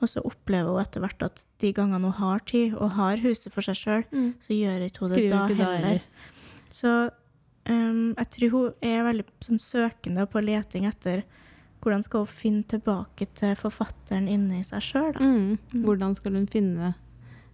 Og 0.00 0.08
så 0.08 0.22
opplever 0.24 0.70
hun 0.72 0.80
etter 0.80 1.00
hvert 1.02 1.22
at 1.26 1.44
de 1.60 1.72
gangene 1.74 2.06
hun 2.08 2.12
har 2.22 2.38
tid, 2.46 2.74
og 2.78 2.92
har 2.96 3.18
huset 3.18 3.52
for 3.52 3.60
seg 3.66 3.74
sjøl, 3.76 4.04
Mm. 4.12 4.34
så 4.40 4.54
gjør 4.54 4.84
ikke 4.88 5.00
hun 5.04 5.10
det 5.10 5.18
Skriver 5.18 5.30
da 5.30 5.46
da 5.48 5.54
heller. 5.54 5.88
heller. 5.88 6.02
Så 6.70 7.10
um, 7.68 8.14
jeg 8.16 8.30
tror 8.30 8.50
hun 8.50 8.72
er 8.82 9.02
veldig 9.12 9.24
sånn 9.44 9.58
søkende 9.60 10.26
på 10.30 10.40
leting 10.44 10.86
etter 10.86 11.24
hvordan 11.82 12.02
skal 12.04 12.24
hun 12.24 12.32
finne 12.32 12.64
tilbake 12.68 13.28
til 13.38 13.54
forfatteren 13.58 14.28
inni 14.30 14.62
seg 14.66 14.82
sjøl. 14.84 15.18
Mm. 15.20 15.84
Hvordan 15.84 16.16
skal 16.18 16.38
hun 16.38 16.48
finne 16.50 16.94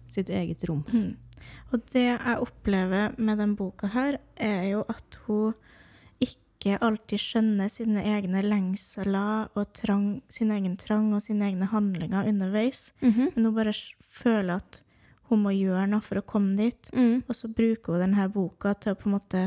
sitt 0.09 0.29
eget 0.29 0.63
rom? 0.69 0.83
Mm. 0.91 1.13
Og 1.73 1.83
det 1.91 2.05
jeg 2.07 2.41
opplever 2.41 3.15
med 3.17 3.41
den 3.41 3.55
boka 3.57 3.89
her, 3.93 4.19
er 4.35 4.63
jo 4.71 4.85
at 4.89 5.19
hun 5.25 5.53
ikke 6.23 6.79
alltid 6.81 7.21
skjønner 7.21 7.69
sine 7.69 8.01
egne 8.15 8.41
lengsler 8.45 9.51
og 9.53 9.67
trang, 9.77 10.21
sin 10.31 10.53
egen 10.55 10.77
trang 10.81 11.11
og 11.13 11.21
sine 11.25 11.51
egne 11.51 11.69
handlinger 11.69 12.29
underveis. 12.29 12.91
Mhm. 13.01 13.35
Men 13.35 13.45
hun 13.45 13.55
bare 13.55 13.75
føler 14.01 14.55
at 14.55 14.81
hun 15.29 15.41
må 15.41 15.53
gjøre 15.55 15.87
noe 15.89 16.05
for 16.05 16.21
å 16.21 16.25
komme 16.25 16.55
dit. 16.57 16.89
Mm. 16.93 17.23
Og 17.27 17.35
så 17.35 17.49
bruker 17.49 17.95
hun 17.95 18.05
denne 18.05 18.27
boka 18.29 18.73
til 18.73 18.93
å 18.93 18.99
på 18.99 19.09
en 19.09 19.17
måte 19.17 19.45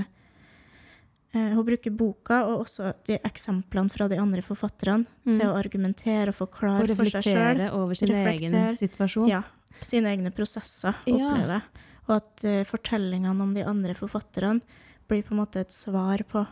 Hun 1.35 1.65
bruker 1.67 1.91
boka 1.93 2.39
og 2.49 2.63
også 2.65 2.95
de 3.05 3.19
eksemplene 3.23 3.91
fra 3.93 4.07
de 4.09 4.17
andre 4.19 4.41
forfatterne 4.41 5.05
Mm. 5.27 5.35
til 5.39 5.47
å 5.47 5.57
argumentere 5.59 6.29
og 6.29 6.35
Og 6.41 6.49
forklare 6.49 6.97
for 6.97 7.05
seg 7.05 7.23
sjøl. 7.23 7.37
reflektere 7.37 7.73
over 7.75 7.95
sin 7.95 8.09
egen 8.15 8.77
situasjon. 8.77 9.29
Ja, 9.29 9.43
sine 9.83 10.09
egne 10.17 10.31
prosesser, 10.33 10.95
Ja. 11.07 11.15
opplever 11.15 11.53
jeg. 11.59 11.63
Og 12.09 12.17
at 12.17 12.45
uh, 12.45 12.65
fortellingene 12.65 13.43
om 13.43 13.53
de 13.53 13.63
andre 13.63 13.93
forfatterne 13.95 14.63
blir 15.07 15.23
på 15.23 15.33
en 15.33 15.45
måte 15.45 15.57
et 15.61 15.71
svar 15.71 16.19
på 16.25 16.47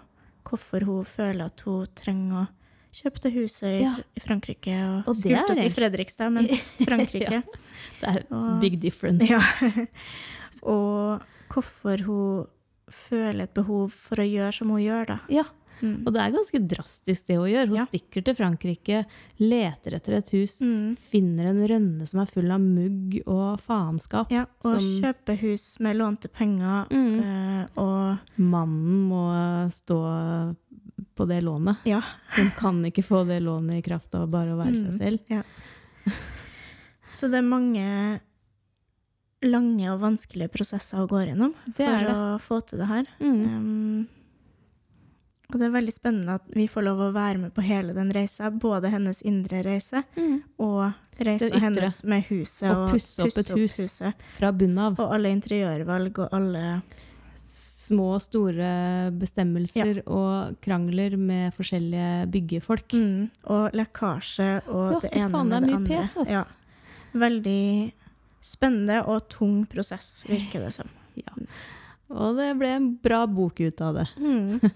hvorfor 0.45 0.85
hun 0.85 1.05
føler 1.05 1.47
at 1.47 1.61
hun 1.65 1.87
trenger 1.97 2.43
å 2.45 2.49
kjøpe 2.93 3.21
det 3.23 3.33
huset 3.33 3.81
i, 3.81 3.83
Ja. 3.83 3.97
i 4.15 4.21
Frankrike. 4.21 4.77
Og, 4.99 5.09
Og 5.09 5.17
skulle 5.17 5.47
til 5.47 5.57
å 5.57 5.59
si 5.59 5.69
Fredrikstad, 5.71 6.31
men 6.33 6.47
Frankrike. 6.87 7.43
Det 8.01 8.09
er 8.17 8.23
Og- 8.31 8.61
big 8.61 8.79
difference. 8.79 9.25
Ja. 9.27 9.41
og 10.63 11.23
hvorfor 11.49 12.01
hun 12.05 12.47
føler 12.91 13.43
et 13.43 13.55
behov 13.55 13.91
for 13.93 14.17
å 14.17 14.27
gjøre 14.27 14.53
som 14.55 14.69
hun 14.71 14.81
gjør, 14.83 15.07
da. 15.07 15.19
Ja, 15.29 15.45
Mm. 15.83 16.07
og 16.07 16.15
det 16.15 16.21
er 16.23 16.31
ganske 16.33 16.59
drastisk 16.69 17.27
det 17.27 17.37
hun 17.37 17.51
gjør. 17.51 17.67
Hun 17.69 17.77
Ja. 17.77 17.85
stikker 17.85 18.25
til 18.25 18.35
Frankrike, 18.35 19.05
leter 19.39 19.93
etter 19.95 20.15
et 20.17 20.31
hus, 20.31 20.61
Mm. 20.63 20.97
finner 20.97 21.47
en 21.51 21.69
rønne 21.69 22.07
som 22.09 22.21
er 22.21 22.25
full 22.27 22.51
av 22.51 22.61
mugg 22.61 23.21
og 23.27 23.61
faenskap. 23.61 24.31
Ja, 24.31 24.47
og 24.65 24.81
Som- 24.81 25.03
kjøper 25.03 25.37
hus 25.39 25.79
med 25.81 25.97
lånte 25.97 26.29
penger, 26.33 26.87
Mm. 26.89 27.21
øh, 27.21 27.69
og 27.77 28.19
Mannen 28.39 29.09
må 29.11 29.69
stå 29.71 30.57
på 31.15 31.29
det 31.29 31.43
lånet. 31.45 31.77
ja. 31.85 32.01
Hun 32.37 32.51
kan 32.53 32.83
ikke 32.85 33.05
få 33.05 33.27
det 33.27 33.43
lånet 33.43 33.79
i 33.79 33.83
kraft 33.83 34.15
av 34.15 34.31
bare 34.31 34.53
å 34.55 34.57
være 34.57 34.75
Mm. 34.75 34.99
seg 34.99 35.21
selv. 35.29 35.45
Så 37.11 37.31
det 37.31 37.35
er 37.39 37.43
mange 37.43 38.21
lange 39.43 39.89
og 39.93 40.01
vanskelige 40.01 40.49
prosesser 40.51 40.99
hun 40.99 41.09
går 41.09 41.27
gjennom 41.31 41.55
Det 41.67 41.87
for 41.87 42.13
å 42.13 42.21
få 42.41 42.61
til 42.67 42.79
det 42.79 42.87
her. 42.89 43.07
Mm. 43.21 43.43
Um, 43.47 44.07
og 45.53 45.59
det 45.61 45.67
er 45.69 45.75
veldig 45.77 45.93
spennende 45.95 46.35
at 46.41 46.47
vi 46.57 46.65
får 46.67 46.83
lov 46.89 46.99
å 47.05 47.13
være 47.15 47.39
med 47.39 47.53
på 47.55 47.63
hele 47.63 47.93
den 47.95 48.09
reisa. 48.11 48.49
Både 48.51 48.91
hennes 48.91 49.21
indre 49.23 49.61
reise 49.63 50.03
Mm. 50.17 50.43
og 50.59 50.93
reisa 51.21 51.51
hennes 51.63 52.03
med 52.05 52.25
huset. 52.31 52.71
og 52.71 52.91
pusse 52.91 53.21
opp 53.23 53.39
et 53.39 53.49
hus. 53.55 53.77
huset. 53.79 54.15
Fra 54.33 54.51
bunnen 54.53 54.79
av. 54.79 54.99
Og 54.99 55.13
alle 55.15 55.29
interiørvalg 55.31 56.19
og 56.19 56.29
alle 56.33 56.83
Små 57.87 58.17
og 58.17 58.23
store 58.25 59.13
bestemmelser 59.15 60.01
og 60.11 60.57
krangler 60.61 61.17
med 61.17 61.53
forskjellige 61.55 62.27
byggefolk. 62.33 62.89
mm, 62.91 63.31
Og 63.47 63.71
lekkasje 63.73 64.63
og 64.67 64.93
Ja, 64.95 64.99
det 65.01 65.11
ene 65.13 65.31
faen, 65.31 65.49
med 65.49 65.63
det 65.63 65.69
det 65.69 65.77
andre. 65.77 66.01
pes, 66.01 66.17
altså. 66.17 66.33
Ja. 66.33 66.45
Veldig 67.15 67.93
spennende 68.47 69.01
og 69.11 69.25
tung 69.33 69.65
prosess, 69.71 70.21
virker 70.31 70.63
det 70.69 70.73
som. 70.77 70.89
Og 72.17 72.37
det 72.39 72.53
ble 72.61 72.69
en 72.77 72.93
bra 73.03 73.25
bok 73.27 73.59
ut 73.67 73.81
av 73.83 73.97
det. 73.99 74.07
Mm. 74.23 74.61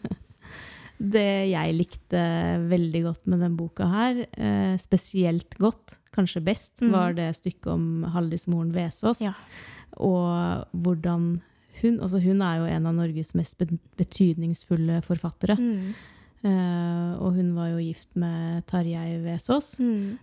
Det 1.01 1.49
jeg 1.49 1.73
likte 1.79 2.23
veldig 2.69 3.01
godt 3.07 3.29
med 3.33 3.41
den 3.41 3.55
boka 3.57 3.87
her, 3.89 4.19
eh, 4.37 4.75
spesielt 4.77 5.55
godt, 5.57 5.95
kanskje 6.13 6.43
best, 6.45 6.83
Mhm. 6.83 6.91
var 6.93 7.15
det 7.17 7.31
stykket 7.39 7.71
om 7.73 8.03
Haldis 8.13 8.45
Moren 8.53 8.73
Vesaas. 8.75 9.23
Ja. 9.25 9.33
Og 9.97 10.67
hvordan 10.77 11.41
hun 11.81 12.01
Altså, 12.01 12.21
hun 12.21 12.43
er 12.43 12.59
jo 12.59 12.65
en 12.69 12.87
av 12.87 12.95
Norges 12.95 13.33
mest 13.35 13.57
betydningsfulle 13.97 15.01
forfattere. 15.03 15.57
Mm. 15.57 15.95
Eh, 16.43 17.11
og 17.21 17.35
hun 17.37 17.51
var 17.53 17.67
jo 17.69 17.81
gift 17.85 18.15
med 18.17 18.63
Tarjei 18.71 19.19
Vesaas. 19.21 19.75
Mm. 19.79 20.17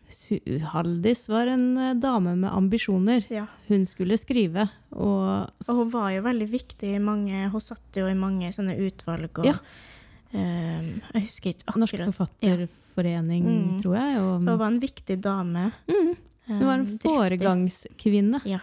Haldis 0.71 1.27
var 1.29 1.45
en 1.51 1.65
uh, 1.77 1.91
dame 1.93 2.33
med 2.41 2.49
ambisjoner. 2.49 3.21
Ja. 3.29 3.43
Hun 3.67 3.85
skulle 3.85 4.17
skrive, 4.17 4.65
og, 4.97 5.51
Og 5.69 5.75
hun 5.83 5.91
var 5.93 6.09
jo 6.15 6.23
veldig 6.25 6.47
viktig 6.49 6.95
i 6.95 6.99
mange 7.03 7.49
Hun 7.53 7.61
satt 7.61 7.99
jo 7.99 8.07
i 8.09 8.15
mange 8.17 8.49
sånne 8.55 8.77
utvalg 8.87 9.43
og 9.43 9.45
Ja. 9.45 9.53
uh, 10.33 10.89
Jeg 11.13 11.21
husker 11.27 11.53
ikke 11.53 11.67
akkurat 11.67 11.83
Norsk 11.83 12.01
Forfatterforening, 12.07 12.67
Forfatterforening, 12.97 13.43
Mm. 13.45 13.81
tror 13.83 13.95
jeg. 13.99 14.17
Og, 14.23 14.41
Så 14.41 14.49
hun 14.49 14.57
var 14.59 14.67
en 14.73 14.79
viktig 14.81 15.21
dame. 15.21 15.71
mm, 15.87 16.15
hun 16.47 16.65
var 16.65 16.73
en 16.79 16.85
foregangskvinne. 16.97 18.41
Ja. 18.45 18.59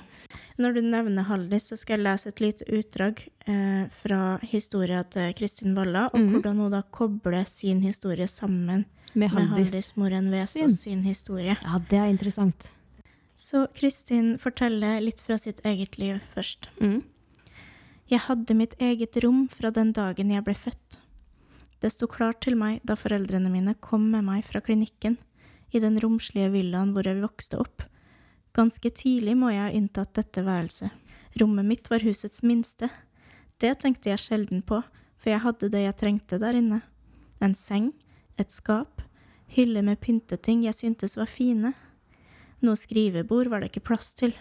Når 0.59 0.75
du 0.75 0.81
nevner 0.83 1.23
Haldis, 1.29 1.69
så 1.69 1.77
skal 1.77 1.99
jeg 1.99 2.05
lese 2.05 2.29
et 2.29 2.41
lite 2.41 2.65
utdrag 2.73 3.27
eh, 3.47 3.89
fra 3.91 4.39
historia 4.43 5.03
til 5.03 5.33
Kristin 5.35 5.75
Walla, 5.77 6.07
og 6.13 6.21
Mhm. 6.21 6.31
hvordan 6.33 6.57
hun 6.57 6.71
da 6.71 6.83
kobler 6.83 7.45
sin 7.47 7.81
historie 7.83 8.27
sammen 8.27 8.85
Med 9.15 9.31
med 9.33 9.49
Haldis. 9.49 9.97
Moren 9.97 10.47
sin. 10.47 10.69
sin 10.71 11.03
historie. 11.03 11.57
Ja, 11.63 11.79
det 11.79 11.99
er 11.99 12.07
interessant. 12.11 12.71
Så 13.37 13.67
Kristin 13.75 14.39
forteller 14.39 15.01
litt 15.01 15.21
fra 15.21 15.37
sitt 15.37 15.61
eget 15.65 15.99
liv 15.99 16.21
først. 16.35 16.69
Mm. 16.81 17.03
Jeg 18.11 18.21
hadde 18.21 18.55
mitt 18.55 18.75
eget 18.79 19.17
rom 19.25 19.49
fra 19.49 19.71
den 19.71 19.93
dagen 19.93 20.31
jeg 20.31 20.45
ble 20.45 20.55
født. 20.55 20.99
Det 21.81 21.91
sto 21.93 22.07
klart 22.07 22.41
til 22.41 22.55
meg 22.57 22.81
da 22.85 22.95
foreldrene 22.95 23.51
mine 23.51 23.75
kom 23.81 24.11
med 24.11 24.25
meg 24.25 24.45
fra 24.45 24.61
klinikken, 24.61 25.19
i 25.75 25.81
den 25.81 25.99
romslige 25.99 26.51
villaen 26.53 26.93
hvor 26.95 27.03
jeg 27.05 27.21
vokste 27.21 27.59
opp. 27.59 27.83
Ganske 28.55 28.91
tidlig 28.95 29.35
må 29.39 29.51
jeg 29.51 29.65
ha 29.67 29.73
inntatt 29.75 30.15
dette 30.15 30.45
værelset. 30.47 30.93
Rommet 31.41 31.67
mitt 31.67 31.89
var 31.91 32.05
husets 32.07 32.45
minste. 32.47 32.87
Det 33.59 33.73
tenkte 33.83 34.13
jeg 34.13 34.23
sjelden 34.23 34.63
på, 34.63 34.79
for 35.19 35.33
jeg 35.33 35.43
hadde 35.43 35.71
det 35.73 35.83
jeg 35.83 35.99
trengte 35.99 36.39
der 36.39 36.55
inne. 36.59 36.81
En 37.43 37.57
seng, 37.59 37.91
et 38.39 38.55
skap, 38.55 39.03
hyller 39.55 39.83
med 39.83 39.99
pynteting 40.03 40.63
jeg 40.67 40.79
syntes 40.79 41.17
var 41.19 41.31
fine. 41.31 41.73
Noe 42.63 42.79
skrivebord 42.79 43.51
var 43.51 43.63
det 43.63 43.73
ikke 43.73 43.89
plass 43.91 44.13
til, 44.15 44.35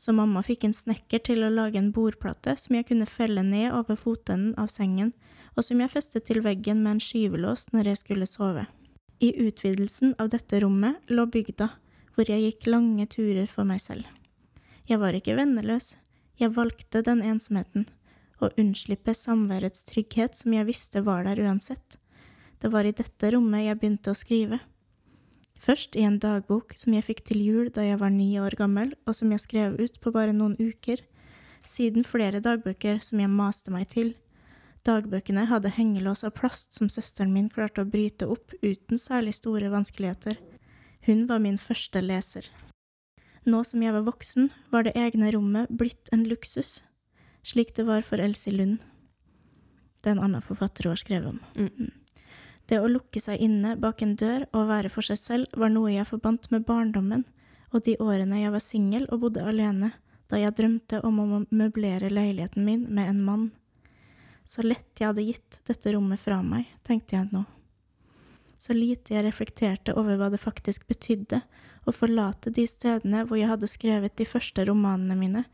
så 0.00 0.14
mamma 0.16 0.42
fikk 0.42 0.66
en 0.66 0.74
snekker 0.74 1.22
til 1.28 1.44
å 1.44 1.52
lage 1.52 1.78
en 1.78 1.92
bordplate 1.94 2.56
som 2.58 2.74
jeg 2.76 2.88
kunne 2.90 3.06
felle 3.06 3.44
ned 3.46 3.70
over 3.76 3.98
fotenden 4.00 4.56
av 4.58 4.70
sengen, 4.72 5.12
og 5.54 5.66
som 5.66 5.80
jeg 5.82 5.92
festet 5.92 6.26
til 6.26 6.42
veggen 6.42 6.82
med 6.82 6.96
en 6.96 7.04
skyvelås 7.04 7.68
når 7.74 7.92
jeg 7.92 8.02
skulle 8.02 8.28
sove. 8.28 8.66
I 9.20 9.30
utvidelsen 9.44 10.14
av 10.18 10.30
dette 10.32 10.62
rommet 10.64 11.12
lå 11.12 11.26
bygda, 11.28 11.68
hvor 12.20 12.28
jeg 12.28 12.50
gikk 12.50 12.66
lange 12.68 13.06
turer 13.08 13.46
for 13.48 13.64
meg 13.64 13.78
selv. 13.80 14.04
Jeg 14.84 15.00
var 15.00 15.16
ikke 15.16 15.38
venneløs, 15.38 15.94
jeg 16.36 16.52
valgte 16.52 17.00
den 17.00 17.22
ensomheten, 17.24 17.86
å 18.44 18.50
unnslippe 18.60 19.14
samværets 19.16 19.86
trygghet 19.88 20.36
som 20.36 20.52
jeg 20.52 20.68
visste 20.68 21.00
var 21.06 21.24
der 21.24 21.40
uansett. 21.40 21.96
Det 22.60 22.68
var 22.74 22.84
i 22.84 22.92
dette 22.92 23.30
rommet 23.32 23.64
jeg 23.64 23.78
begynte 23.80 24.12
å 24.12 24.18
skrive. 24.20 24.58
Først 25.56 25.96
i 25.96 26.04
en 26.04 26.18
dagbok 26.20 26.76
som 26.76 26.92
jeg 26.92 27.06
fikk 27.08 27.24
til 27.30 27.40
jul 27.40 27.72
da 27.72 27.86
jeg 27.86 28.02
var 28.04 28.12
ni 28.12 28.34
år 28.36 28.58
gammel, 28.60 28.92
og 29.08 29.16
som 29.16 29.32
jeg 29.32 29.40
skrev 29.40 29.80
ut 29.80 29.96
på 30.04 30.12
bare 30.12 30.36
noen 30.36 30.58
uker. 30.60 31.00
Siden 31.64 32.04
flere 32.04 32.44
dagbøker 32.44 33.00
som 33.04 33.24
jeg 33.24 33.32
maste 33.32 33.72
meg 33.72 33.88
til. 33.96 34.12
Dagbøkene 34.84 35.48
hadde 35.48 35.72
hengelås 35.72 36.24
av 36.28 36.36
plast 36.36 36.76
som 36.76 36.92
søsteren 36.92 37.32
min 37.32 37.48
klarte 37.48 37.80
å 37.80 37.88
bryte 37.88 38.28
opp 38.28 38.52
uten 38.60 39.00
særlig 39.00 39.38
store 39.40 39.72
vanskeligheter. 39.72 40.36
Hun 41.06 41.26
var 41.28 41.40
min 41.40 41.58
første 41.58 42.02
leser. 42.04 42.50
Nå 43.48 43.62
som 43.64 43.82
jeg 43.82 43.94
var 43.96 44.04
voksen, 44.04 44.50
var 44.70 44.84
det 44.84 44.96
egne 44.98 45.30
rommet 45.32 45.70
blitt 45.72 46.10
en 46.12 46.26
luksus, 46.28 46.82
slik 47.42 47.72
det 47.76 47.86
var 47.88 48.04
for 48.04 48.20
Elsie 48.20 48.52
Lund. 48.52 48.82
Det 50.00 50.10
er 50.10 50.18
en 50.18 50.24
annen 50.28 50.44
forfatter 50.44 50.84
hun 50.84 50.94
har 50.94 51.00
skrevet 51.00 51.32
om. 51.32 51.40
Mm. 51.56 51.90
Det 52.68 52.78
å 52.78 52.88
lukke 52.88 53.20
seg 53.20 53.40
inne 53.42 53.74
bak 53.80 54.02
en 54.04 54.14
dør 54.16 54.44
og 54.52 54.68
være 54.68 54.92
for 54.92 55.04
seg 55.04 55.18
selv 55.18 55.56
var 55.58 55.72
noe 55.72 55.90
jeg 55.90 56.08
forbandt 56.08 56.50
med 56.52 56.68
barndommen 56.68 57.24
og 57.70 57.84
de 57.86 57.96
årene 58.02 58.42
jeg 58.42 58.52
var 58.54 58.62
singel 58.64 59.06
og 59.10 59.24
bodde 59.24 59.46
alene, 59.46 59.92
da 60.30 60.38
jeg 60.38 60.54
drømte 60.58 61.00
om 61.06 61.18
å 61.22 61.40
møblere 61.50 62.10
leiligheten 62.10 62.66
min 62.66 62.86
med 62.90 63.10
en 63.12 63.22
mann. 63.26 63.48
Så 64.44 64.64
lett 64.66 64.98
jeg 64.98 65.10
hadde 65.10 65.26
gitt 65.26 65.60
dette 65.66 65.94
rommet 65.94 66.20
fra 66.20 66.40
meg, 66.42 66.68
tenkte 66.86 67.16
jeg 67.16 67.30
nå. 67.34 67.44
Så 68.60 68.76
lite 68.76 69.14
jeg 69.14 69.24
reflekterte 69.24 69.94
over 69.96 70.18
hva 70.20 70.28
det 70.32 70.42
faktisk 70.42 70.84
betydde 70.90 71.40
å 71.88 71.94
forlate 71.96 72.52
de 72.52 72.66
stedene 72.68 73.24
hvor 73.24 73.40
jeg 73.40 73.48
hadde 73.48 73.70
skrevet 73.70 74.18
de 74.20 74.26
første 74.28 74.66
romanene 74.68 75.16
mine, 75.16 75.44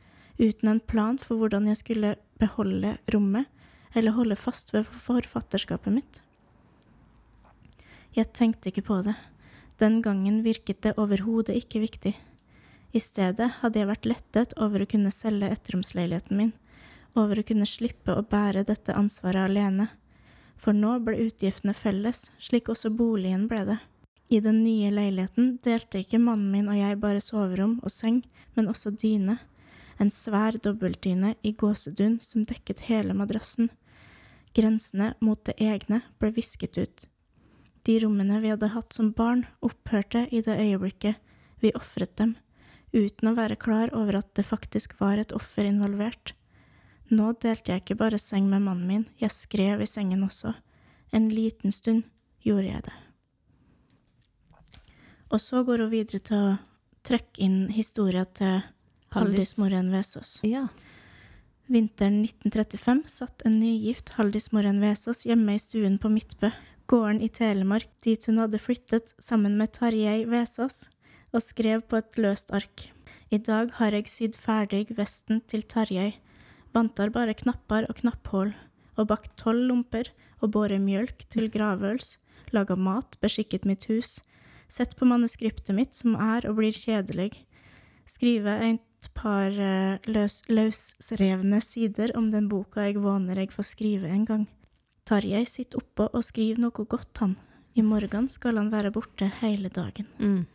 uten 0.43 0.73
en 0.73 0.83
plan 0.83 1.19
for 1.23 1.39
hvordan 1.39 1.69
jeg 1.71 1.81
skulle 1.85 2.17
beholde 2.41 2.97
rommet 3.15 3.47
eller 3.97 4.17
holde 4.17 4.37
fast 4.37 4.75
ved 4.75 4.89
forfatterskapet 4.91 5.95
mitt. 5.95 6.21
Jeg 8.17 8.33
tenkte 8.35 8.73
ikke 8.73 8.89
på 8.89 8.99
det. 9.07 9.15
Den 9.79 10.01
gangen 10.03 10.41
virket 10.45 10.83
det 10.85 10.97
overhodet 11.01 11.57
ikke 11.57 11.83
viktig. 11.85 12.15
I 12.97 13.01
stedet 13.01 13.49
hadde 13.61 13.81
jeg 13.81 13.91
vært 13.91 14.09
lettet 14.09 14.55
over 14.63 14.83
å 14.83 14.89
kunne 14.89 15.13
selge 15.13 15.51
etteromsleiligheten 15.53 16.39
min, 16.39 16.53
over 17.17 17.41
å 17.41 17.47
kunne 17.47 17.69
slippe 17.69 18.15
å 18.17 18.25
bære 18.25 18.65
dette 18.69 18.97
ansvaret 18.97 19.47
alene. 19.51 19.91
For 20.57 20.77
nå 20.77 20.99
ble 21.05 21.19
utgiftene 21.27 21.75
felles, 21.77 22.31
slik 22.39 22.71
også 22.73 22.91
boligen 22.97 23.47
ble 23.51 23.63
det. 23.69 23.79
I 24.29 24.41
den 24.43 24.63
nye 24.65 24.91
leiligheten 24.91 25.59
delte 25.63 26.01
ikke 26.03 26.19
mannen 26.19 26.51
min 26.51 26.71
og 26.73 26.79
jeg 26.79 26.99
bare 27.03 27.23
soverom 27.23 27.77
og 27.85 27.93
seng, 27.93 28.23
men 28.57 28.71
også 28.73 28.91
dyne. 28.91 29.39
En 30.03 30.11
svær 30.13 30.59
dobbeltdyne 30.61 31.37
i 31.47 31.53
gåsedun 31.53 32.19
som 32.21 32.45
dekket 32.49 32.87
hele 32.89 33.15
madrassen. 33.17 33.71
Grensene 34.57 35.13
mot 35.21 35.43
det 35.47 35.55
egne 35.63 36.03
ble 36.21 36.33
visket 36.37 36.81
ut. 36.81 37.07
De 37.87 38.01
rommene 38.03 38.41
vi 38.43 38.51
hadde 38.51 38.73
hatt 38.73 38.97
som 38.97 39.13
barn, 39.15 39.45
opphørte 39.63 40.25
i 40.35 40.43
det 40.43 40.57
øyeblikket 40.59 41.23
vi 41.63 41.71
ofret 41.79 42.17
dem, 42.19 42.35
uten 42.93 43.31
å 43.31 43.37
være 43.37 43.57
klar 43.61 43.93
over 43.95 44.19
at 44.19 44.33
det 44.35 44.45
faktisk 44.49 44.99
var 45.01 45.21
et 45.23 45.33
offer 45.37 45.69
involvert. 45.69 46.35
Nå 47.11 47.33
delte 47.43 47.73
jeg 47.73 47.85
ikke 47.85 47.99
bare 48.01 48.19
seng 48.19 48.49
med 48.51 48.65
mannen 48.67 48.87
min, 48.89 49.05
jeg 49.21 49.31
skrev 49.35 49.83
i 49.83 49.89
sengen 49.89 50.25
også. 50.27 50.55
En 51.15 51.29
liten 51.31 51.73
stund 51.73 52.05
gjorde 52.43 52.71
jeg 52.71 52.87
det. 52.89 52.97
Og 55.31 55.43
så 55.43 55.63
går 55.67 55.85
hun 55.85 55.93
videre 55.93 56.23
til 56.23 56.37
å 56.37 56.57
trekke 57.07 57.43
inn 57.43 57.59
historia 57.75 58.25
til 58.25 58.61
Haldis 59.15 59.57
Moren 59.59 59.93
Vesaas. 59.95 60.39
Ja. 60.47 60.67
Vinteren 61.71 62.21
1935 62.23 63.07
satt 63.11 63.43
en 63.47 63.59
nygift 63.63 64.15
Haldis 64.19 64.53
Moren 64.55 64.83
Vesaas 64.83 65.25
hjemme 65.27 65.55
i 65.55 65.63
stuen 65.63 65.99
på 66.03 66.11
Midtbø 66.11 66.51
gården 66.87 67.23
i 67.25 67.29
Telemark 67.33 67.89
dit 68.05 68.27
hun 68.29 68.39
hadde 68.43 68.61
flyttet 68.63 69.15
sammen 69.23 69.57
med 69.59 69.73
Tarjei 69.75 70.25
Vesaas, 70.31 70.87
og 71.35 71.43
skrev 71.43 71.83
på 71.91 71.99
et 71.99 72.19
løst 72.21 72.53
ark. 72.55 72.91
I 73.35 73.39
dag 73.43 73.73
har 73.81 73.95
jeg 73.97 74.11
sydd 74.11 74.39
ferdig 74.39 74.87
vesten 74.97 75.43
til 75.51 75.65
Tarjei, 75.67 76.15
bantar 76.77 77.11
bare 77.15 77.35
knapper 77.37 77.89
og 77.89 78.03
knapphull, 78.03 78.53
og 78.97 79.11
bakt 79.11 79.33
tolv 79.41 79.67
lomper 79.71 80.13
og 80.45 80.53
båret 80.55 80.83
mjølk 80.83 81.27
til 81.33 81.49
gravøls, 81.53 82.17
laga 82.55 82.77
mat, 82.77 83.17
beskikket 83.23 83.67
mitt 83.69 83.89
hus, 83.91 84.19
sett 84.69 84.97
på 84.99 85.09
manuskriptet 85.09 85.75
mitt 85.77 85.97
som 85.97 86.17
er 86.21 86.47
og 86.49 86.59
blir 86.61 86.77
kjedelig, 86.77 87.33
skrive 88.07 88.59
et 88.69 89.09
par 89.17 89.53
eh, 89.53 89.99
løs, 90.11 90.43
løsrevne 90.51 91.61
sider 91.65 92.15
om 92.19 92.31
den 92.33 92.49
boka 92.51 92.87
jeg 92.87 93.01
våner 93.03 93.43
jeg 93.43 93.55
får 93.55 93.71
skrive 93.75 94.11
en 94.11 94.27
gang. 94.29 94.47
Tarjei 95.07 95.45
sitter 95.47 95.83
oppå 95.83 96.09
og 96.11 96.25
skriver 96.27 96.65
noe 96.65 96.87
godt, 96.87 97.13
han. 97.23 97.37
I 97.77 97.85
morgen 97.87 98.31
skal 98.33 98.59
han 98.59 98.73
være 98.73 98.91
borte 98.95 99.29
hele 99.43 99.71
dagen. 99.71 100.09
Mm. 100.19 100.47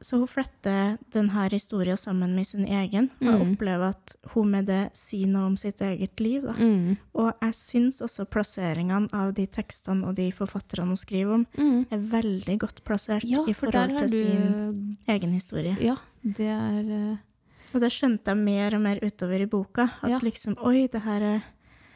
Så 0.00 0.18
hun 0.18 0.28
fletter 0.28 0.98
denne 1.12 1.48
historien 1.50 1.96
sammen 1.96 2.34
med 2.34 2.46
sin 2.46 2.64
egen, 2.66 3.10
og 3.22 3.40
Mm. 3.40 3.56
opplever 3.56 3.88
at 3.88 4.16
hun 4.34 4.50
med 4.50 4.66
det 4.66 4.90
sier 4.94 5.26
noe 5.26 5.46
om 5.46 5.56
sitt 5.56 5.78
eget 5.80 6.20
liv. 6.20 6.42
Da. 6.42 6.52
Mm. 6.52 6.96
Og 7.14 7.32
jeg 7.40 7.52
syns 7.54 8.00
også 8.02 8.26
plasseringene 8.28 9.08
av 9.12 9.32
de 9.34 9.46
tekstene 9.46 10.04
og 10.06 10.14
de 10.16 10.30
forfatterne 10.32 10.86
hun 10.86 10.96
skriver 10.96 11.34
om, 11.34 11.46
Mm. 11.56 11.86
er 11.90 11.98
veldig 11.98 12.58
godt 12.58 12.84
plassert 12.84 13.24
Ja, 13.24 13.44
i 13.46 13.52
forhold 13.52 13.98
til 13.98 14.08
du 14.08 14.18
sin 14.18 14.96
egen 15.08 15.32
historie. 15.32 15.76
Ja, 15.80 15.96
det 16.24 16.46
er 16.46 16.82
Uh... 17.12 17.16
Og 17.74 17.80
det 17.80 17.90
skjønte 17.90 18.24
jeg 18.26 18.36
mer 18.36 18.74
og 18.76 18.80
mer 18.80 18.96
utover 19.02 19.40
i 19.42 19.46
boka. 19.46 19.90
At 20.02 20.10
Ja. 20.10 20.18
liksom 20.20 20.56
Oi, 20.64 20.86
det 20.86 21.02
her 21.02 21.20
er 21.20 21.42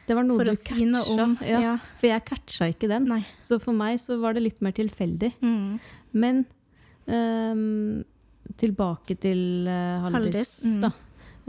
Det 0.07 0.15
var 0.15 0.23
noe 0.23 0.37
For 0.37 0.43
du 0.43 0.51
catcha. 0.51 1.23
om 1.23 1.37
Ja, 1.41 1.59
ja. 1.61 1.77
For 1.95 2.07
jeg 2.07 2.25
catcha 2.25 2.65
ikke 2.73 2.87
den. 2.89 3.05
Nei. 3.07 3.25
Så 3.39 3.59
for 3.61 3.71
meg 3.71 3.97
så 3.99 4.19
var 4.19 4.33
det 4.33 4.43
litt 4.43 4.61
mer 4.61 4.71
tilfeldig. 4.73 5.33
Mm. 5.41 5.79
Men 6.13 6.45
ehm, 7.07 8.03
tilbake 8.57 9.15
til 9.21 9.67
uh, 9.67 10.09
Haldis, 10.11 10.59
mm. 10.65 10.79
da. 10.81 10.91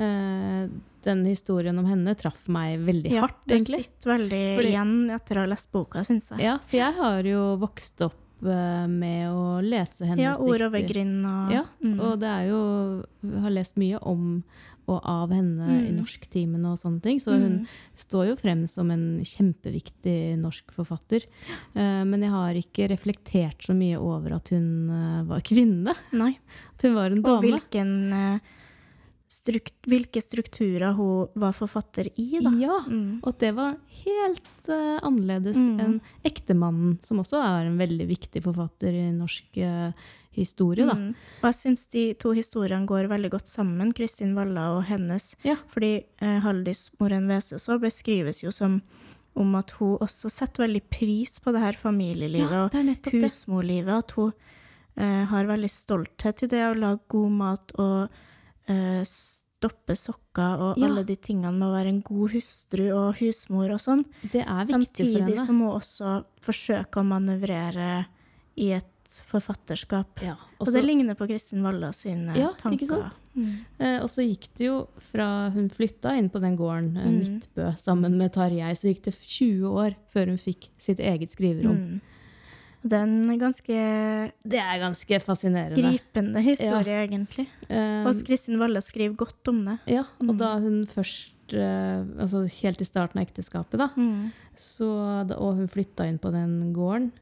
Eh, 0.03 0.69
den 1.03 1.25
historien 1.27 1.77
om 1.79 1.85
henne 1.85 2.15
traff 2.17 2.47
meg 2.49 2.79
veldig 2.87 3.11
Ja, 3.13 3.27
hardt, 3.27 3.43
det 3.45 3.59
egentlig. 3.59 3.85
sitter 3.85 4.13
veldig 4.15 4.43
Fordi- 4.57 4.71
igjen 4.71 5.11
etter 5.11 5.37
å 5.37 5.41
ha 5.41 5.47
lest 5.51 5.73
boka, 5.73 6.05
syns 6.07 6.31
jeg. 6.31 6.41
Ja, 6.41 6.59
for 6.59 6.77
jeg 6.79 6.95
har 6.95 7.23
jo 7.25 7.57
vokst 7.59 8.01
opp 8.07 8.47
eh, 8.47 8.87
med 8.87 9.29
å 9.31 9.61
lese 9.63 10.07
hennes 10.07 10.23
Ja, 10.23 10.37
ord 10.39 10.63
over 10.63 10.79
dikter. 10.81 10.95
grind 10.95 11.27
og 11.27 11.53
Ja, 11.53 11.65
mm. 11.83 12.01
Og 12.01 12.19
det 12.21 12.29
er 12.29 12.49
jo 12.49 12.63
Jeg 13.23 13.43
har 13.43 13.51
lest 13.51 13.77
mye 13.77 13.99
om 14.03 14.45
og 14.89 15.01
av 15.05 15.31
henne 15.31 15.67
i 15.87 15.93
norsktimene 15.93 16.01
norsktimen 16.03 16.65
og 16.67 16.79
sånne 16.79 17.03
ting, 17.03 17.19
så 17.21 17.33
hun 17.39 17.61
Mm. 17.61 17.67
står 17.97 18.27
jo 18.29 18.37
frem 18.37 18.67
som 18.69 18.91
en 18.91 19.21
kjempeviktig 19.23 20.37
norsk 20.39 20.73
forfatter. 20.75 21.23
Eh, 21.75 22.05
men 22.05 22.21
jeg 22.21 22.31
har 22.31 22.55
ikke 22.55 22.89
reflektert 22.91 23.63
så 23.63 23.75
mye 23.75 23.97
over 23.99 24.35
at 24.35 24.49
hun 24.51 24.91
eh, 24.91 25.23
var 25.25 25.41
kvinne. 25.41 25.95
Nei. 26.13 26.39
At 26.75 26.83
hun 26.83 26.95
var 26.95 27.07
en 27.13 27.19
Og 27.19 27.25
dame. 27.25 27.41
hvilken, 27.53 28.13
eh, 28.13 28.39
strukt, 29.33 29.75
hvilke 29.89 30.21
strukturer 30.21 30.93
hun 30.95 31.29
var 31.35 31.53
forfatter 31.57 32.11
i, 32.19 32.39
da. 32.43 32.51
Ja, 32.61 32.81
Mm. 32.87 33.21
og 33.23 33.29
at 33.29 33.39
det 33.39 33.55
var 33.55 33.77
helt 34.05 34.69
uh, 34.69 34.99
annerledes 35.03 35.57
Mm. 35.57 35.81
enn 35.81 36.01
ektemannen, 36.25 36.99
som 37.03 37.19
også 37.19 37.39
er 37.41 37.67
en 37.67 37.79
veldig 37.79 38.07
viktig 38.09 38.43
forfatter 38.43 38.93
i 38.93 39.13
norsk 39.13 39.57
eh, 39.57 39.93
historie, 40.33 40.87
da. 40.89 40.95
Mm. 40.97 41.13
Og 41.43 41.47
jeg 41.51 41.59
syns 41.59 41.87
de 41.93 42.05
to 42.15 42.33
historiene 42.37 42.87
går 42.89 43.09
veldig 43.11 43.31
godt 43.35 43.49
sammen, 43.51 43.93
Kristin 43.93 44.35
Valla 44.37 44.71
og 44.79 44.85
hennes. 44.89 45.35
Ja. 45.45 45.57
Fordi 45.73 45.93
eh, 46.21 46.39
Haldis 46.45 46.87
Moren 47.01 47.29
Vesaas 47.29 47.67
så 47.69 47.79
beskrives 47.83 48.43
jo 48.45 48.51
som 48.55 48.81
om 49.35 49.55
at 49.57 49.71
hun 49.79 49.95
også 50.05 50.29
setter 50.29 50.67
veldig 50.67 50.83
pris 50.93 51.39
på 51.41 51.53
det 51.55 51.61
her 51.63 51.77
familielivet 51.81 52.51
Ja, 52.53 52.67
og 52.69 53.13
husmorlivet. 53.15 53.95
At 54.05 54.11
hun 54.19 54.33
eh, 54.97 55.23
har 55.31 55.49
veldig 55.49 55.71
stolthet 55.73 56.43
i 56.45 56.51
det 56.53 56.65
å 56.67 56.75
lage 56.77 57.01
god 57.13 57.31
mat 57.39 57.73
og 57.81 58.19
eh, 58.69 59.01
stoppe 59.09 59.95
sokker 59.97 60.61
og 60.67 60.77
Ja. 60.81 60.89
alle 60.89 61.05
de 61.09 61.15
tingene 61.17 61.53
med 61.55 61.69
å 61.69 61.73
være 61.73 61.89
en 61.95 62.03
god 62.03 62.33
hustru 62.35 62.89
og 62.93 63.17
husmor 63.21 63.71
og 63.73 63.81
sånn. 63.81 64.05
Det 64.33 64.43
er 64.43 64.65
viktig 64.65 64.69
for 64.69 64.73
Samtidig 64.73 65.23
henne. 65.23 65.45
som 65.47 65.61
hun 65.61 65.77
også 65.79 66.17
forsøker 66.45 67.01
å 67.01 67.09
manøvrere 67.13 67.91
i 68.61 68.73
et 68.77 68.89
forfatterskap. 69.27 70.23
Ja, 70.23 70.37
Og 70.61 70.67
det 70.73 70.83
ligner 70.85 71.15
på 71.19 71.27
Kristin 71.29 71.63
Walla 71.63 71.91
sine 71.93 72.35
Ja, 72.39 72.53
tanker. 72.59 72.79
ikke 72.79 72.89
sant? 72.89 73.19
Mm. 73.37 73.51
Eh, 73.79 73.99
og 74.03 74.09
så 74.09 74.23
gikk 74.25 74.49
det 74.57 74.67
jo 74.67 74.89
fra 75.13 75.51
hun 75.51 75.69
flytta 75.69 76.17
inn 76.17 76.31
på 76.31 76.41
den 76.41 76.57
gården, 76.57 76.97
eh, 76.97 77.07
Mm. 77.11 77.19
Midtbø, 77.19 77.77
sammen 77.79 78.17
med 78.17 78.33
Tarjei, 78.33 78.73
så 78.73 78.89
gikk 78.95 79.03
det 79.03 79.15
20 79.15 79.69
år 79.69 79.95
før 80.13 80.27
hun 80.29 80.39
fikk 80.39 80.69
sitt 80.79 80.99
eget 80.99 81.31
skriverom. 81.31 81.77
Mm. 81.77 82.01
Er 82.85 83.39
ganske 83.39 84.33
Det 84.43 84.59
er 84.59 84.79
ganske 84.81 85.21
fascinerende. 85.23 85.77
gripende 85.77 86.43
historie, 86.43 87.07
egentlig. 87.07 87.47
Eh, 87.71 88.05
Og 88.05 88.15
Kristin 88.27 88.59
Walla 88.59 88.81
skriver 88.81 89.15
godt 89.17 89.47
om 89.49 89.65
det. 89.65 89.79
ja, 89.87 90.01
og 90.21 90.27
Mm. 90.35 90.39
da 90.39 90.59
hun 90.59 90.87
først 90.87 91.29
eh, 91.53 92.05
Altså 92.19 92.49
helt 92.63 92.81
i 92.81 92.85
starten 92.85 93.19
av 93.21 93.27
ekteskapet, 93.29 93.77
da, 93.79 93.89
Mm. 93.97 94.33
så, 94.57 95.31
og 95.39 95.57
hun 95.59 95.69
flytta 95.69 96.09
inn 96.09 96.19
på 96.19 96.33
den 96.33 96.73
gården, 96.75 97.13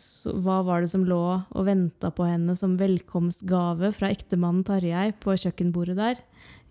så 0.00 0.32
hva 0.40 0.60
var 0.66 0.82
det 0.82 0.90
som 0.92 1.04
lå 1.06 1.22
og 1.44 1.66
venta 1.66 2.10
på 2.14 2.26
henne 2.28 2.56
som 2.58 2.78
velkomstgave 2.80 3.92
fra 3.96 4.10
ektemannen 4.12 4.64
Tarjei 4.66 5.10
på 5.20 5.36
kjøkkenbordet 5.36 5.98
der? 5.98 6.22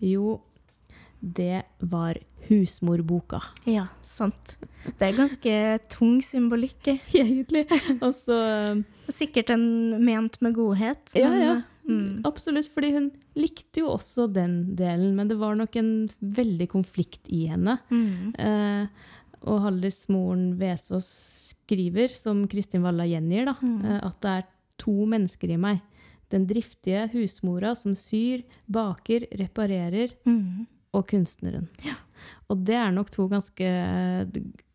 Jo, 0.02 0.40
det 1.20 1.64
var 1.80 2.18
husmorboka. 2.50 3.42
Ja, 3.70 3.88
sant. 4.02 4.56
Det 4.98 5.10
er 5.10 5.18
ganske 5.18 5.56
tung 5.92 6.20
symbolikk 6.26 6.90
i. 6.90 6.98
Egentlig. 7.22 7.68
Og 8.00 8.14
så 8.24 8.40
Sikkert 9.10 9.50
en 9.54 10.00
ment 10.06 10.38
med 10.46 10.54
godhet. 10.58 11.02
Ja, 11.18 11.30
men, 11.34 11.42
ja. 11.42 11.54
Mm. 11.90 12.20
Absolutt, 12.28 12.70
fordi 12.70 12.92
hun 12.94 13.08
likte 13.38 13.82
jo 13.82 13.94
også 13.96 14.28
den 14.30 14.76
delen, 14.78 15.16
men 15.18 15.32
det 15.32 15.40
var 15.42 15.58
nok 15.58 15.78
en 15.82 15.94
veldig 16.22 16.70
konflikt 16.70 17.26
i 17.34 17.48
henne. 17.50 17.80
Mm. 17.90 18.36
Eh, 18.38 19.16
og 19.50 19.64
Hallis 19.64 20.04
moren 20.12 20.52
Vesaas 20.60 21.10
skriver, 21.70 22.10
som 22.10 22.48
Kristin 22.50 22.82
Walla 22.84 23.06
gjengir, 23.06 23.46
da, 23.46 23.54
Mm. 23.62 23.86
eh, 23.86 24.00
at 24.08 24.20
det 24.22 24.30
er 24.30 24.44
to 24.80 25.06
mennesker 25.06 25.50
i 25.54 25.58
meg. 25.58 25.82
Den 26.30 26.46
driftige 26.48 27.08
husmora 27.14 27.76
som 27.76 27.94
syr, 27.96 28.44
baker, 28.68 29.28
reparerer, 29.38 30.14
Mm. 30.26 30.66
og 30.94 31.08
kunstneren. 31.08 31.68
Og 32.50 32.64
det 32.66 32.76
er 32.76 32.92
nok 32.92 33.10
to 33.12 33.28
ganske 33.30 33.62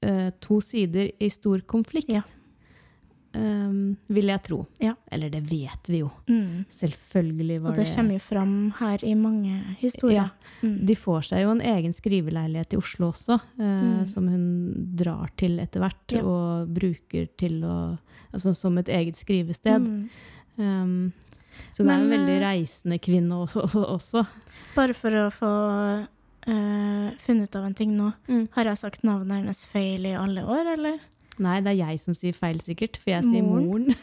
eh, 0.02 0.30
to 0.40 0.60
sider 0.60 1.10
i 1.20 1.28
stor 1.28 1.58
konflikt. 1.66 2.08
Ja. 2.08 2.22
Ehm, 3.34 3.96
vil 4.08 4.30
jeg 4.32 4.42
tro. 4.46 4.58
Ja. 4.82 4.94
Eller 5.12 5.30
det 5.30 5.42
vet 5.50 5.90
vi 5.90 6.00
jo. 6.02 6.10
Mm. 6.28 6.64
Selvfølgelig 6.70 7.60
var 7.62 7.74
det 7.74 7.78
Og 7.78 7.84
det 7.84 7.94
kommer 7.96 8.14
jo 8.18 8.22
fram 8.24 8.54
her 8.78 9.04
i 9.04 9.14
mange 9.14 9.58
historier. 9.80 10.30
Mm. 10.62 10.76
De 10.86 10.96
får 10.96 11.28
seg 11.30 11.42
jo 11.44 11.50
en 11.54 11.60
egen 11.74 11.92
skriveleilighet 11.92 12.74
i 12.74 12.80
Oslo 12.80 13.10
også, 13.12 13.40
uh, 13.58 13.64
Mm. 13.64 14.06
som 14.06 14.28
hun 14.28 14.46
drar 14.96 15.30
til 15.36 15.58
etter 15.60 15.80
hvert, 15.80 16.12
Ja. 16.12 16.22
og 16.24 16.68
bruker 16.74 17.28
til 17.36 17.62
å 17.64 17.98
Altså 18.34 18.52
som 18.52 18.76
et 18.78 18.88
eget 18.88 19.14
skrivested. 19.14 20.08
Um, 20.58 21.12
så 21.70 21.84
hun 21.84 21.90
er 21.90 22.00
en 22.00 22.10
veldig 22.10 22.34
eh, 22.34 22.42
reisende 22.42 22.98
kvinne 22.98 23.30
også. 23.44 23.62
også. 23.96 24.24
Bare 24.74 24.92
for 24.98 25.10
å 25.10 25.28
få 25.30 25.50
uh, 26.48 27.10
funnet 27.22 27.48
ut 27.48 27.56
av 27.56 27.68
en 27.68 27.74
ting 27.78 27.92
nå. 27.96 28.10
Mm. 28.26 28.48
Har 28.56 28.64
jeg 28.64 28.80
sagt 28.82 29.04
navnet 29.06 29.38
hennes 29.38 29.60
feil 29.70 30.06
i 30.10 30.16
alle 30.18 30.42
år, 30.42 30.72
eller? 30.74 30.98
Nei, 31.42 31.58
det 31.64 31.74
er 31.74 31.80
jeg 31.80 32.00
som 32.02 32.14
sier 32.16 32.36
feil, 32.36 32.60
sikkert, 32.62 32.98
for 33.00 33.14
jeg 33.16 33.26
sier 33.26 33.42
Moren. 33.46 33.94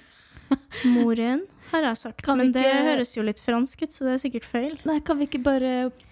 moren. 0.91 1.43
Har 1.71 1.85
jeg 1.87 1.97
sagt. 2.01 2.21
Kan 2.25 2.41
Men 2.41 2.49
ikke... 2.49 2.59
det 2.59 2.79
høres 2.89 3.13
jo 3.15 3.23
litt 3.23 3.39
fransk 3.39 3.85
ut, 3.85 3.93
så 3.95 4.03
det 4.03 4.15
er 4.17 4.19
sikkert 4.25 4.47
feil. 4.47 4.73
Nei, 4.87 4.97
kan 5.07 5.19
vi 5.21 5.27
ikke 5.29 5.39
bare 5.45 5.69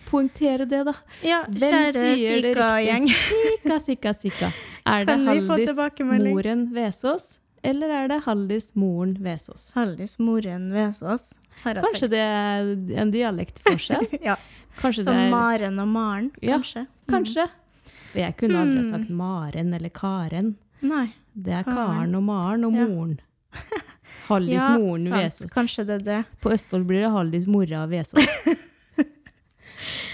poengtere 0.08 0.64
det, 0.70 0.86
da? 0.88 0.94
Ja, 1.26 1.42
Hvem 1.52 1.76
kjære 1.76 2.14
Sika-gjeng. 2.22 3.10
Sika, 3.12 3.80
sika, 3.84 4.14
sika. 4.16 4.52
Er 4.88 5.04
Kan 5.10 5.26
det 5.28 5.36
Haldis 5.50 6.00
moren 6.32 6.64
Vesås, 6.76 7.28
eller 7.60 7.92
er 7.92 8.08
det 8.14 8.22
Haldis 8.24 8.70
moren 8.80 9.18
Vesås? 9.20 9.74
Haldis 9.76 10.16
Moren 10.24 10.70
Vesås, 10.72 11.28
har 11.66 11.76
jeg 11.76 11.84
Kanskje 11.84 12.08
tenkt. 12.08 12.16
det 12.16 12.24
er 12.24 13.02
en 13.04 13.12
dialektforskjell? 13.12 14.08
ja, 14.30 14.38
Kanskje 14.80 15.04
Som 15.04 15.18
det 15.18 15.26
er 15.28 15.34
Maren 15.34 15.84
og 15.84 15.92
Maren, 15.92 16.32
Ja, 16.40 16.56
kanskje. 16.56 16.86
Kanskje. 17.12 17.50
For 18.14 18.24
jeg 18.24 18.38
kunne 18.40 18.64
aldri 18.64 18.80
ha 18.80 18.90
sagt 18.94 19.12
Maren 19.12 19.74
eller 19.76 19.92
Karen. 19.92 20.54
Nei. 20.82 21.08
Det 21.34 21.54
er 21.54 21.64
Karen. 21.68 22.16
Og 22.16 22.24
Maren 22.24 22.66
og 22.66 22.74
Ja. 22.76 22.88
moren. 22.88 23.20
Haldis 24.30 24.54
Ja, 24.60 24.78
moren 24.78 25.06
sant. 25.08 25.24
Vesås. 25.24 25.52
Kanskje 25.54 25.86
det 25.88 25.96
er 26.02 26.04
det. 26.06 26.20
På 26.42 26.52
Østfold 26.54 26.86
blir 26.86 27.02
det 27.02 27.10
Haldis 27.14 27.48
mora 27.50 27.86
Vesås. 27.90 28.28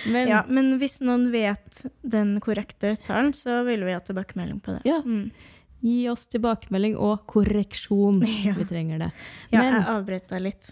Men 0.05 0.28
Ja, 0.30 0.43
men 0.47 0.76
hvis 0.80 0.99
noen 1.01 1.32
vet 1.34 1.80
den 2.05 2.36
korrekte 2.43 2.91
uttalen, 2.93 3.32
så 3.34 3.63
vil 3.66 3.82
vi 3.88 3.93
ha 3.95 3.99
tilbakemelding 4.05 4.59
på 4.61 4.76
det. 4.76 4.82
Ja. 4.86 4.99
Mm. 5.01 5.32
gi 5.86 6.07
oss 6.09 6.28
tilbakemelding 6.34 6.95
og 6.97 7.26
korreksjon. 7.30 8.22
Ja. 8.45 8.53
Vi 8.57 8.66
trenger 8.70 8.99
det. 8.99 9.11
ja 9.51 9.63
jeg 9.66 9.84
avbrøt 9.89 10.28
deg 10.30 10.41
litt. 10.47 10.70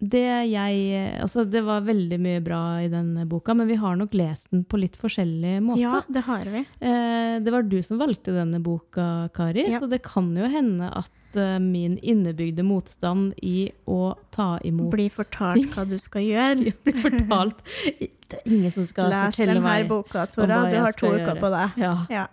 Det 0.00 0.22
jeg 0.50 1.18
Altså, 1.22 1.44
det 1.48 1.62
var 1.66 1.84
veldig 1.86 2.18
mye 2.20 2.40
bra 2.44 2.60
i 2.84 2.88
den 2.92 3.14
boka, 3.28 3.54
men 3.56 3.68
vi 3.70 3.76
har 3.80 3.96
nok 3.96 4.14
lest 4.18 4.50
den 4.52 4.64
på 4.68 4.78
litt 4.80 4.96
forskjellig 4.98 5.58
måte. 5.64 5.80
Ja, 5.82 6.02
det 6.08 6.24
har 6.26 6.44
vi. 6.44 6.64
Eh, 6.80 7.38
det 7.44 7.54
var 7.54 7.62
du 7.68 7.78
som 7.82 8.00
valgte 8.00 8.34
denne 8.36 8.60
boka, 8.64 9.28
Kari, 9.34 9.68
Ja. 9.72 9.80
så 9.80 9.88
det 9.90 10.02
kan 10.02 10.30
jo 10.36 10.48
hende 10.50 10.90
at 10.90 11.36
eh, 11.36 11.58
min 11.58 11.98
innebygde 12.02 12.62
motstand 12.66 13.34
i 13.42 13.70
å 13.86 14.14
ta 14.34 14.58
imot 14.64 14.90
Bli 14.94 15.08
fortalt 15.10 15.70
hva 15.74 15.84
du 15.88 15.96
skal 15.98 16.22
gjøre. 16.26 16.72
blir 16.84 17.00
fortalt 17.02 17.62
Det 18.28 18.42
er 18.42 18.52
ingen 18.52 18.70
som 18.74 18.84
skal 18.88 19.08
Les 19.12 19.32
fortelle 19.36 19.56
denne 19.60 19.88
boka, 19.88 20.26
Tora. 20.26 20.64
Du 20.68 20.76
har 20.76 20.92
to 20.92 21.14
uker 21.14 21.38
på 21.40 21.48
deg. 21.54 21.78
Ja. 21.80 21.94
Ja. 22.12 22.26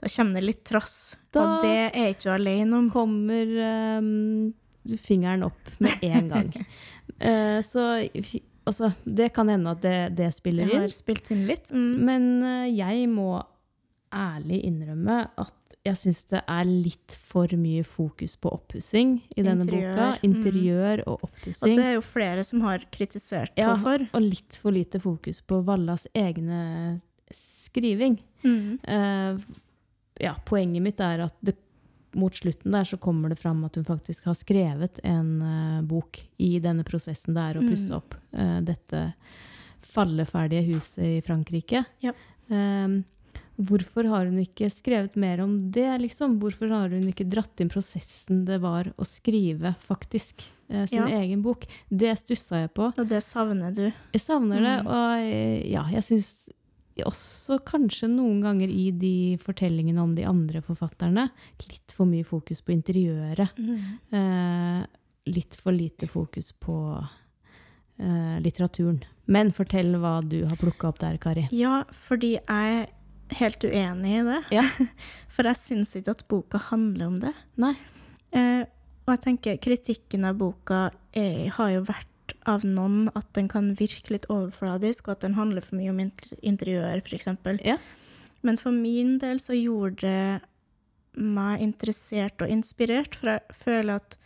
Da 0.00 0.08
kommer 0.08 0.38
det 0.40 0.46
litt 0.46 0.64
trass. 0.64 1.16
Da- 1.32 1.42
Og 1.42 1.62
det 1.66 1.90
er 1.94 2.12
ikke 2.14 2.28
du 2.28 2.30
alene 2.36 2.78
om. 2.78 2.90
Kommer 2.90 3.50
um, 4.00 4.52
fingeren 4.96 5.42
opp 5.44 5.70
med 5.78 5.92
en 6.02 6.28
gang. 6.30 6.52
Eh, 7.20 7.60
så 7.66 8.08
altså, 8.66 8.92
det 9.04 9.32
kan 9.36 9.48
hende 9.52 9.70
at 9.76 9.82
det, 9.84 9.96
det 10.16 10.30
spiller 10.34 10.66
Jeg 10.66 10.74
inn. 10.74 10.80
har 10.86 10.94
spilt 10.94 11.30
inn 11.34 11.46
litt. 11.48 11.70
Mm. 11.72 11.88
Men 12.08 12.28
eh, 12.42 12.68
jeg 12.74 13.08
må 13.12 13.42
ærlig 14.12 14.62
innrømme 14.66 15.22
at 15.38 15.56
jeg 15.86 15.96
syns 15.96 16.24
det 16.28 16.40
er 16.50 16.64
litt 16.68 17.14
for 17.16 17.48
mye 17.56 17.80
fokus 17.88 18.34
på 18.36 18.50
oppussing 18.52 19.14
i 19.32 19.40
denne 19.46 19.62
Interiør, 19.64 19.94
boka. 19.94 20.08
mm. 20.10 20.26
Interiør 20.28 21.02
og 21.06 21.12
Og 21.14 21.28
oppussing. 21.30 21.76
det 21.78 21.84
er 21.86 21.94
jo 21.94 22.02
flere 22.04 22.42
som 22.44 22.60
har 22.66 22.84
kritisert 22.92 23.52
Ja. 23.56 23.70
henne 23.70 23.80
for. 23.86 24.04
Og 24.18 24.20
litt 24.26 24.58
for 24.60 24.72
lite 24.76 25.00
fokus 25.00 25.40
på 25.40 25.62
Vallas 25.64 26.06
egne 26.14 27.00
skriving. 27.32 28.18
Mm. 28.44 28.78
Uh, 28.84 29.40
ja, 30.20 30.34
poenget 30.44 30.82
mitt 30.84 31.00
er 31.00 31.24
at 31.24 31.34
det, 31.40 31.56
mot 32.14 32.34
slutten 32.34 32.72
der 32.74 32.84
så 32.84 32.96
kommer 32.98 33.28
det 33.30 33.38
fram 33.38 33.64
at 33.64 33.76
hun 33.78 33.84
faktisk 33.84 34.24
har 34.26 34.34
skrevet 34.34 34.98
en 35.04 35.30
uh, 35.42 35.82
bok 35.86 36.18
i 36.38 36.58
denne 36.58 36.82
prosessen 36.84 37.34
det 37.34 37.40
er 37.42 37.60
å 37.60 37.66
pusse 37.68 37.88
Mm. 37.90 37.96
opp 37.96 38.14
uh, 38.34 38.60
dette 38.66 39.12
falleferdige 39.80 40.66
huset 40.74 41.04
i 41.04 41.20
Frankrike. 41.24 41.84
Ja. 42.04 42.12
Um, 42.48 43.04
hvorfor 43.60 44.06
har 44.08 44.26
hun 44.26 44.38
ikke 44.42 44.70
skrevet 44.72 45.16
mer 45.20 45.40
om 45.44 45.56
det, 45.72 45.88
liksom? 46.00 46.38
Hvorfor 46.40 46.70
har 46.72 46.88
hun 46.92 47.06
ikke 47.10 47.28
dratt 47.28 47.60
inn 47.60 47.70
prosessen 47.72 48.44
det 48.48 48.58
var 48.62 48.90
å 48.96 49.06
skrive, 49.08 49.74
faktisk, 49.84 50.46
uh, 50.72 50.86
sin 50.86 51.06
Ja. 51.06 51.20
egen 51.20 51.42
bok? 51.42 51.66
Det 51.90 52.14
stussa 52.18 52.62
jeg 52.64 52.74
på. 52.74 52.92
Og 52.96 53.08
det 53.08 53.22
savner 53.22 53.74
du. 53.74 53.92
Jeg 54.12 54.20
savner 54.20 54.60
det, 54.60 54.76
Mm. 54.84 54.86
og 54.86 55.66
ja, 55.70 55.84
jeg 55.92 56.02
syns 56.02 56.48
også 57.06 57.60
kanskje 57.66 58.08
noen 58.12 58.40
ganger 58.44 58.70
i 58.72 58.90
de 58.96 59.36
fortellingene 59.42 60.02
om 60.02 60.14
de 60.16 60.26
andre 60.28 60.62
forfatterne 60.64 61.28
litt 61.66 61.94
for 61.94 62.08
mye 62.10 62.26
fokus 62.26 62.62
på 62.64 62.74
interiøret. 62.74 63.58
Eh, 64.16 64.80
litt 65.30 65.58
for 65.60 65.76
lite 65.76 66.08
fokus 66.10 66.52
på 66.52 66.76
eh, 66.98 68.36
litteraturen. 68.42 69.02
Men 69.30 69.52
fortell 69.54 69.94
hva 70.02 70.18
du 70.26 70.40
har 70.44 70.58
plukka 70.58 70.90
opp 70.90 71.00
der, 71.02 71.20
Kari. 71.22 71.46
Ja, 71.54 71.84
fordi 71.94 72.34
jeg 72.38 72.74
er 72.80 72.88
helt 73.38 73.64
uenig 73.64 74.16
i 74.18 74.26
det. 74.26 74.42
Ja. 74.56 74.66
For 75.34 75.46
jeg 75.46 75.60
syns 75.60 75.94
ikke 75.98 76.16
at 76.16 76.26
boka 76.30 76.60
handler 76.70 77.06
om 77.06 77.18
det. 77.22 77.34
Nei. 77.62 77.76
Eh, 78.34 78.64
og 79.06 79.14
jeg 79.14 79.24
tenker 79.26 79.60
kritikken 79.62 80.26
av 80.28 80.38
boka 80.38 80.88
er, 81.16 81.48
har 81.56 81.70
jo 81.74 81.84
vært 81.88 82.09
av 82.48 82.64
noen 82.64 83.08
at 83.18 83.28
den 83.36 83.48
kan 83.50 83.74
virke 83.78 84.14
litt 84.14 84.28
overfladisk, 84.32 85.08
og 85.08 85.18
at 85.18 85.26
den 85.26 85.36
handler 85.38 85.64
for 85.64 85.78
mye 85.80 85.92
om 85.92 86.00
inter- 86.06 86.38
interiør, 86.40 87.02
f.eks. 87.04 87.28
Ja. 87.64 87.76
Men 88.46 88.56
for 88.56 88.72
min 88.72 89.18
del 89.20 89.40
så 89.42 89.56
gjorde 89.58 90.06
det 90.06 91.20
meg 91.20 91.60
interessert 91.64 92.40
og 92.40 92.52
inspirert, 92.52 93.16
for 93.18 93.34
jeg 93.34 93.58
føler 93.64 94.00
at 94.00 94.16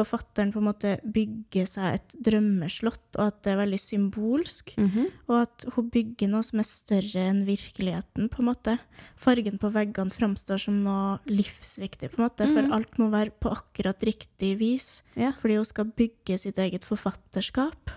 forfatteren 0.00 0.52
på 0.52 0.58
en 0.60 0.66
måte 0.68 0.92
bygger 1.04 1.66
seg 1.68 1.94
et 1.98 2.14
drømmeslott, 2.26 3.16
og 3.18 3.26
at 3.26 3.42
det 3.44 3.52
er 3.52 3.60
veldig 3.60 3.80
symbolsk. 3.80 4.74
Mhm. 4.80 5.06
Og 5.28 5.36
at 5.42 5.64
hun 5.74 5.90
bygger 5.90 6.28
noe 6.32 6.42
som 6.42 6.58
er 6.62 6.68
større 6.68 7.26
enn 7.30 7.44
virkeligheten, 7.46 8.28
på 8.30 8.40
en 8.42 8.48
måte. 8.50 8.78
Fargen 9.16 9.58
på 9.58 9.70
veggene 9.72 10.10
framstår 10.10 10.58
som 10.60 10.82
noe 10.84 11.18
livsviktig, 11.26 12.10
på 12.12 12.18
en 12.20 12.26
måte, 12.28 12.46
Mhm. 12.46 12.54
for 12.54 12.74
alt 12.76 12.98
må 12.98 13.10
være 13.10 13.30
på 13.40 13.50
akkurat 13.56 14.00
riktig 14.02 14.58
vis. 14.58 15.02
Ja. 15.16 15.32
Fordi 15.32 15.56
hun 15.56 15.64
skal 15.64 15.84
bygge 15.84 16.38
sitt 16.38 16.56
eget 16.58 16.82
forfatterskap. 16.84 17.90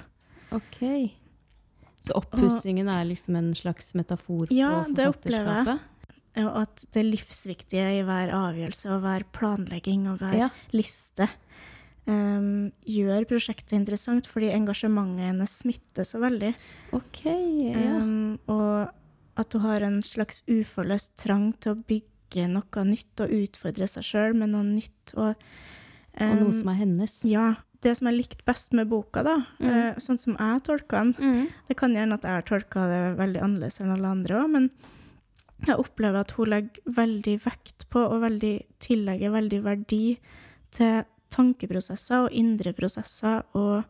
Ok. 0.51 1.11
Så 2.03 2.11
oppussingen 2.19 2.89
er 2.89 3.05
liksom 3.05 3.35
en 3.37 3.53
slags 3.53 3.93
metafor 3.95 4.47
Ja, 4.51 4.83
på 4.83 4.93
det 4.95 5.07
opplever 5.07 5.65
jeg. 5.65 5.79
Og 6.35 6.61
at 6.63 6.85
det 6.91 7.05
livsviktige 7.05 7.99
i 7.99 8.01
hver 8.03 8.31
avgjørelse 8.33 8.89
og 8.89 9.01
hver 9.03 9.23
planlegging 9.31 10.07
og 10.11 10.17
hver 10.19 10.33
Ja. 10.35 10.49
liste 10.73 11.29
em, 12.07 12.71
gjør 12.85 13.25
prosjektet 13.29 13.73
interessant, 13.77 14.27
fordi 14.27 14.51
engasjementet 14.51 15.29
hennes 15.29 15.53
smitter 15.63 16.03
så 16.07 16.19
veldig. 16.23 16.53
Ok, 16.93 17.23
ja. 17.25 17.97
Um, 18.01 18.39
og 18.47 18.89
at 19.39 19.53
hun 19.53 19.61
har 19.65 19.81
en 19.87 20.01
slags 20.05 20.43
uforløst 20.51 21.15
trang 21.17 21.53
til 21.63 21.73
å 21.73 21.83
bygge 21.89 22.47
noe 22.51 22.83
nytt 22.85 23.23
og 23.23 23.29
utfordre 23.31 23.87
seg 23.87 24.03
sjøl 24.03 24.33
med 24.37 24.49
noe 24.53 24.63
nytt. 24.67 25.13
Og, 25.15 25.35
Og 26.19 26.35
noe 26.37 26.49
um, 26.51 26.53
som 26.53 26.67
er 26.69 26.81
hennes. 26.83 27.13
Ja. 27.25 27.55
Det 27.83 27.97
som 27.97 28.07
jeg 28.07 28.15
likte 28.21 28.45
best 28.47 28.71
med 28.73 28.87
boka, 28.87 29.23
da, 29.25 29.37
Mm. 29.59 29.69
eh, 29.69 29.95
sånn 29.99 30.17
som 30.19 30.37
jeg 30.39 30.63
tolka 30.63 31.01
den 31.03 31.13
Mm. 31.19 31.47
Det 31.67 31.75
kan 31.77 31.91
gjerne 31.93 32.13
at 32.13 32.21
jeg 32.23 32.31
har 32.31 32.41
tolka 32.43 32.87
det 32.87 33.17
veldig 33.17 33.41
annerledes 33.41 33.79
enn 33.81 33.91
alle 33.91 34.07
andre 34.07 34.35
òg, 34.43 34.49
men 34.51 34.69
jeg 35.65 35.75
opplever 35.77 36.19
at 36.19 36.31
hun 36.31 36.45
legger 36.49 36.79
veldig 36.87 37.39
vekt 37.43 37.89
på 37.89 37.99
og 37.99 38.21
veldig, 38.21 38.65
tillegger 38.79 39.31
veldig 39.31 39.63
verdi 39.63 40.17
til 40.71 41.03
tankeprosesser 41.33 42.27
og 42.27 42.35
indre 42.37 42.73
prosesser, 42.77 43.41
og 43.57 43.83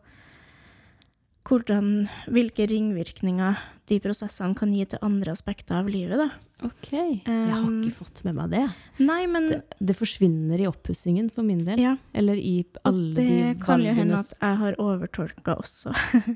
hvordan, 1.44 2.06
hvilke 2.32 2.64
ringvirkninger 2.70 3.58
de 3.90 3.98
prosessene 4.00 4.56
kan 4.56 4.70
gi 4.72 4.86
til 4.88 5.02
andre 5.04 5.34
aspekter 5.36 5.76
av 5.82 5.90
livet. 5.92 6.16
Da. 6.22 6.30
Ok. 6.64 6.88
Jeg 6.94 7.20
har 7.26 7.58
Um, 7.66 7.82
ikke 7.82 7.98
fått 7.98 8.22
med 8.24 8.38
meg 8.38 8.54
det. 8.54 8.62
Nei, 9.04 9.26
men 9.28 9.50
Det, 9.50 9.58
det 9.90 9.96
forsvinner 9.98 10.62
i 10.62 10.68
oppussingen 10.70 11.28
for 11.34 11.44
min 11.44 11.60
del. 11.66 11.82
ja, 11.82 11.96
Eller 12.16 12.40
i 12.40 12.64
alle 12.88 13.12
de 13.12 13.26
valgene 13.26 13.52
det 13.58 13.60
kan 13.66 13.84
jo 13.84 13.92
hende 13.98 14.22
at 14.22 14.32
jeg 14.40 14.56
har 14.62 14.80
overtolka 14.80 15.58
også. 15.60 15.92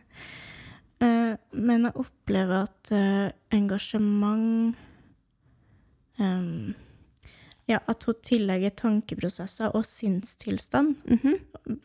Eh, 0.99 1.37
men 1.55 1.85
jeg 1.87 1.95
opplever 1.95 2.65
at 2.67 2.89
eh, 2.91 3.29
engasjement 3.55 4.75
em, 4.75 4.88
Ja, 7.69 7.79
at 7.87 8.03
hun 8.09 8.15
tillegger 8.25 8.71
tankeprosesser 8.75 9.75
og 9.77 9.85
sinnstilstand 9.85 10.97
Mhm. 11.05 11.35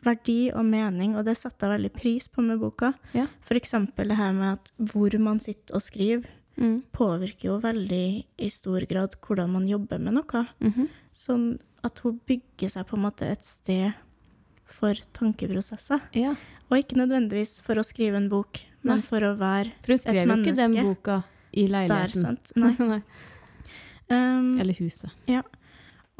verdi 0.03 0.51
og 0.55 0.63
mening, 0.65 1.15
og 1.17 1.25
det 1.25 1.35
setter 1.37 1.67
jeg 1.71 1.79
veldig 1.81 1.93
pris 1.93 2.27
på 2.29 2.41
med 2.41 2.59
boka. 2.61 2.93
Ja. 3.13 3.27
Eksempel 3.49 4.07
det 4.07 4.17
her 4.17 4.31
med 4.33 4.53
at 4.53 4.71
hvor 4.79 5.19
man 5.19 5.39
sitter 5.39 5.75
og 5.75 5.81
skriver. 5.81 6.25
Mm. 6.55 6.83
påvirker 6.93 7.45
jo 7.45 7.59
veldig 7.59 8.25
i 8.37 8.47
stor 8.47 8.79
grad 8.87 9.15
hvordan 9.25 9.49
man 9.49 9.65
jobber 9.67 9.97
med 9.99 10.13
noe. 10.13 10.47
Mhm. 10.61 10.87
Sånn 11.11 11.59
at 11.83 11.97
hun 12.03 12.19
bygger 12.27 12.69
seg 12.69 12.85
på 12.85 12.93
en 12.95 13.01
måte 13.09 13.23
et 13.23 13.43
sted 13.43 13.91
for 14.63 14.93
tankeprosesser. 15.13 15.99
Ja, 16.13 16.35
Og 16.71 16.77
ikke 16.77 16.95
nødvendigvis 16.95 17.59
for 17.61 17.73
å 17.75 17.83
skrive 17.83 18.15
en 18.17 18.29
bok, 18.29 18.59
men 18.83 18.97
Nei. 18.97 19.01
for 19.01 19.19
å 19.19 19.35
være 19.37 19.71
for 19.81 19.91
hun 19.93 19.97
skrev 19.97 20.27
jo 20.27 20.35
ikke 20.43 20.55
den 20.55 20.73
boka 20.85 21.23
i 21.53 21.67
leiligheten. 21.67 21.87
der, 21.89 22.07
sant? 22.07 22.51
Nei. 22.55 22.75
Nei. 22.79 23.01
Um, 24.09 24.59
Eller 24.59 24.73
huset. 24.73 25.09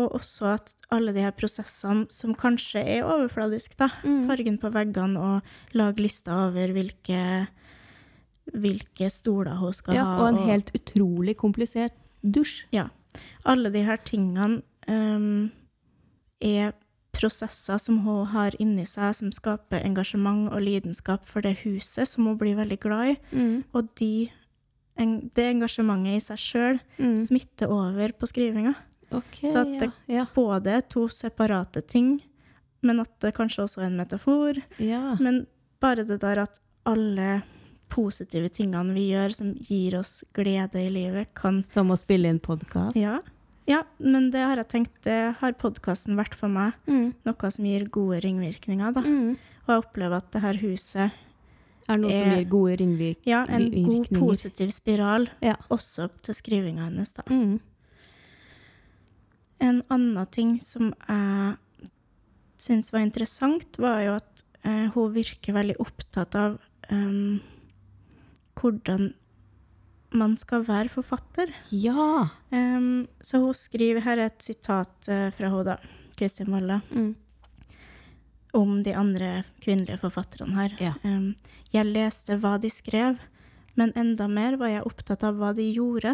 Og 0.02 0.16
også 0.18 0.46
at 0.56 0.72
alle 0.92 1.14
de 1.14 1.22
her 1.22 1.32
prosessene 1.38 2.08
som 2.10 2.34
kanskje 2.34 2.82
er 2.82 3.04
overfladiske, 3.06 3.76
da. 3.78 3.90
Mm. 4.04 4.24
Fargen 4.30 4.58
på 4.58 4.72
veggene 4.74 5.20
og 5.22 5.42
lag 5.78 6.00
lister 6.02 6.34
over 6.48 6.72
hvilke, 6.74 7.48
hvilke 8.54 9.10
stoler 9.14 9.56
hun 9.62 9.74
skal 9.76 9.96
Ja, 9.96 10.04
ha. 10.06 10.16
og 10.24 10.30
en 10.34 10.42
helt 10.50 10.72
utrolig 10.76 11.36
komplisert 11.38 11.94
dusj. 12.24 12.66
Alle 13.46 13.70
de 13.70 13.84
her 13.86 13.98
tingene 14.02 14.62
um, 14.90 15.52
er 16.42 16.72
prosesser 17.14 17.78
som 17.78 18.00
hun 18.02 18.26
har 18.34 18.56
inni 18.60 18.86
seg, 18.90 19.14
som 19.14 19.30
skaper 19.32 19.84
engasjement 19.86 20.48
og 20.52 20.64
lidenskap 20.66 21.28
for 21.30 21.46
det 21.46 21.60
huset 21.62 22.08
som 22.10 22.26
hun 22.26 22.40
blir 22.42 22.56
veldig 22.58 22.80
glad 22.82 23.12
i. 23.14 23.18
Mm. 23.36 23.64
Og 23.78 23.92
de, 24.00 24.30
en, 24.98 25.30
det 25.36 25.46
engasjementet 25.52 26.18
i 26.18 26.24
seg 26.32 26.42
sjøl 26.42 26.80
Mm. 26.98 27.16
smitter 27.28 27.70
over 27.70 28.12
på 28.18 28.26
skrivinga. 28.32 28.74
Ok, 29.14 29.42
Så 29.50 29.62
at 29.62 29.80
det- 29.80 29.92
ja. 30.08 30.26
Både 30.36 30.82
to 30.90 31.08
separate 31.08 31.82
ting, 31.88 32.22
men 32.82 33.00
at 33.00 33.20
det 33.20 33.34
kanskje 33.36 33.64
også 33.64 33.82
er 33.82 33.86
en 33.86 33.98
metafor. 33.98 34.62
ja. 34.80 35.16
Men 35.20 35.46
bare 35.82 36.04
det 36.06 36.20
der 36.22 36.40
at 36.40 36.60
alle 36.86 37.44
positive 37.90 38.50
tingene 38.50 38.94
vi 38.94 39.12
gjør 39.12 39.34
som 39.36 39.54
gir 39.54 39.98
oss 40.00 40.24
glede 40.34 40.76
i 40.76 40.90
livet, 40.90 41.34
kan 41.36 41.64
Som 41.64 41.90
å 41.92 41.98
spille 41.98 42.26
inn 42.30 42.40
podkast. 42.40 42.96
Ja, 42.96 43.20
ja 43.68 43.84
men 44.00 44.32
det 44.32 44.42
har 44.42 44.56
jeg 44.58 44.68
tenkt, 44.70 45.02
det 45.04 45.36
har 45.40 45.54
podkasten 45.54 46.16
vært 46.16 46.34
for 46.34 46.50
meg. 46.50 46.74
Mm. 46.88 47.14
Noe 47.26 47.52
som 47.52 47.66
gir 47.66 47.86
gode 47.90 48.22
ringvirkninger, 48.24 48.94
da. 48.94 49.02
Mm. 49.02 49.38
Og 49.68 49.68
jeg 49.68 49.84
opplever 49.84 50.16
at 50.18 50.32
det 50.32 50.42
her 50.42 50.54
huset 50.54 51.12
Er 51.90 51.98
noe 51.98 52.10
er, 52.12 52.24
som 52.24 52.32
Er- 52.32 52.38
gir 52.44 52.50
gode 52.50 52.78
ringvirkninger. 52.80 53.26
Ja, 53.28 53.46
en 53.50 53.70
god, 53.86 54.08
positiv 54.16 54.72
spiral, 54.72 55.28
Ja. 55.42 55.56
også 55.70 56.10
til 56.22 56.34
skrivinga 56.34 56.86
hennes, 56.90 57.14
da. 57.14 57.24
Mm. 57.28 57.60
En 59.64 59.80
annen 59.94 60.26
ting 60.34 60.58
som 60.64 60.92
jeg 61.08 61.90
syns 62.60 62.92
var 62.94 63.04
interessant, 63.06 63.80
var 63.80 64.02
jo 64.04 64.16
at 64.18 64.44
eh, 64.68 64.88
hun 64.94 65.14
virker 65.16 65.56
veldig 65.56 65.78
opptatt 65.84 66.36
av 66.40 66.58
um, 66.92 67.40
hvordan 68.60 69.12
man 70.14 70.36
skal 70.38 70.62
være 70.68 70.92
forfatter. 70.94 71.50
Ja! 71.74 72.28
Um, 72.54 73.08
så 73.24 73.40
hun 73.42 73.56
skriver 73.58 74.04
her 74.06 74.20
er 74.22 74.30
et 74.30 74.46
sitat 74.46 75.10
eh, 75.10 75.30
fra 75.34 75.50
henne, 75.50 75.74
da, 75.74 75.78
Kristin 76.20 76.52
Walla, 76.54 76.82
Mm. 76.94 77.16
om 78.54 78.84
de 78.86 78.94
andre 78.94 79.44
kvinnelige 79.64 79.98
forfatterne 80.04 80.54
her. 80.60 80.76
Ja. 80.80 80.94
Um, 81.04 81.32
jeg 81.74 81.90
leste 81.90 82.38
hva 82.38 82.60
de 82.62 82.70
skrev, 82.70 83.18
men 83.76 83.90
enda 83.98 84.28
mer 84.30 84.60
var 84.62 84.70
jeg 84.70 84.86
opptatt 84.86 85.24
av 85.26 85.40
hva 85.42 85.50
de 85.58 85.66
gjorde. 85.74 86.14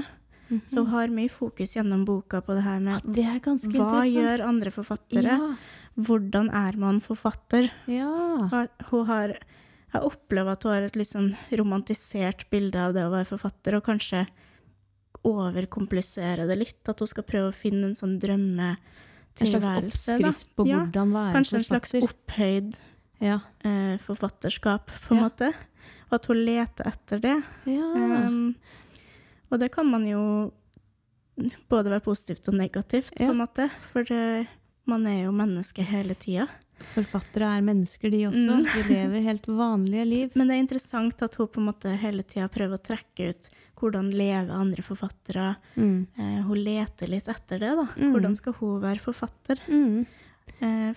Så 0.68 0.82
hun 0.82 0.88
har 0.93 1.12
mye 1.14 1.30
fokus 1.30 1.76
gjennom 1.76 2.06
boka 2.08 2.41
på 2.41 2.56
det 2.58 2.64
her 2.66 2.80
med 2.82 3.02
Det 3.06 3.26
er 3.26 3.39
hva 3.39 4.02
gjør 4.08 4.43
andre 4.47 4.72
forfattere? 4.74 5.36
Ja. 5.38 5.56
Hvordan 6.00 6.50
er 6.56 6.78
man 6.80 7.02
forfatter? 7.02 7.70
ja. 7.88 8.47
Hun 8.89 9.06
har, 9.06 9.34
jeg 9.93 10.02
opplever 10.02 10.52
at 10.56 10.64
hun 10.64 10.72
har 10.74 10.88
et 10.88 10.95
litt 10.95 11.10
sånn 11.12 11.36
romantisert 11.52 12.47
bilde 12.50 12.80
av 12.80 12.93
det 12.95 13.04
å 13.06 13.12
være 13.12 13.28
forfatter, 13.30 13.76
og 13.78 13.84
kanskje 13.86 14.26
overkomplisere 15.28 16.47
det 16.47 16.58
litt. 16.58 16.82
At 16.89 17.00
hun 17.04 17.10
skal 17.12 17.26
prøve 17.28 17.52
å 17.52 17.56
finne 17.56 17.89
en 17.91 17.97
sånn 17.97 18.18
En 19.39 19.47
slags 19.47 19.68
oppskrift 19.70 20.50
på 20.56 20.66
Ja, 20.68 20.82
hvordan 20.86 21.14
være 21.14 21.34
Kanskje 21.34 21.56
en 21.60 21.64
slags 21.64 21.93
opphøyd 22.02 22.80
Ja. 23.22 23.39
eh, 23.64 23.97
forfatterskap, 23.97 24.88
på 24.88 25.12
en 25.12 25.18
Ja. 25.18 25.30
måte. 25.30 25.54
Og 26.12 26.14
at 26.14 26.26
hun 26.26 26.38
leter 26.45 26.88
etter 26.88 27.20
det. 27.20 27.43
Ja. 27.66 28.28
Um, 28.28 28.56
og 29.50 29.60
det 29.62 29.72
kan 29.74 29.88
man 29.89 30.06
jo 30.08 30.24
både 31.72 31.93
være 31.93 32.04
positivt 32.06 32.50
og 32.52 32.58
negativt, 32.60 33.14
på 33.18 33.30
en 33.32 33.39
måte. 33.39 33.70
For 33.93 34.08
det, 34.08 34.47
man 34.89 35.06
er 35.08 35.24
jo 35.26 35.36
menneske 35.36 35.86
hele 35.86 36.18
tida. 36.20 36.47
Forfattere 36.80 37.47
er 37.58 37.64
mennesker, 37.64 38.12
de 38.12 38.22
også. 38.30 38.56
Mm. 38.60 38.68
De 38.68 38.84
lever 38.88 39.26
helt 39.26 39.47
vanlige 39.47 40.06
liv. 40.08 40.30
Men 40.39 40.47
det 40.47 40.56
er 40.56 40.64
interessant 40.64 41.24
at 41.26 41.36
hun 41.39 41.50
på 41.52 41.62
en 41.62 41.68
måte 41.72 41.91
hele 42.00 42.24
tida 42.24 42.47
prøver 42.52 42.80
å 42.80 42.86
trekke 42.91 43.32
ut 43.34 43.50
hvordan 43.80 44.10
lever 44.12 44.52
andre 44.56 44.84
forfattere. 44.84 45.54
Mm. 45.76 46.08
Eh, 46.20 46.39
hun 46.47 46.64
leter 46.64 47.12
litt 47.12 47.30
etter 47.32 47.62
det, 47.64 47.76
da. 47.80 47.86
Mm. 47.95 48.16
Hvordan 48.16 48.36
skal 48.39 48.56
hun 48.60 48.82
være 48.84 49.04
forfatter? 49.04 49.62
Mm. 49.68 50.02
Eh, 50.60 50.89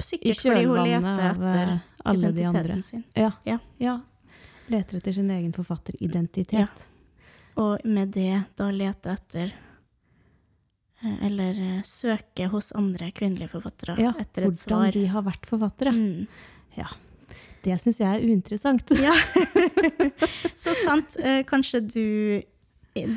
sikkert 0.00 0.40
fordi 0.40 0.64
hun 0.68 0.80
leter 0.86 1.26
etter 1.32 1.74
eh, 1.74 2.14
identiteten 2.14 2.86
sin. 2.86 3.04
Ja. 3.16 3.34
Ja. 3.48 3.58
ja. 3.82 3.98
Leter 4.72 5.00
etter 5.00 5.16
sin 5.16 5.30
egen 5.32 5.52
forfatteridentitet. 5.56 6.88
Og 7.60 7.84
med 7.84 8.12
det 8.14 8.44
da 8.56 8.70
lete 8.72 9.12
etter 9.12 9.52
eh, 11.02 11.16
Eller 11.26 11.58
eh, 11.60 11.82
søke 11.84 12.46
hos 12.52 12.72
andre 12.78 13.10
kvinnelige 13.12 13.50
forfattere 13.52 13.98
Ja, 14.00 14.12
etter 14.18 14.46
et 14.48 14.56
svar. 14.56 14.86
hvordan 14.88 14.92
de 14.96 15.06
har 15.12 15.22
vært 15.26 15.46
forfattere. 15.50 15.92
Mm. 15.92 16.26
Det 17.62 17.76
syns 17.78 18.00
jeg 18.00 18.08
er 18.10 18.24
uinteressant. 18.26 18.90
Ja. 18.98 19.12
Så 20.62 20.72
sant. 20.82 21.14
Eh, 21.22 21.44
kanskje 21.46 21.80
du 21.86 22.42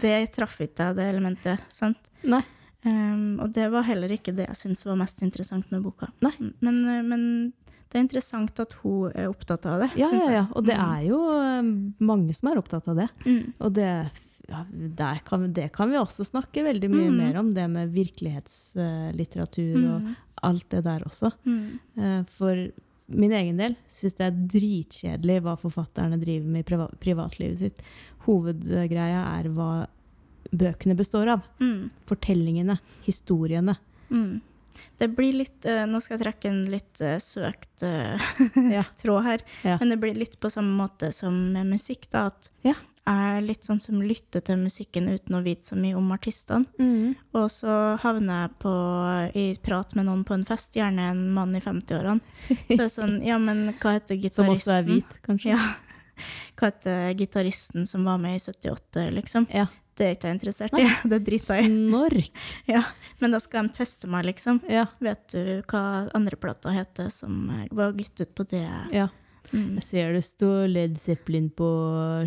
Det 0.02 0.12
traff 0.36 0.60
ikke 0.62 0.76
deg, 0.78 1.00
det 1.00 1.08
elementet, 1.10 1.64
sant? 1.74 1.98
Nei. 2.24 2.44
Um, 2.86 3.40
og 3.42 3.50
det 3.56 3.66
var 3.74 3.82
heller 3.88 4.12
ikke 4.14 4.30
det 4.38 4.46
jeg 4.46 4.60
syntes 4.60 4.86
var 4.86 5.00
mest 5.00 5.24
interessant 5.26 5.72
med 5.74 5.82
boka. 5.82 6.12
Nei. 6.22 6.32
Men, 6.62 6.78
eh, 6.88 7.02
men 7.02 7.24
det 7.90 7.98
er 7.98 8.04
interessant 8.06 8.60
at 8.62 8.76
hun 8.84 9.10
er 9.18 9.32
opptatt 9.32 9.66
av 9.66 9.82
det. 9.82 9.90
Ja, 9.98 10.12
ja, 10.14 10.28
ja. 10.36 10.44
Og 10.54 10.68
det 10.68 10.78
Mm. 10.78 10.86
er 10.94 11.02
jo 11.10 11.20
mange 12.06 12.36
som 12.38 12.50
er 12.52 12.62
opptatt 12.62 12.88
av 12.88 12.96
det. 13.02 13.08
Mm. 13.26 13.54
Og 13.60 13.74
det, 13.74 13.90
ja, 14.50 14.64
kan, 15.26 15.54
det 15.54 15.72
kan 15.74 15.90
vi 15.92 15.98
også 15.98 16.26
snakke 16.28 16.64
veldig 16.64 16.90
mye 16.92 17.10
Mm. 17.10 17.18
mer 17.18 17.38
om, 17.40 17.52
det 17.54 17.70
med 17.70 17.94
virkelighetslitteratur 17.94 19.76
og 19.96 20.02
Mm. 20.02 20.16
alt 20.44 20.70
det 20.70 20.84
der 20.84 21.00
også. 21.06 21.32
Mm. 21.46 21.80
Eh, 21.98 22.24
For 22.26 22.72
min 23.08 23.32
egen 23.32 23.58
del 23.58 23.76
syns 23.88 24.16
det 24.18 24.26
er 24.26 24.32
dritkjedelig 24.32 25.42
hva 25.44 25.56
forfatterne 25.58 26.20
driver 26.20 26.46
med 26.48 26.60
i 26.60 26.64
priva 26.64 26.88
privatlivet 27.00 27.58
sitt. 27.58 27.82
Hovedgreia 28.26 29.40
er 29.40 29.50
hva 29.50 29.88
bøkene 30.52 30.96
består 30.98 31.28
av. 31.30 31.42
Mm. 31.60 31.90
Fortellingene, 32.08 32.80
historiene. 33.06 33.78
Mm. 34.10 34.42
Det 35.00 35.08
blir 35.16 35.34
litt 35.34 35.66
eh, 35.66 35.86
Nå 35.88 36.02
skal 36.02 36.18
jeg 36.18 36.26
trekke 36.26 36.46
en 36.50 36.66
litt 36.70 37.00
eh, 37.02 37.16
søkt 37.18 37.82
Ja. 38.76 38.84
tråd 39.00 39.24
her, 39.24 39.40
Ja. 39.64 39.78
men 39.80 39.90
det 39.90 40.00
blir 40.02 40.14
litt 40.16 40.40
på 40.40 40.50
samme 40.52 40.76
måte 40.76 41.14
som 41.14 41.54
med 41.54 41.66
musikk. 41.68 42.10
da, 42.12 42.26
At 42.28 42.50
Ja. 42.64 42.74
Er 43.06 43.42
litt 43.46 43.66
sånn 43.68 43.80
som 43.82 44.02
lytter 44.02 44.42
til 44.46 44.58
musikken 44.62 45.08
uten 45.12 45.38
å 45.38 45.42
vite 45.46 45.70
så 45.70 45.78
mye 45.78 45.98
om 45.98 46.12
artistene. 46.16 46.66
Og 47.38 47.48
så 47.54 47.96
havner 48.02 48.46
jeg 48.46 48.54
på, 48.64 48.74
i 49.38 49.46
prat 49.62 49.96
med 49.98 50.08
noen 50.10 50.24
på 50.28 50.36
en 50.38 50.46
fest, 50.48 50.76
gjerne 50.78 51.12
en 51.14 51.24
mann 51.36 51.56
i 51.56 51.62
50-årene. 51.64 52.20
Så 52.72 52.80
er 52.88 52.92
sånn 52.92 53.18
Ja, 53.26 53.38
men 53.42 53.68
hva 53.82 53.96
heter 53.98 54.18
gitaristen? 54.18 54.36
Som 54.46 54.54
også 54.56 54.78
er 54.80 54.88
hvit, 54.90 55.20
kanskje. 55.26 55.56
Ja. 55.56 55.74
Hva 56.56 56.70
heter 56.70 57.10
gitaristen 57.20 57.84
som 57.90 58.06
var 58.08 58.22
med 58.24 58.38
i 58.38 58.40
78, 58.40 59.10
liksom? 59.12 59.50
Ja. 59.52 59.66
Det 59.96 60.06
er 60.06 60.16
ikke 60.16 60.30
jeg 60.30 60.36
interessert 60.38 60.78
i. 60.80 60.86
Det 61.12 61.20
driter 61.28 61.60
jeg 61.60 61.68
i. 61.68 61.74
Snork! 61.74 62.46
Ja. 62.72 62.82
Men 63.20 63.36
da 63.36 63.40
skal 63.44 63.68
de 63.68 63.78
teste 63.78 64.10
meg, 64.12 64.26
liksom. 64.28 64.62
Ja. 64.72 64.86
Vet 65.04 65.28
du 65.32 65.62
hva 65.72 65.84
andre 66.16 66.40
plata 66.40 66.72
heter 66.76 67.12
som 67.12 67.48
var 67.72 67.96
gitt 68.00 68.24
ut 68.24 68.34
på 68.36 68.48
det? 68.56 68.66
ja. 68.96 69.12
Mm. 69.52 69.78
Jeg 69.80 69.86
ser 69.88 70.14
det 70.16 70.24
står 70.26 70.68
Led 70.72 71.00
Zeppelin 71.00 71.50
på 71.54 71.68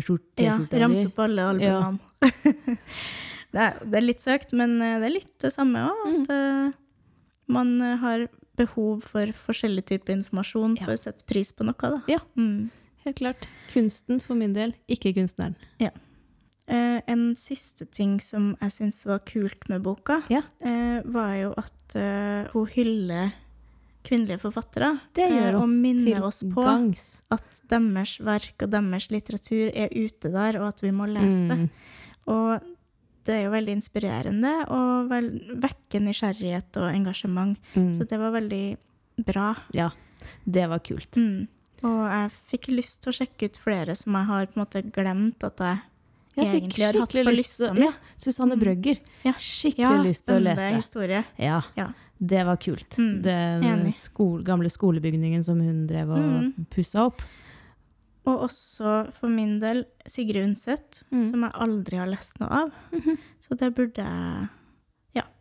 skjorta. 0.03 0.43
Ja, 0.43 0.57
di. 0.59 1.05
opp 1.09 1.21
alle 1.25 1.47
albumene. 1.53 1.99
det, 3.53 3.63
er, 3.65 3.79
det 3.83 3.99
er 3.99 4.05
litt 4.05 4.23
søkt, 4.23 4.53
men 4.57 4.77
eh, 4.81 4.97
det 5.01 5.09
er 5.09 5.15
litt 5.15 5.33
det 5.43 5.53
samme 5.55 5.87
òg. 5.89 6.03
Mm. 6.09 6.25
Eh, 6.35 6.75
man 7.49 7.73
eh, 7.81 7.95
har 8.03 8.27
behov 8.59 9.05
for 9.07 9.31
forskjellig 9.47 9.85
type 9.93 10.11
informasjon 10.13 10.77
Ja. 10.79 10.87
for 10.87 10.97
å 10.97 11.01
sette 11.01 11.25
pris 11.29 11.53
på 11.55 11.67
noe. 11.67 11.79
Da. 11.79 12.01
Ja. 12.11 12.21
Mm. 12.39 12.69
Helt 13.05 13.19
klart. 13.21 13.49
Kunsten 13.71 14.19
for 14.23 14.35
min 14.39 14.53
del, 14.55 14.75
ikke 14.91 15.13
kunstneren. 15.15 15.55
Eh, 15.79 16.99
en 17.09 17.29
siste 17.39 17.87
ting 17.89 18.19
som 18.21 18.51
jeg 18.59 18.75
syns 18.75 18.99
var 19.07 19.23
kult 19.25 19.69
med 19.71 19.81
boka, 19.87 20.19
Ja. 20.29 20.43
uh, 20.61 20.99
var 21.09 21.31
jo 21.39 21.53
at 21.57 21.95
hun 22.53 22.67
hyller 22.75 23.31
kvinnelige 24.09 24.41
forfattere. 24.41 24.89
Det 25.15 25.27
gjør 25.29 25.45
eh, 25.51 25.53
hun. 25.53 25.61
Og 25.61 25.69
minner 25.69 26.09
Til 26.09 26.25
oss 26.27 26.41
på 26.53 26.65
gangs. 26.65 27.05
at 27.31 27.61
deres 27.69 28.15
verk 28.25 28.65
og 28.65 28.73
deres 28.73 29.07
litteratur 29.13 29.69
er 29.73 29.93
ute 29.93 30.31
der, 30.33 30.57
og 30.61 30.67
at 30.73 30.81
vi 30.83 30.91
må 30.95 31.05
lese 31.09 31.45
det. 31.49 31.57
Mm. 31.61 31.69
Og 32.33 32.67
det 33.29 33.35
er 33.35 33.43
jo 33.45 33.51
veldig 33.53 33.73
inspirerende 33.77 34.51
og 34.73 35.09
vel, 35.11 35.27
vekker 35.61 36.01
nysgjerrighet 36.01 36.77
og 36.81 36.89
engasjement. 36.95 37.57
Mm. 37.75 37.91
Så 37.97 38.07
det 38.09 38.17
var 38.21 38.33
veldig 38.33 38.63
bra. 39.27 39.51
Ja, 39.75 39.91
det 40.49 40.65
var 40.71 40.79
kult. 40.85 41.19
Mm. 41.19 41.45
Og 41.85 41.99
jeg 42.09 42.31
fikk 42.51 42.71
lyst 42.73 43.03
til 43.03 43.13
å 43.13 43.17
sjekke 43.21 43.47
ut 43.51 43.57
flere 43.61 43.93
som 43.95 44.17
jeg 44.17 44.27
har 44.31 44.49
på 44.49 44.57
en 44.57 44.63
måte 44.65 44.81
glemt 44.91 45.45
at 45.47 45.61
jeg 45.63 45.79
Jeg 46.39 46.49
fikk 46.55 46.73
skikkelig 46.79 47.23
på 47.27 47.31
lyst 47.35 47.57
til 47.59 47.79
ja, 47.83 47.91
Susanne 48.17 48.55
Mm. 48.55 48.61
Brøgger. 48.63 48.99
Ja. 49.25 49.33
Skikkelig 49.33 49.85
Ja, 49.85 50.01
lyst 50.03 50.25
til 50.25 50.35
å 50.35 50.39
spennende 50.39 50.55
lese. 50.69 50.75
historie. 50.79 51.23
Ja, 51.37 51.61
Ja. 51.75 51.87
Det 52.19 52.45
var 52.45 52.57
kult. 52.57 52.97
Mm, 52.97 53.21
Den 53.23 53.91
skole, 53.93 54.43
gamle 54.43 54.69
skolebygningen 54.69 55.43
som 55.43 55.59
hun 55.59 55.85
drev 55.87 56.09
og 56.11 56.19
Mm. 56.19 56.65
pussa 56.69 57.05
opp. 57.05 57.21
Og 58.27 58.41
også 58.49 59.11
for 59.13 59.27
min 59.29 59.59
del 59.59 59.85
Sigrid 60.05 60.43
Undset, 60.43 61.03
Mm. 61.11 61.29
som 61.31 61.41
jeg 61.43 61.51
aldri 61.53 61.97
har 61.97 62.07
lest 62.07 62.39
noe 62.39 62.49
av. 62.49 62.71
-hmm. 62.91 63.17
Så 63.41 63.57
det 63.57 63.73
burde 63.75 63.95
jeg 63.97 64.49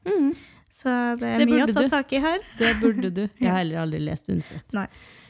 Mm. 0.07 0.35
Så 0.71 1.19
det 1.19 1.23
er 1.29 1.39
Det 1.39 1.49
mye 1.49 1.67
å 1.67 1.73
ta 1.73 1.89
tak 1.89 2.13
i 2.13 2.19
her. 2.19 2.39
Det 2.59 2.77
burde 2.81 3.11
du. 3.13 3.29
Jeg 3.41 3.49
har 3.51 3.59
heller 3.59 3.79
aldri 3.83 3.99
lest 4.01 4.29
Undset. 4.29 4.73
Nei. 4.73 4.87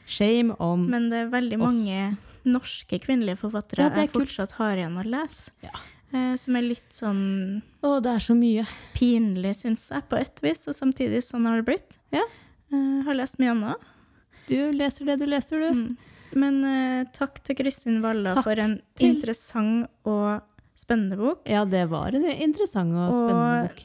Shame 0.07 0.55
oss. 0.59 0.89
Men 0.89 1.11
det 1.11 1.19
er 1.27 1.31
veldig 1.31 1.61
Oss. 1.61 1.75
mange 1.75 2.17
norske 2.45 2.99
kvinnelige 3.01 3.39
forfattere 3.41 3.79
Ja, 3.79 3.91
jeg 3.95 4.13
kult. 4.13 4.29
fortsatt 4.29 4.53
har 4.53 4.77
igjen 4.77 4.97
å 4.97 5.05
lese. 5.05 5.51
Ja. 5.63 5.71
Eh, 6.13 6.35
som 6.41 6.57
er 6.57 6.63
litt 6.65 6.89
sånn 6.95 7.61
Å, 7.85 7.99
det 8.01 8.15
er 8.17 8.23
så 8.25 8.35
mye. 8.35 8.63
pinlig, 8.97 9.55
syns 9.59 9.91
jeg, 9.93 10.03
på 10.09 10.17
et 10.19 10.41
vis. 10.43 10.63
Og 10.71 10.75
samtidig 10.77 11.21
sånn 11.27 11.45
har 11.47 11.61
det 11.61 11.67
blitt. 11.69 11.99
Ja. 12.15 12.23
Eh, 12.73 13.03
har 13.05 13.15
lest 13.19 13.39
mye 13.39 13.53
annet. 13.53 13.77
Du 14.49 14.57
leser 14.73 15.05
det 15.05 15.19
du 15.21 15.27
leser, 15.29 15.61
du. 15.61 15.69
Mm. 15.77 15.97
Men 16.41 16.65
eh, 16.65 17.05
takk 17.13 17.43
til 17.45 17.57
Kristin 17.61 18.01
Walla 18.05 18.35
Takk 18.39 18.45
for 18.49 18.61
en 18.61 18.79
til- 18.97 19.15
interessant 19.15 19.89
og 20.09 20.41
spennende 20.79 21.17
bok. 21.21 21.43
Ja, 21.49 21.65
det 21.69 21.87
var 21.91 22.15
en 22.17 22.25
interessant 22.25 22.93
og 22.93 23.13
Og- 23.13 23.21
spennende 23.21 23.69
bok. 23.69 23.85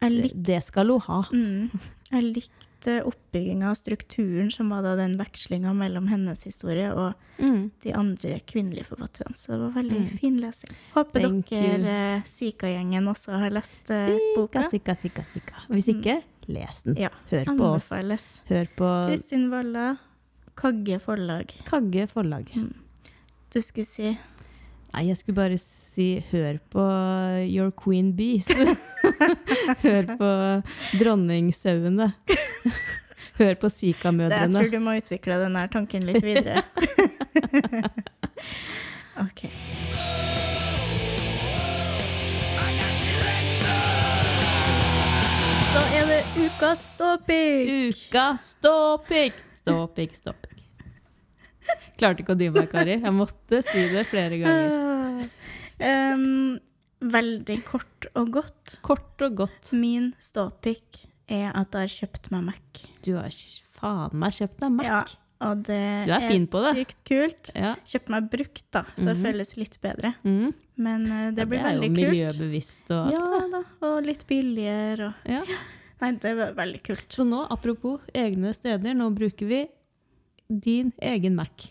Det, 0.00 0.32
det 0.46 0.62
skal 0.62 0.86
hun 0.92 1.00
ha. 1.08 1.22
mm, 1.32 1.80
jeg 2.12 2.22
likte 2.36 2.67
oppbygginga 2.86 3.70
og 3.70 3.76
strukturen 3.76 4.50
som 4.50 4.70
var 4.70 4.82
da 4.82 4.94
den 4.96 5.16
vekslinga 5.18 5.72
mellom 5.74 6.06
hennes 6.08 6.44
historie 6.44 6.92
og 6.94 7.14
Mm. 7.38 7.70
de 7.82 7.92
andre 7.94 8.40
kvinnelige 8.40 8.84
forfatterne. 8.84 9.36
Så 9.36 9.52
det 9.52 9.58
var 9.60 9.70
veldig 9.82 10.00
Mm. 10.00 10.18
fin 10.18 10.36
lesing. 10.40 10.70
Håper 10.94 11.20
Thank 11.20 11.46
dere, 11.50 12.16
eh, 12.16 12.22
Sika-gjengen, 12.24 13.06
også 13.08 13.38
har 13.38 13.50
lest 13.50 13.90
eh, 13.90 14.18
boka. 14.36 14.68
Sika, 14.70 14.94
Sika, 14.96 15.22
sikka. 15.32 15.54
Hvis 15.68 15.86
ikke, 15.88 16.22
les 16.48 16.82
den. 16.82 16.96
Ja, 16.96 17.08
Hør 17.30 17.44
på 17.44 17.74
oss. 17.76 17.90
Hør 18.48 18.66
på 18.76 19.08
Kristin 19.08 19.50
Walla, 19.50 19.98
Kagge 20.56 20.98
forlag. 21.00 21.46
Kagge 21.64 22.08
forlag. 22.08 22.48
Du 23.50 23.60
skulle 23.60 23.84
si 23.86 24.18
Nei, 24.94 25.04
jeg 25.10 25.18
skulle 25.20 25.36
bare 25.36 25.58
si 25.60 26.06
hør 26.30 26.56
på 26.72 26.84
Your 27.44 27.70
Queen 27.76 28.08
Bees. 28.16 28.48
hør 29.84 30.08
på 30.18 30.30
dronningsauene. 30.98 32.08
hør 33.38 33.54
på 33.60 33.68
det, 33.68 33.68
Jeg 33.68 33.76
Sika-mødrene. 33.94 34.56
tror 34.58 34.72
du 34.72 34.80
må 34.82 34.96
utvikle 34.98 35.38
denne 35.44 35.66
tanken 35.72 36.08
litt 36.08 36.24
videre. 36.24 36.64
ok. 39.28 39.44
Da 45.74 45.82
er 45.98 46.06
det 46.08 46.20
ukas 46.46 46.86
ståpikk! 46.94 47.72
Uka 47.92 48.26
ståpikk! 48.40 49.36
Ståpikk, 49.60 50.14
ståpikk. 50.16 50.47
Klarte 51.98 52.22
ikke 52.22 52.34
å 52.36 52.38
dy 52.38 52.48
meg, 52.54 52.68
Kari. 52.70 52.98
Jeg 53.02 53.12
måtte 53.16 53.62
si 53.66 53.84
det 53.92 54.04
flere 54.06 54.38
ganger. 54.38 55.28
Um, 55.78 56.58
veldig 57.02 57.58
kort 57.66 58.08
og 58.18 58.32
godt. 58.38 58.78
Kort 58.86 59.22
og 59.26 59.36
godt. 59.44 59.72
Min 59.78 60.12
ståpikk 60.22 61.04
er 61.30 61.50
at 61.54 61.74
jeg 61.74 61.84
har 61.86 61.94
kjøpt 61.94 62.30
meg 62.34 62.44
Mac. 62.50 62.84
Du 63.04 63.14
har 63.18 63.30
faen 63.78 64.14
meg 64.18 64.36
kjøpt 64.38 64.62
deg 64.64 64.76
Mac. 64.78 64.86
Ja, 64.88 65.00
og 65.48 65.60
det 65.68 65.80
Du 66.08 66.12
er 66.16 66.24
fin 66.28 66.46
på 66.50 66.62
det. 66.64 66.72
sykt 66.80 67.02
kult. 67.06 67.50
Ja. 67.54 67.74
Kjøpt 67.86 68.08
meg 68.14 68.30
brukt, 68.32 68.64
da, 68.74 68.84
så 68.96 69.10
det 69.12 69.16
Mhm. 69.18 69.24
føles 69.26 69.56
litt 69.56 69.78
bedre. 69.82 70.14
Mm. 70.24 70.54
Men 70.78 71.02
uh, 71.10 71.30
det 71.34 71.38
Ja, 71.38 71.44
blir 71.46 71.58
er 71.58 71.74
jo 71.74 71.80
veldig 71.80 71.90
kult. 71.94 72.10
miljøbevisst 72.10 72.90
og 72.94 73.10
Ja 73.12 73.48
da, 73.50 73.62
og 73.82 74.04
litt 74.06 74.26
billigere 74.26 75.08
og 75.08 75.14
ja. 75.30 75.42
Nei, 76.00 76.12
det 76.12 76.36
var 76.38 76.52
veldig 76.54 76.80
kult. 76.86 77.08
Så 77.10 77.24
nå, 77.26 77.40
apropos 77.50 77.98
egne 78.14 78.52
steder, 78.54 78.94
nå 78.94 79.08
bruker 79.12 79.46
vi 79.50 79.68
din 80.48 80.92
egen 81.02 81.34
Mac. 81.36 81.68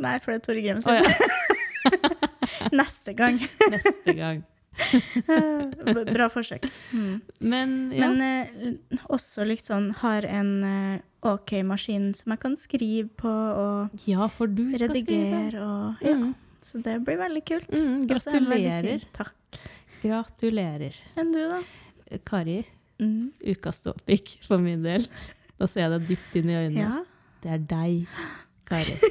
Nei, 0.00 0.18
for 0.20 0.32
det 0.32 0.40
er 0.40 0.44
Tore 0.48 0.62
Grem 0.64 0.80
sin. 0.80 0.92
ja, 0.92 1.02
Neste 2.72 3.12
gang. 3.16 3.38
neste 3.72 4.14
gang. 4.16 4.42
Bra 6.14 6.26
forsøk. 6.32 6.64
Mm. 6.92 7.20
Men 7.46 7.74
ja. 7.94 8.08
Men 8.10 8.22
eh, 8.24 8.98
også 9.14 9.44
liksom 9.46 9.90
har 10.00 10.26
en 10.26 10.50
eh, 10.66 11.02
OK 11.24 11.52
maskin 11.64 12.10
som 12.18 12.34
jeg 12.34 12.42
kan 12.42 12.56
skrive 12.58 13.08
på 13.20 13.30
og 13.30 14.04
ja, 14.08 14.26
for 14.34 14.50
du 14.50 14.64
skal 14.74 14.90
skrive. 14.90 14.98
redigere 14.98 15.62
og 15.62 16.02
Ja, 16.04 16.16
Mm. 16.18 16.34
så 16.64 16.82
det 16.82 16.98
blir 17.06 17.18
veldig 17.20 17.44
kult. 17.46 17.70
Mm, 17.70 18.06
gratulerer. 18.10 19.04
Takk. 19.12 19.34
Gratulerer. 20.02 20.96
Enn 21.16 21.32
du, 21.32 21.40
da? 21.48 21.62
Kari, 22.26 22.64
Mm. 23.00 23.32
ukas 23.54 23.80
topic 23.82 24.36
for 24.46 24.58
min 24.58 24.82
del. 24.82 25.06
Da 25.58 25.66
ser 25.66 25.86
jeg 25.88 25.90
deg 26.00 26.08
dypt 26.08 26.36
inn 26.40 26.50
i 26.50 26.54
øynene. 26.54 26.80
Ja. 26.82 27.04
Det 27.44 27.50
er 27.52 27.64
deg, 27.68 28.06
Kari. 28.64 28.94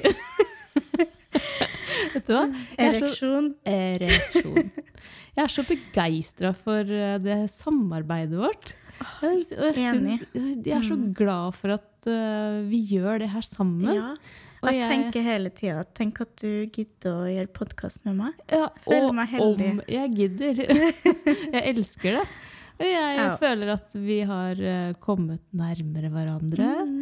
Vet 2.14 2.28
du 2.28 2.34
hva? 2.36 2.44
Er 2.78 2.94
så- 2.94 3.02
Ereksjon. 3.06 3.48
Ereksjon. 3.66 4.72
Jeg 5.34 5.44
er 5.44 5.50
så 5.50 5.64
begeistra 5.66 6.52
for 6.56 6.82
eh, 6.94 7.18
det 7.22 7.38
samarbeidet 7.50 8.38
vårt. 8.38 8.72
Jeg, 9.24 9.40
og 9.58 9.76
jeg, 9.76 9.96
enig. 9.98 10.18
jeg 10.34 10.76
er 10.78 10.84
så 10.86 10.96
Mm. 10.96 11.08
glad 11.18 11.56
for 11.58 11.74
at 11.74 12.08
eh, 12.08 12.62
vi 12.70 12.80
gjør 12.94 13.20
det 13.24 13.30
her 13.34 13.42
sammen. 13.42 13.94
Ja. 13.98 14.12
Og 14.64 14.72
Jeg 14.72 14.88
tenker 14.88 15.22
hele 15.26 15.50
tida 15.52 15.82
Tenk 15.94 16.22
at 16.24 16.38
du 16.40 16.66
gidder 16.72 17.18
å 17.18 17.26
gjøre 17.28 17.50
podkast 17.52 18.06
med 18.06 18.16
meg. 18.16 18.34
ja, 18.50 18.70
føler 18.86 19.10
og 19.10 19.16
meg 19.18 19.28
heldig. 19.34 19.72
om 19.74 19.82
jeg 19.92 20.14
gidder. 20.16 20.62
jeg 21.58 21.64
elsker 21.74 22.20
det. 22.22 22.28
Og 22.80 22.86
jeg 22.88 23.18
Ja. 23.18 23.26
føler 23.38 23.74
at 23.74 23.92
vi 23.94 24.22
har 24.30 24.52
eh, 24.62 24.94
kommet 25.04 25.42
nærmere 25.54 26.10
hverandre. 26.14 26.70
Mm. 26.88 26.93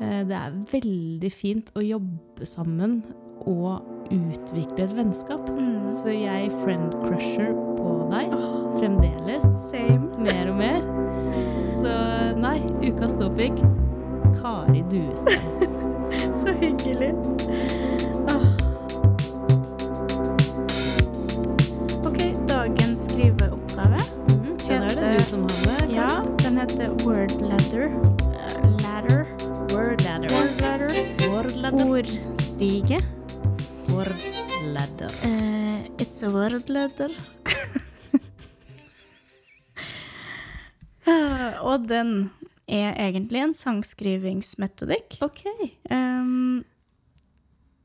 Eh, 0.00 0.22
Det 0.26 0.36
er 0.36 0.52
veldig 0.72 1.32
fint 1.32 1.70
å 1.76 1.82
jobbe 1.84 2.46
sammen 2.48 3.02
og 3.46 3.82
utvikle 4.10 4.84
et 4.84 4.94
vennskap. 4.96 5.48
Mm. 5.48 5.88
Så 5.88 6.12
jeg 6.14 6.50
friend 6.62 6.92
crusher 7.04 7.52
på 7.78 7.92
deg 8.12 8.32
fremdeles. 8.78 9.44
same. 9.70 10.08
Mer 10.18 10.50
og 10.50 10.56
mer. 10.56 10.80
Så 11.80 11.92
nei, 12.36 12.58
ukas 12.84 13.14
topic 13.16 13.52
Kari 14.40 14.82
Duestad. 14.90 15.40
Så 16.40 16.52
hyggelig. 16.60 17.14
OK, 22.04 22.20
dagens 22.48 22.98
skriveoppgave. 22.98 24.00
det 24.66 24.80
Heter-. 24.80 25.94
Ja, 25.94 26.22
den 26.42 26.58
heter 26.58 26.88
Word 27.06 27.40
Ladder. 27.40 28.19
Ladder. 30.20 30.36
Word 30.36 30.60
ladder. 30.60 30.90
Word 31.32 31.56
Ladder. 31.56 31.86
Word 31.86 32.06
ladder. 32.12 32.30
Ordstige. 32.36 32.98
Word 33.88 34.20
ladder. 34.74 35.10
Eh, 35.24 35.88
it's 35.98 36.22
a 36.22 36.28
word 36.28 36.68
ladder. 36.68 37.10
uh, 41.06 41.64
og 41.70 41.88
den 41.88 42.30
er 42.68 42.92
egentlig 43.00 43.40
en 43.42 43.54
sangskrivingsmetodikk. 43.54 45.16
OK. 45.24 45.40
Um, 45.90 46.64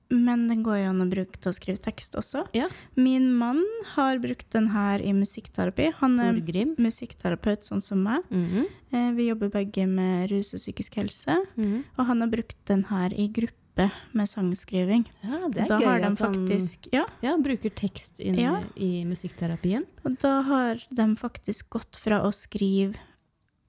men 0.09 0.47
den 0.47 0.63
går 0.63 0.77
jo 0.83 0.89
an 0.91 1.01
å 1.01 1.09
bruke 1.09 1.39
til 1.41 1.49
å 1.51 1.55
skrive 1.55 1.81
tekst 1.81 2.15
også. 2.19 2.45
Ja. 2.53 2.67
Min 2.95 3.31
mann 3.37 3.63
har 3.95 4.19
brukt 4.23 4.49
den 4.53 4.67
her 4.73 5.01
i 5.01 5.13
musikkterapi. 5.17 5.91
Han 6.01 6.19
er 6.19 6.33
Torgrim. 6.33 6.75
musikkterapeut 6.77 7.65
sånn 7.65 7.81
som 7.81 8.03
meg. 8.03 8.23
Mm 8.29 8.45
-hmm. 8.91 9.15
vi 9.15 9.27
jobber 9.27 9.49
begge 9.49 9.87
med 9.87 10.31
rus 10.31 10.53
og 10.53 10.59
psykisk 10.59 10.95
helse. 10.95 11.45
mhm. 11.57 11.83
Og 11.97 12.05
han 12.05 12.21
har 12.21 12.27
brukt 12.27 12.57
den 12.65 12.83
her 12.85 13.13
i 13.13 13.27
gruppe 13.27 13.91
med 14.13 14.27
sangskriving. 14.29 15.05
Ja, 15.21 15.49
det 15.49 15.61
er 15.63 15.67
da 15.67 15.79
gøy 15.79 15.85
har 15.85 15.99
de 15.99 16.05
at 16.05 16.19
han 16.19 16.47
Ja, 16.91 17.05
ja, 17.21 17.37
bruker 17.37 17.69
tekst 17.69 18.19
inn 18.19 18.35
Ja. 18.35 18.63
i 18.77 19.03
musikkterapien. 19.03 19.85
og 20.05 20.17
da 20.19 20.41
har 20.41 20.75
de 20.89 21.15
faktisk 21.15 21.69
gått 21.69 21.95
fra 21.97 22.21
å 22.21 22.31
skrive 22.31 22.95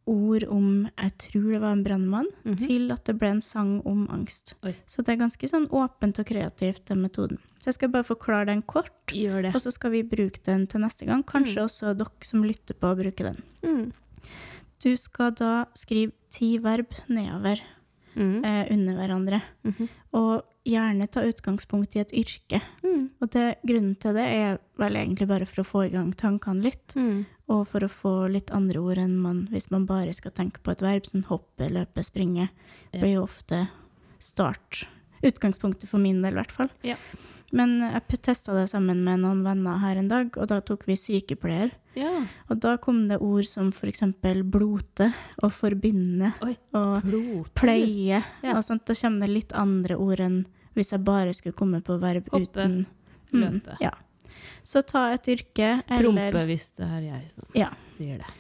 ord 0.06 0.44
om 0.48 0.88
jeg 0.98 1.12
tror 1.18 1.52
det 1.52 1.60
var 1.60 1.72
en 1.72 1.84
brannmann, 1.84 2.26
Mhm. 2.44 2.56
til 2.56 2.92
at 2.92 3.04
det 3.04 3.18
ble 3.18 3.28
en 3.28 3.40
sang 3.40 3.82
om 3.86 4.06
angst. 4.08 4.54
Oi. 4.62 4.74
Så 4.86 5.02
det 5.04 5.08
er 5.14 5.16
ganske 5.24 5.48
sånn 5.48 5.68
åpent 5.68 6.18
og 6.18 6.26
kreativt, 6.26 6.84
den 6.86 7.02
metoden. 7.02 7.38
Så 7.58 7.66
jeg 7.66 7.74
skal 7.74 7.88
bare 7.88 8.04
forklare 8.04 8.46
den 8.46 8.62
kort, 8.62 8.90
og 9.12 9.60
så 9.60 9.72
skal 9.72 9.90
vi 9.90 10.02
bruke 10.02 10.42
den 10.44 10.66
til 10.66 10.80
neste 10.80 11.04
gang. 11.06 11.24
Kanskje 11.24 11.64
også 11.64 11.96
dere 11.96 12.10
som 12.22 12.42
lytter 12.44 12.74
på, 12.74 12.94
bruker 12.96 13.32
den. 13.32 13.42
Mm. 13.64 13.92
Du 14.84 14.96
skal 14.96 15.32
da 15.32 15.64
skrive 15.74 16.12
ti 16.30 16.58
verb 16.58 16.92
nedover 17.08 17.60
Mm. 18.16 18.44
eh, 18.44 18.66
under 18.72 18.94
hverandre, 18.94 19.42
-hmm. 19.64 19.88
og 20.14 20.42
gjerne 20.66 21.06
ta 21.10 21.22
utgangspunkt 21.22 21.94
i 21.96 22.00
et 22.02 22.12
yrke. 22.12 22.60
Mm. 22.82 23.04
Og 23.22 23.30
det, 23.32 23.44
grunnen 23.66 23.94
til 24.02 24.16
det 24.18 24.26
er 24.26 24.58
vel 24.80 24.98
egentlig 24.98 25.28
bare 25.30 25.46
for 25.46 25.62
å 25.62 25.66
få 25.68 25.84
i 25.86 25.92
gang 25.94 26.12
tankene 26.18 26.62
litt, 26.66 26.94
Mm. 26.98 27.24
og 27.48 27.68
for 27.70 27.80
å 27.86 27.88
få 27.88 28.14
litt 28.32 28.50
andre 28.50 28.80
ord 28.82 28.98
enn 28.98 29.16
man, 29.22 29.46
hvis 29.52 29.70
man 29.70 29.86
bare 29.86 30.12
skal 30.12 30.32
tenke 30.32 30.58
på 30.62 30.72
et 30.74 30.82
verb, 30.82 31.06
som 31.06 31.22
hoppe, 31.30 31.70
løpe, 31.70 32.02
springe, 32.04 32.48
Ja. 32.92 33.00
blir 33.00 33.14
jo 33.14 33.22
ofte 33.28 33.68
start. 34.18 34.86
Utgangspunktet 35.22 35.88
for 35.88 35.98
min 35.98 36.20
del, 36.22 36.32
i 36.34 36.40
hvert 36.42 36.52
fall. 36.52 36.70
Ja. 36.82 36.96
Men 37.52 37.78
jeg 37.80 38.22
testa 38.26 38.52
det 38.52 38.68
sammen 38.68 39.04
med 39.04 39.20
noen 39.22 39.44
venner 39.44 39.78
her 39.78 39.96
en 39.96 40.08
dag, 40.08 40.36
og 40.36 40.48
da 40.48 40.58
tok 40.60 40.84
vi 40.88 40.96
sykepleier. 40.98 41.70
Ja. 41.94 42.26
Og 42.50 42.58
da 42.60 42.76
kom 42.76 43.06
det 43.08 43.20
ord 43.22 43.46
som 43.46 43.70
for 43.72 43.86
eksempel 43.86 44.42
blote 44.42 45.12
og 45.42 45.52
forbinde 45.52 46.34
Oi. 46.42 46.56
og 46.74 47.02
Blod. 47.06 47.54
pleie. 47.54 48.22
Ja. 48.42 48.56
Og 48.56 48.64
sånt. 48.66 48.84
Da 48.84 48.92
kommer 48.94 49.20
det 49.20 49.30
litt 49.30 49.52
andre 49.56 49.94
ord 49.96 50.18
enn 50.20 50.46
hvis 50.76 50.92
jeg 50.92 51.02
bare 51.04 51.32
skulle 51.36 51.56
komme 51.56 51.80
på 51.84 51.96
verb 52.02 52.28
Hoppe. 52.32 52.46
uten 52.52 52.86
Løpe. 53.32 53.76
ja. 53.82 53.90
Så 54.66 54.82
ta 54.86 55.08
et 55.14 55.26
yrke, 55.30 55.82
eller 55.88 56.02
Prompe, 56.10 56.42
hvis 56.48 56.70
det 56.76 56.86
er 56.86 57.00
jeg 57.06 57.30
som 57.30 57.44
Ja. 57.54 57.70
sier 57.96 58.18
det. 58.18 58.32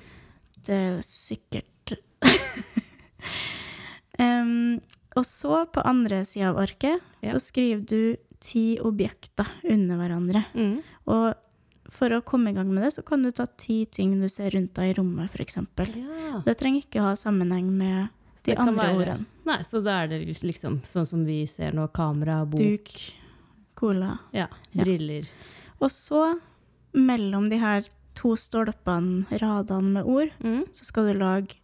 Det 0.66 0.74
er 0.74 0.96
sikkert 1.06 1.92
um, 4.18 4.80
Og 5.16 5.24
så, 5.24 5.62
på 5.72 5.80
andre 5.86 6.24
sida 6.28 6.50
av 6.50 6.58
arket, 6.60 7.00
Ja. 7.22 7.30
så 7.32 7.40
skriver 7.40 7.86
du 7.86 8.16
ti 8.40 8.76
objekter 8.84 9.46
under 9.64 9.96
hverandre. 9.96 10.44
Mm. 10.54 10.82
Og 11.08 11.34
for 11.88 12.10
å 12.10 12.20
komme 12.22 12.50
i 12.50 12.52
gang 12.52 12.68
med 12.74 12.82
det, 12.84 12.92
så 12.92 13.02
kan 13.06 13.22
du 13.22 13.30
ta 13.30 13.46
ti 13.46 13.86
ting 13.86 14.20
du 14.20 14.28
ser 14.28 14.50
rundt 14.50 14.74
deg 14.74 14.90
i 14.90 14.94
rommet, 15.00 15.30
f.eks. 15.32 15.56
Ja. 15.56 16.42
Det 16.44 16.56
trenger 16.58 16.82
ikke 16.84 17.00
ha 17.00 17.14
sammenheng 17.16 17.70
med 17.78 18.08
de 18.46 18.54
det 18.54 18.58
andre 18.68 18.84
være- 18.86 18.96
ordene. 19.00 19.26
Nei, 19.46 19.58
så 19.62 19.82
da 19.84 20.02
er 20.02 20.08
det 20.08 20.26
liksom 20.42 20.80
sånn 20.82 21.06
som 21.06 21.24
vi 21.24 21.44
ser 21.46 21.72
nå, 21.72 21.88
kamera, 21.92 22.44
bok, 22.48 22.58
Duk, 22.60 22.90
cola. 23.76 24.18
ja, 24.32 24.46
Ja. 24.72 24.84
briller. 24.84 25.26
Og 25.80 25.90
så, 25.90 26.38
mellom 26.94 27.48
de 27.50 27.58
her 27.58 27.82
to 28.14 28.34
stolpene, 28.36 29.26
radene 29.38 29.92
med 29.92 30.04
ord, 30.04 30.30
Mm. 30.42 30.64
så 30.72 30.84
skal 30.84 31.12
du 31.12 31.18
lage 31.18 31.56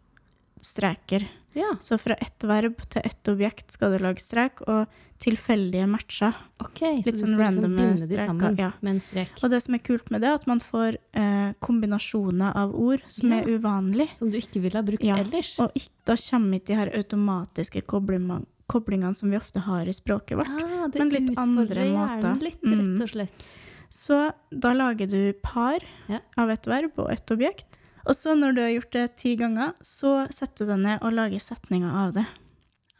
streker. 0.63 1.27
Ja, 1.55 1.75
Så 1.85 1.99
fra 2.01 2.15
ett 2.15 2.45
verb 2.49 2.79
til 2.89 3.03
ett 3.05 3.29
objekt 3.29 3.73
skal 3.75 3.93
du 3.93 3.99
lage 4.01 4.23
strek, 4.25 4.63
og 4.67 4.87
tilfeldige 5.21 5.85
matcher. 5.87 6.33
ok. 6.65 6.81
Litt 7.05 7.05
så 7.05 7.27
sånn 7.27 7.37
liksom 7.37 7.41
random 7.43 7.75
binde 7.77 8.07
de 8.09 8.17
sammen 8.17 8.57
ja. 8.59 8.71
med 8.81 8.95
en 8.95 9.01
strek. 9.05 9.31
Og 9.45 9.51
det 9.53 9.61
som 9.63 9.75
er 9.77 9.83
kult 9.85 10.09
med 10.11 10.23
det, 10.25 10.31
er 10.31 10.35
at 10.41 10.47
man 10.49 10.61
får 10.65 10.97
eh, 11.13 11.53
kombinasjoner 11.61 12.57
av 12.57 12.73
ord 12.75 13.03
som 13.09 13.31
Ja. 13.31 13.43
er 13.43 13.53
uvanlig. 13.59 14.09
Som 14.17 14.31
du 14.33 14.39
ikke 14.39 14.63
ville 14.65 14.79
ha 14.81 14.83
brukt 14.83 15.05
Ja, 15.05 15.17
ellers. 15.21 15.59
Og 15.61 15.71
da 16.07 16.17
kommer 16.17 16.55
ikke 16.59 16.67
de 16.73 16.75
her 16.81 16.91
automatiske 16.97 17.83
koblingene, 17.87 18.47
koblingene 18.67 19.15
som 19.17 19.31
vi 19.31 19.37
ofte 19.37 19.61
har 19.61 19.85
i 19.87 19.93
språket 19.93 20.39
vårt. 20.39 20.49
Ah, 20.49 20.89
men 20.97 21.11
litt 21.11 21.37
andre 21.39 21.85
måter. 21.93 22.41
litt, 22.41 22.63
Mm. 22.65 22.97
rett 22.99 23.03
og 23.03 23.09
slett. 23.11 23.59
Så 23.91 24.33
da 24.51 24.73
lager 24.73 25.07
du 25.07 25.33
par 25.35 25.81
Ja. 26.09 26.21
av 26.39 26.49
et 26.49 26.65
verb 26.67 26.93
og 26.99 27.11
et 27.13 27.27
objekt. 27.31 27.79
Og 28.07 28.17
så 28.19 28.37
når 28.39 28.57
du 28.57 28.63
har 28.65 28.73
gjort 28.75 28.95
det 28.97 29.09
ti 29.23 29.35
ganger, 29.41 29.75
så 29.81 30.23
setter 30.35 30.67
du 30.67 30.73
deg 30.75 30.87
ned 30.87 31.05
og 31.05 31.15
lager 31.17 31.43
setninger 31.43 32.01
av 32.05 32.17
det. 32.17 32.25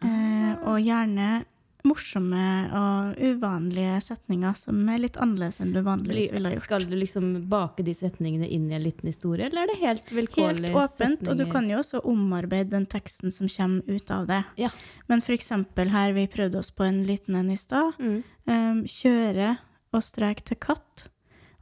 Eh, 0.03 0.53
og 0.67 0.79
gjerne 0.83 1.43
morsomme 1.83 2.43
og 2.79 3.17
uvanlige 3.19 3.97
setninger 4.07 4.55
som 4.55 4.79
er 4.91 5.01
litt 5.03 5.17
annerledes 5.21 5.59
enn 5.63 5.73
du 5.75 5.81
vanligvis 5.83 6.31
ville 6.31 6.51
ha 6.51 6.55
gjort. 6.55 6.67
Skal 6.69 6.87
du 6.87 6.95
liksom 6.99 7.33
bake 7.51 7.83
de 7.87 7.95
setningene 7.97 8.47
inn 8.47 8.69
i 8.71 8.77
en 8.77 8.85
liten 8.85 9.11
historie, 9.11 9.49
eller 9.49 9.65
er 9.65 9.73
det 9.73 9.81
helt 9.81 10.13
Helt 10.13 10.39
åpent, 10.39 10.69
åpent, 10.79 11.25
og 11.29 11.41
du 11.41 11.45
kan 11.51 11.67
jo 11.71 11.81
også 11.81 12.03
omarbeide 12.09 12.71
den 12.77 12.87
teksten 12.91 13.35
som 13.35 13.51
kommer 13.51 13.83
ut 13.89 14.15
av 14.15 14.29
det. 14.31 14.43
Ja. 14.63 14.71
Men 15.11 15.25
for 15.25 15.35
eksempel 15.35 15.91
her, 15.95 16.15
vi 16.15 16.29
prøvde 16.31 16.61
oss 16.63 16.71
på 16.71 16.87
en 16.87 17.03
liten 17.09 17.39
en 17.39 17.51
i 17.51 17.59
stad. 17.59 17.99
Mm. 17.99 18.21
Um, 18.47 18.85
kjøre 18.87 19.57
og 19.93 20.07
strek 20.07 20.45
til 20.47 20.61
katt. 20.63 21.09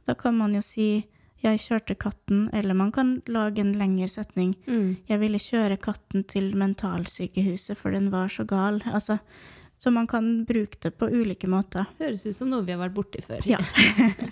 Da 0.05 0.13
kan 0.17 0.37
man 0.37 0.53
jo 0.57 0.61
si 0.65 0.91
'jeg 1.41 1.59
kjørte 1.59 1.95
katten', 1.97 2.49
eller 2.53 2.73
man 2.73 2.91
kan 2.91 3.21
lage 3.27 3.59
en 3.59 3.73
lengre 3.73 4.07
setning. 4.07 4.55
Mm. 4.67 4.97
'Jeg 5.09 5.19
ville 5.19 5.37
kjøre 5.37 5.77
katten 5.81 6.23
til 6.27 6.53
mentalsykehuset, 6.55 7.77
for 7.77 7.91
den 7.91 8.09
var 8.11 8.27
så 8.27 8.45
gal'. 8.45 8.81
Altså, 8.93 9.19
så 9.79 9.91
man 9.91 10.07
kan 10.07 10.45
bruke 10.45 10.77
det 10.81 10.97
på 10.97 11.09
ulike 11.09 11.47
måter. 11.47 11.87
Høres 11.99 12.25
ut 12.25 12.35
som 12.35 12.49
noe 12.49 12.61
vi 12.63 12.71
har 12.71 12.79
vært 12.89 12.93
borti 12.93 13.21
før. 13.23 13.41
Ja. 13.45 13.57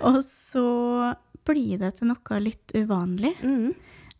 Og 0.00 0.22
så 0.22 1.14
blir 1.44 1.78
det 1.78 1.96
til 1.98 2.08
noe 2.08 2.40
litt 2.40 2.72
uvanlig. 2.74 3.34
Mm. 3.42 3.74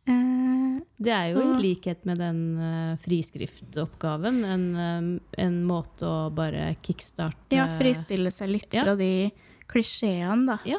Eh, 0.06 0.80
Det 1.00 1.12
er 1.12 1.32
jo 1.32 1.40
så- 1.40 1.54
i 1.58 1.62
likhet 1.62 2.04
med 2.04 2.18
den 2.18 2.58
uh, 2.58 2.96
friskriftoppgaven 2.96 4.44
en, 4.44 4.76
um, 4.76 5.20
en 5.38 5.64
måte 5.66 6.02
å 6.04 6.30
bare 6.34 6.76
kickstarte 6.82 7.52
Ja, 7.56 7.66
fristille 7.78 8.30
seg 8.30 8.50
litt 8.50 8.72
Ja. 8.74 8.84
fra 8.84 8.94
de 8.96 9.30
klisjeene, 9.68 10.46
da. 10.46 10.58
Ja. 10.64 10.78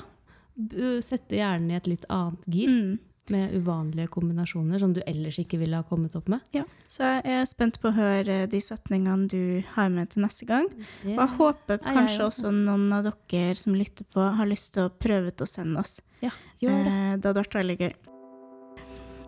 Sette 1.03 1.35
hjernen 1.35 1.71
i 1.71 1.75
et 1.75 1.87
litt 1.87 2.05
annet 2.09 2.45
gir, 2.47 2.69
Mm. 2.69 2.99
med 3.27 3.53
uvanlige 3.57 4.07
kombinasjoner 4.13 4.77
som 4.79 4.93
du 4.93 5.01
ellers 5.07 5.39
ikke 5.39 5.57
ville 5.57 5.75
ha 5.75 5.81
kommet 5.83 6.15
opp 6.15 6.27
med. 6.29 6.41
Ja. 6.53 6.63
Så 6.85 7.01
jeg 7.01 7.25
er 7.25 7.45
spent 7.45 7.79
på 7.81 7.89
å 7.89 7.95
høre 7.95 8.47
de 8.47 8.59
setningene 8.61 9.27
du 9.27 9.63
har 9.73 9.89
med 9.89 10.11
til 10.11 10.21
neste 10.21 10.45
gang. 10.45 10.67
Det, 11.01 11.17
Og 11.17 11.27
jeg 11.27 11.37
håper 11.39 11.77
kanskje 11.79 12.19
jeg 12.19 12.27
også. 12.27 12.51
noen 12.53 12.93
av 12.93 13.03
dere 13.29 13.55
som 13.55 13.73
lytter 13.73 14.05
på, 14.13 14.21
har 14.37 14.45
lyst 14.45 14.73
til 14.75 14.87
å 14.87 14.93
prøve 14.93 15.31
å 15.31 15.47
sende 15.47 15.79
oss. 15.79 16.01
ja, 16.21 16.29
gjør 16.61 16.83
det. 16.85 16.91
Eh, 16.93 17.15
det 17.17 17.25
hadde 17.25 17.43
vært 17.43 17.57
veldig 17.59 17.77
gøy. 17.79 17.93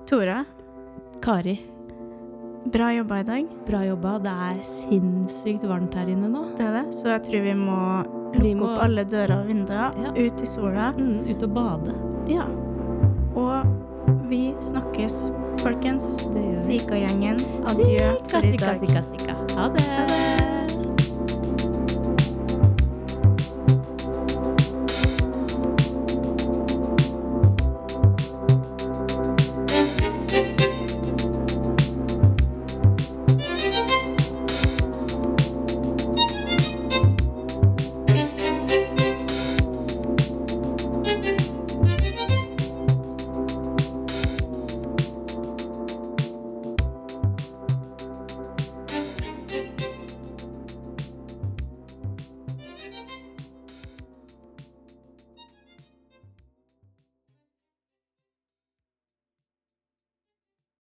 Tora, 0.06 0.46
Kari, 1.22 1.60
bra 2.72 2.90
jobba 2.94 3.20
i 3.20 3.24
dag. 3.24 3.46
bra 3.68 3.82
jobba. 3.86 4.18
Det 4.24 4.32
er 4.32 4.62
sinnssykt 4.64 5.64
varmt 5.70 5.94
her 5.96 6.08
inne 6.12 6.30
nå. 6.32 6.46
Det 6.58 6.66
er 6.66 6.74
det. 6.84 6.86
Så 6.96 7.08
jeg 7.14 7.24
tror 7.28 7.42
vi 7.44 7.54
må 7.54 7.80
lukke 8.34 8.42
Vi 8.44 8.54
må- 8.56 8.66
opp 8.76 8.84
alle 8.84 9.04
dører 9.06 9.40
og 9.42 9.48
vinduer, 9.48 9.92
Ja. 10.04 10.12
ut 10.12 10.42
i 10.42 10.46
sola. 10.46 10.94
Mm, 10.98 11.30
ut 11.30 11.44
og 11.44 11.54
bade. 11.54 11.94
Ja. 12.28 12.44
Og 13.36 13.66
vi 14.30 14.54
snakkes, 14.62 15.32
folkens. 15.62 16.18
Sika-gjengen, 16.58 17.38
adjø 17.66 18.18
for 18.28 18.38
i 18.40 18.52
Sika, 18.52 18.80
sika, 18.80 19.04
sika. 19.04 19.34
Ha 19.56 19.70
det. 19.70 19.82
Ha 19.82 20.06
det. 20.08 20.37